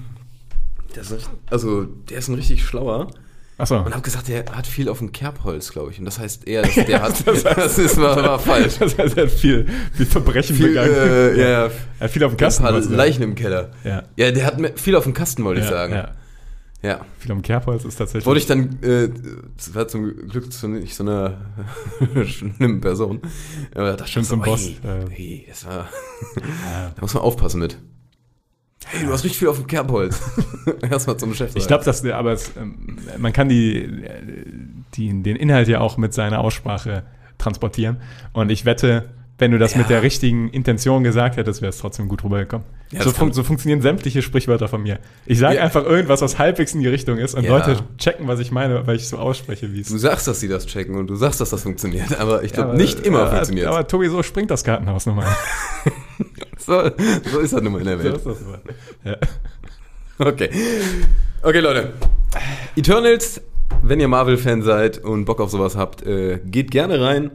der 0.94 1.02
ist, 1.02 1.14
also, 1.50 1.84
der 1.84 2.18
ist 2.18 2.28
ein 2.28 2.34
richtig 2.34 2.64
schlauer. 2.64 3.08
Achso. 3.56 3.78
Und 3.78 3.92
habe 3.92 4.02
gesagt, 4.02 4.26
der 4.28 4.44
hat 4.52 4.66
viel 4.66 4.88
auf 4.88 4.98
dem 4.98 5.12
Kerbholz, 5.12 5.70
glaube 5.70 5.92
ich. 5.92 5.98
Und 6.00 6.04
das 6.06 6.18
heißt 6.18 6.46
eher, 6.48 6.62
dass 6.62 6.74
der 6.74 7.02
hat. 7.02 7.14
das 7.26 7.78
ist, 7.78 7.96
war, 8.00 8.16
war 8.16 8.38
falsch. 8.40 8.78
Das 8.80 8.98
heißt, 8.98 9.16
er 9.16 9.24
hat 9.24 9.30
viel, 9.32 9.66
viel 9.92 10.06
Verbrechen 10.06 10.56
Viel, 10.56 10.68
begangen. 10.68 10.92
äh, 10.92 11.36
ja, 11.40 11.46
Er 11.66 11.70
hat 12.00 12.10
viel 12.10 12.24
auf 12.24 12.32
dem 12.32 12.34
ein 12.34 12.38
Kasten. 12.38 12.64
paar 12.64 12.74
was 12.74 12.88
du 12.88 12.94
Leichen 12.94 13.22
im 13.22 13.36
Keller. 13.36 13.70
Ja. 13.84 14.02
Ja, 14.16 14.30
der 14.32 14.44
hat 14.46 14.56
viel 14.80 14.96
auf 14.96 15.04
dem 15.04 15.14
Kasten, 15.14 15.44
wollte 15.44 15.60
ich 15.60 15.66
Ja, 15.66 15.72
sagen. 15.72 15.94
ja. 15.94 16.10
Ja. 16.84 17.00
Viel 17.18 17.32
am 17.32 17.42
Kerbholz 17.42 17.84
ist 17.84 17.96
tatsächlich. 17.96 18.26
Wurde 18.26 18.38
ich 18.38 18.46
dann, 18.46 18.82
äh, 18.82 19.08
das 19.56 19.74
war 19.74 19.88
zum 19.88 20.28
Glück 20.28 20.52
zu 20.52 20.68
nicht 20.68 20.94
so 20.94 21.02
einer 21.04 21.38
schlimmen 22.26 22.80
Person. 22.80 23.20
Aber 23.74 23.94
da 23.94 24.04
ich 24.04 24.12
zum 24.12 24.24
so, 24.24 24.36
Boss, 24.36 24.70
Hey, 24.82 24.90
äh. 24.90 25.10
hey, 25.10 25.46
das 25.48 25.64
war, 25.66 25.88
da 26.94 27.00
muss 27.00 27.14
man 27.14 27.22
aufpassen 27.22 27.60
mit. 27.60 27.78
Hey, 28.86 29.06
du 29.06 29.12
hast 29.12 29.24
richtig 29.24 29.38
viel 29.38 29.48
auf 29.48 29.56
dem 29.56 29.66
Kerbholz. 29.66 30.20
Erstmal 30.82 31.16
zum 31.16 31.34
Chef. 31.34 31.56
ich 31.56 31.66
glaube, 31.66 31.84
dass 31.84 32.04
aber 32.04 32.32
es, 32.32 32.52
ähm, 32.56 32.98
man 33.16 33.32
kann 33.32 33.48
die, 33.48 34.04
die, 34.94 35.22
den 35.22 35.36
Inhalt 35.36 35.68
ja 35.68 35.80
auch 35.80 35.96
mit 35.96 36.12
seiner 36.12 36.40
Aussprache 36.40 37.02
transportieren. 37.38 37.96
Und 38.34 38.50
ich 38.50 38.66
wette, 38.66 39.08
wenn 39.38 39.50
du 39.52 39.58
das 39.58 39.72
Ja. 39.72 39.78
mit 39.78 39.88
der 39.90 40.02
richtigen 40.02 40.48
Intention 40.50 41.02
gesagt 41.02 41.38
hättest, 41.38 41.62
wäre 41.62 41.70
es 41.70 41.78
trotzdem 41.78 42.08
gut 42.08 42.24
rübergekommen. 42.24 42.66
Ja, 42.94 43.02
so, 43.02 43.10
fun 43.10 43.32
so 43.32 43.42
funktionieren 43.42 43.80
sämtliche 43.82 44.22
Sprichwörter 44.22 44.68
von 44.68 44.82
mir. 44.82 44.98
Ich 45.26 45.38
sage 45.38 45.56
Ja. 45.56 45.62
einfach 45.62 45.84
irgendwas, 45.84 46.20
was 46.22 46.38
halbwegs 46.38 46.74
in 46.74 46.80
die 46.80 46.88
Richtung 46.88 47.18
ist 47.18 47.34
und 47.34 47.44
Ja. 47.44 47.50
Leute 47.50 47.76
checken, 47.98 48.26
was 48.28 48.40
ich 48.40 48.50
meine, 48.52 48.86
weil 48.86 48.96
ich 48.96 49.08
so 49.08 49.18
ausspreche, 49.18 49.72
wie 49.72 49.80
es 49.80 49.88
Du 49.88 49.98
sagst, 49.98 50.26
dass 50.28 50.40
sie 50.40 50.48
das 50.48 50.66
checken 50.66 50.94
und 50.96 51.08
du 51.08 51.16
sagst, 51.16 51.40
dass 51.40 51.50
das 51.50 51.62
funktioniert, 51.62 52.18
aber 52.18 52.44
ich 52.44 52.52
glaube, 52.52 52.76
nicht 52.76 53.00
immer 53.06 53.20
aber, 53.22 53.30
funktioniert. 53.32 53.66
Aber 53.66 53.86
Tobi, 53.86 54.08
so 54.08 54.22
springt 54.22 54.50
das 54.50 54.64
Kartenhaus 54.64 55.06
nochmal. 55.06 55.26
so, 56.58 56.90
so 57.32 57.38
ist 57.40 57.52
das 57.52 57.62
nun 57.62 57.72
mal 57.72 57.80
in 57.80 57.86
der 57.86 57.98
so 57.98 58.04
Welt. 58.04 58.16
ist 58.16 58.26
das. 58.26 58.36
Ja. 59.04 59.16
Okay. 60.26 60.50
Okay, 61.42 61.60
Leute. 61.60 61.92
Eternals, 62.76 63.40
wenn 63.82 64.00
ihr 64.00 64.08
Marvel-Fan 64.08 64.62
seid 64.62 64.98
und 64.98 65.24
Bock 65.24 65.40
auf 65.40 65.50
sowas 65.50 65.76
habt, 65.76 66.06
äh, 66.06 66.38
geht 66.44 66.70
gerne 66.70 67.00
rein. 67.00 67.30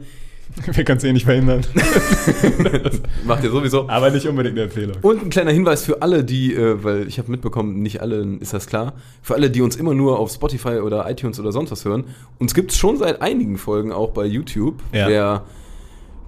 Wir 0.72 0.84
können 0.84 0.98
es 0.98 1.04
eh 1.04 1.12
nicht 1.12 1.24
verhindern. 1.24 1.62
Macht 3.24 3.44
ihr 3.44 3.50
sowieso. 3.50 3.88
aber 3.88 4.10
nicht 4.10 4.26
unbedingt 4.26 4.56
eine 4.56 4.64
Empfehlung. 4.64 4.96
Und 5.02 5.22
ein 5.22 5.30
kleiner 5.30 5.52
Hinweis 5.52 5.84
für 5.84 6.02
alle, 6.02 6.24
die, 6.24 6.54
äh, 6.54 6.82
weil 6.82 7.06
ich 7.08 7.18
habe 7.18 7.30
mitbekommen, 7.30 7.82
nicht 7.82 8.00
allen 8.00 8.40
ist 8.40 8.52
das 8.52 8.66
klar, 8.66 8.94
für 9.22 9.34
alle, 9.34 9.50
die 9.50 9.62
uns 9.62 9.76
immer 9.76 9.94
nur 9.94 10.18
auf 10.18 10.30
Spotify 10.30 10.78
oder 10.80 11.08
iTunes 11.10 11.38
oder 11.40 11.52
sonst 11.52 11.70
was 11.70 11.84
hören, 11.84 12.04
uns 12.38 12.54
gibt 12.54 12.72
es 12.72 12.78
schon 12.78 12.96
seit 12.96 13.22
einigen 13.22 13.58
Folgen 13.58 13.92
auch 13.92 14.10
bei 14.10 14.24
YouTube, 14.24 14.82
Ja. 14.92 15.08
wer 15.08 15.42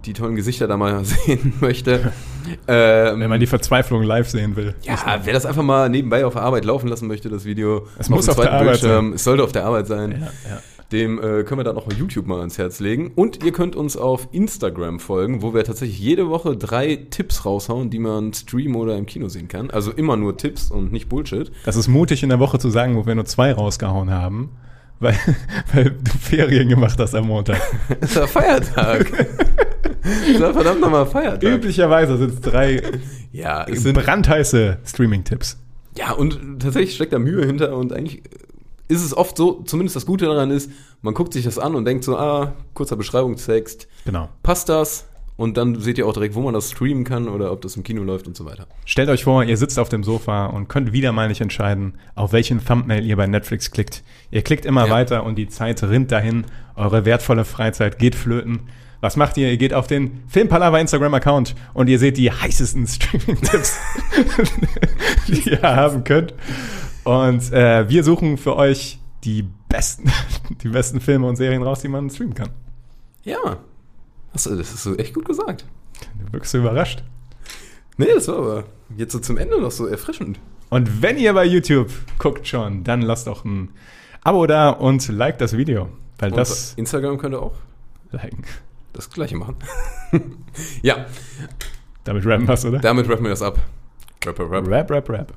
die 0.05 0.15
tollen 0.15 0.35
Gesichter 0.35 0.67
da 0.67 0.77
mal 0.77 1.05
sehen 1.05 1.53
möchte. 1.61 2.13
ähm, 2.67 3.21
Wenn 3.21 3.31
man 3.31 3.39
die 3.39 3.47
Verzweiflung 3.47 4.03
live 4.03 4.29
sehen 4.29 4.57
will. 4.57 4.75
ja, 4.83 4.97
wer 5.23 5.33
das 5.33 5.47
einfach 5.47 5.63
mal 5.63 5.89
nebenbei 5.89 6.27
auf 6.27 6.33
der 6.33 6.43
Arbeit 6.43 6.65
laufen 6.65 6.89
lassen 6.89 7.07
möchte, 7.07 7.29
das 7.29 7.45
Video. 7.45 7.87
Es 7.99 8.09
muss 8.09 8.29
auf 8.29 8.35
der 8.37 8.53
Arbeit 8.53 8.81
Bildschirm, 8.81 9.13
Es 9.13 9.23
sollte 9.25 9.45
auf 9.45 9.53
der 9.53 9.65
Arbeit 9.65 9.87
sein. 9.87 10.11
Ja, 10.13 10.51
ja. 10.51 10.61
Dem 10.93 11.19
äh, 11.19 11.43
können 11.45 11.59
wir 11.61 11.65
dann 11.65 11.77
auch 11.77 11.87
auf 11.87 11.95
YouTube 11.95 12.27
mal 12.27 12.41
ans 12.41 12.59
Herz 12.59 12.79
legen. 12.81 13.13
Und 13.15 13.43
ihr 13.45 13.53
könnt 13.53 13.75
uns 13.77 13.97
auf 13.97 14.29
Instagram 14.33 15.01
folgen, 15.01 15.41
wo 15.43 15.55
wir 15.55 15.65
tatsächlich 15.65 15.99
jede 15.99 16.29
Woche 16.29 16.57
drei 16.57 16.97
Tipps 17.11 17.45
raushauen, 17.47 17.89
die 17.91 17.99
man 17.99 18.33
streamen 18.35 18.77
oder 18.77 18.97
im 18.97 19.07
Kino 19.07 19.29
sehen 19.29 19.49
kann. 19.49 19.71
Also 19.71 19.91
immer 19.91 20.17
nur 20.17 20.37
Tipps 20.37 20.71
und 20.71 20.93
nicht 20.93 21.09
Bullshit. 21.09 21.51
Das 21.65 21.77
ist 21.77 21.89
mutig 21.89 22.23
in 22.23 22.29
der 22.29 22.39
Woche 22.41 22.59
zu 22.59 22.69
sagen, 22.71 22.97
wo 22.97 23.07
wir 23.07 23.15
nur 23.15 23.25
zwei 23.25 23.53
rausgehauen 23.53 24.11
haben, 24.11 24.51
weil, 25.01 25.17
weil 25.73 25.85
du 25.91 26.11
Ferien 26.21 26.69
gemacht 26.69 26.99
hast 26.99 27.15
am 27.15 27.27
Montag. 27.27 27.61
Es 28.01 28.11
ist 28.11 28.17
ja 28.17 28.27
Feiertag. 28.27 29.11
es 30.03 30.39
ja 30.39 30.53
verdammt 30.53 30.81
nochmal 30.81 31.07
Feiertag. 31.07 31.43
Üblicherweise 31.43 32.19
sind 32.19 32.35
es 32.35 32.41
drei 32.41 32.83
Ja, 33.33 33.65
es 33.69 33.83
sind, 33.83 33.95
brandheiße 33.95 34.79
Streaming-Tipps. 34.85 35.59
ja, 35.97 36.13
und 36.13 36.61
tatsächlich 36.61 36.95
steckt 36.95 37.13
da 37.13 37.19
Mühe 37.19 37.47
hinter 37.47 37.77
und 37.77 37.93
eigentlich 37.93 38.23
ist 38.89 39.05
es 39.05 39.17
oft 39.17 39.37
so, 39.37 39.63
zumindest 39.65 39.97
das 39.97 40.07
Gute 40.07 40.27
daran 40.27 40.51
ist, 40.51 40.71
man 41.01 41.15
guckt 41.15 41.33
sich 41.33 41.45
das 41.45 41.59
an 41.59 41.75
und 41.75 41.85
denkt 41.85 42.05
so, 42.05 42.17
ah, 42.19 42.53
kurzer 42.75 42.97
Beschreibungstext, 42.97 43.89
Genau. 44.05 44.29
passt 44.43 44.69
das? 44.69 45.07
Und 45.37 45.57
dann 45.57 45.81
seht 45.81 45.97
ihr 45.97 46.07
auch 46.07 46.13
direkt, 46.13 46.35
wo 46.35 46.43
man 46.43 46.53
das 46.53 46.71
streamen 46.71 47.05
kann 47.05 47.27
oder 47.27 47.51
ob 47.53 47.63
das 47.63 47.75
im 47.77 47.83
Kino 47.83 48.03
läuft 48.03 48.27
und 48.27 48.37
so 48.37 48.45
weiter. 48.45 48.67
Stellt 48.85 49.09
euch 49.09 49.25
vor, 49.25 49.43
ihr 49.43 49.57
sitzt 49.57 49.79
auf 49.79 49.89
dem 49.89 50.05
Sofa 50.05 50.47
und 50.47 50.69
könnt 50.69 50.93
wieder 50.93 51.11
mal 51.11 51.27
nicht 51.29 51.41
entscheiden, 51.41 51.95
auf 52.15 52.33
welchen 52.33 52.65
Thumbnail 52.65 53.05
ihr 53.05 53.17
bei 53.17 53.27
Netflix 53.27 53.71
klickt. 53.71 54.03
Ihr 54.31 54.43
klickt 54.43 54.67
immer 54.67 54.87
Ja. 54.87 54.93
weiter 54.93 55.25
und 55.25 55.37
die 55.37 55.49
Zeit 55.49 55.83
rinnt 55.83 56.13
dahin. 56.13 56.45
Eure 56.77 57.07
wertvolle 57.07 57.45
Freizeit 57.47 57.99
geht 57.99 58.15
flöten. 58.15 58.61
Was 59.01 59.17
macht 59.17 59.37
ihr? 59.39 59.51
Ihr 59.51 59.57
geht 59.57 59.75
auf 59.75 59.87
den 59.89 60.23
Filmpalava 60.29 60.79
Instagram-Account 60.79 61.55
und 61.75 61.89
ihr 61.89 61.99
seht 61.99 62.19
die 62.19 62.31
heißesten 62.31 62.87
Streaming-Tipps, 62.87 63.79
die 65.29 65.51
ihr 65.51 65.63
haben 65.63 66.05
könnt. 66.05 66.35
Und 67.05 67.53
äh, 67.53 67.89
wir 67.89 68.05
suchen 68.05 68.37
für 68.39 68.57
euch 68.57 68.99
die 69.25 69.45
besten, 69.69 70.11
die 70.63 70.69
besten 70.69 71.01
Filme 71.01 71.27
und 71.27 71.37
Serien 71.37 71.63
raus, 71.63 71.81
die 71.81 71.89
man 71.89 72.11
streamen 72.11 72.35
kann. 72.35 72.51
Ja, 73.25 73.59
das, 74.33 74.45
das 74.45 74.73
ist 74.73 74.83
so 74.83 74.97
echt 74.97 75.15
gut 75.15 75.25
gesagt. 75.25 75.65
Du 76.19 76.33
wirkst 76.33 76.53
so 76.53 76.59
überrascht. 76.59 77.03
Nee, 77.97 78.09
das 78.15 78.29
war 78.29 78.37
aber 78.37 78.65
jetzt 78.97 79.13
so 79.13 79.19
zum 79.19 79.37
Ende 79.37 79.61
noch 79.61 79.71
so 79.71 79.87
erfrischend. 79.87 80.39
Und 80.71 81.03
wenn 81.03 81.19
ihr 81.19 81.33
bei 81.35 81.45
YouTube 81.45 81.91
guckt 82.19 82.47
schon, 82.49 82.83
dann 82.85 83.03
lasst 83.03 83.27
doch 83.27 83.45
ein 83.45 83.71
Abo 84.25 84.47
da 84.47 84.71
und 84.71 85.07
like 85.09 85.39
das 85.39 85.57
Video. 85.57 85.89
Weil 86.19 86.31
Und 86.31 86.39
das 86.39 86.75
Instagram 86.75 87.19
könnt 87.19 87.35
ihr 87.35 87.43
auch 87.43 87.55
liken. 88.11 88.45
das 88.93 89.11
gleiche 89.11 89.37
machen. 89.37 89.57
ja, 90.83 91.07
Damit 92.05 92.25
rappen 92.27 92.49
wir's, 92.49 92.65
oder? 92.65 92.79
damit 92.79 93.09
rappen 93.09 93.25
wir 93.25 93.31
das 93.31 93.43
ab. 93.43 93.59
Rap, 94.25 94.39
rap, 94.39 94.51
rap. 94.51 94.69
Rap, 94.69 94.91
rap, 94.91 95.11
rap. 95.11 95.35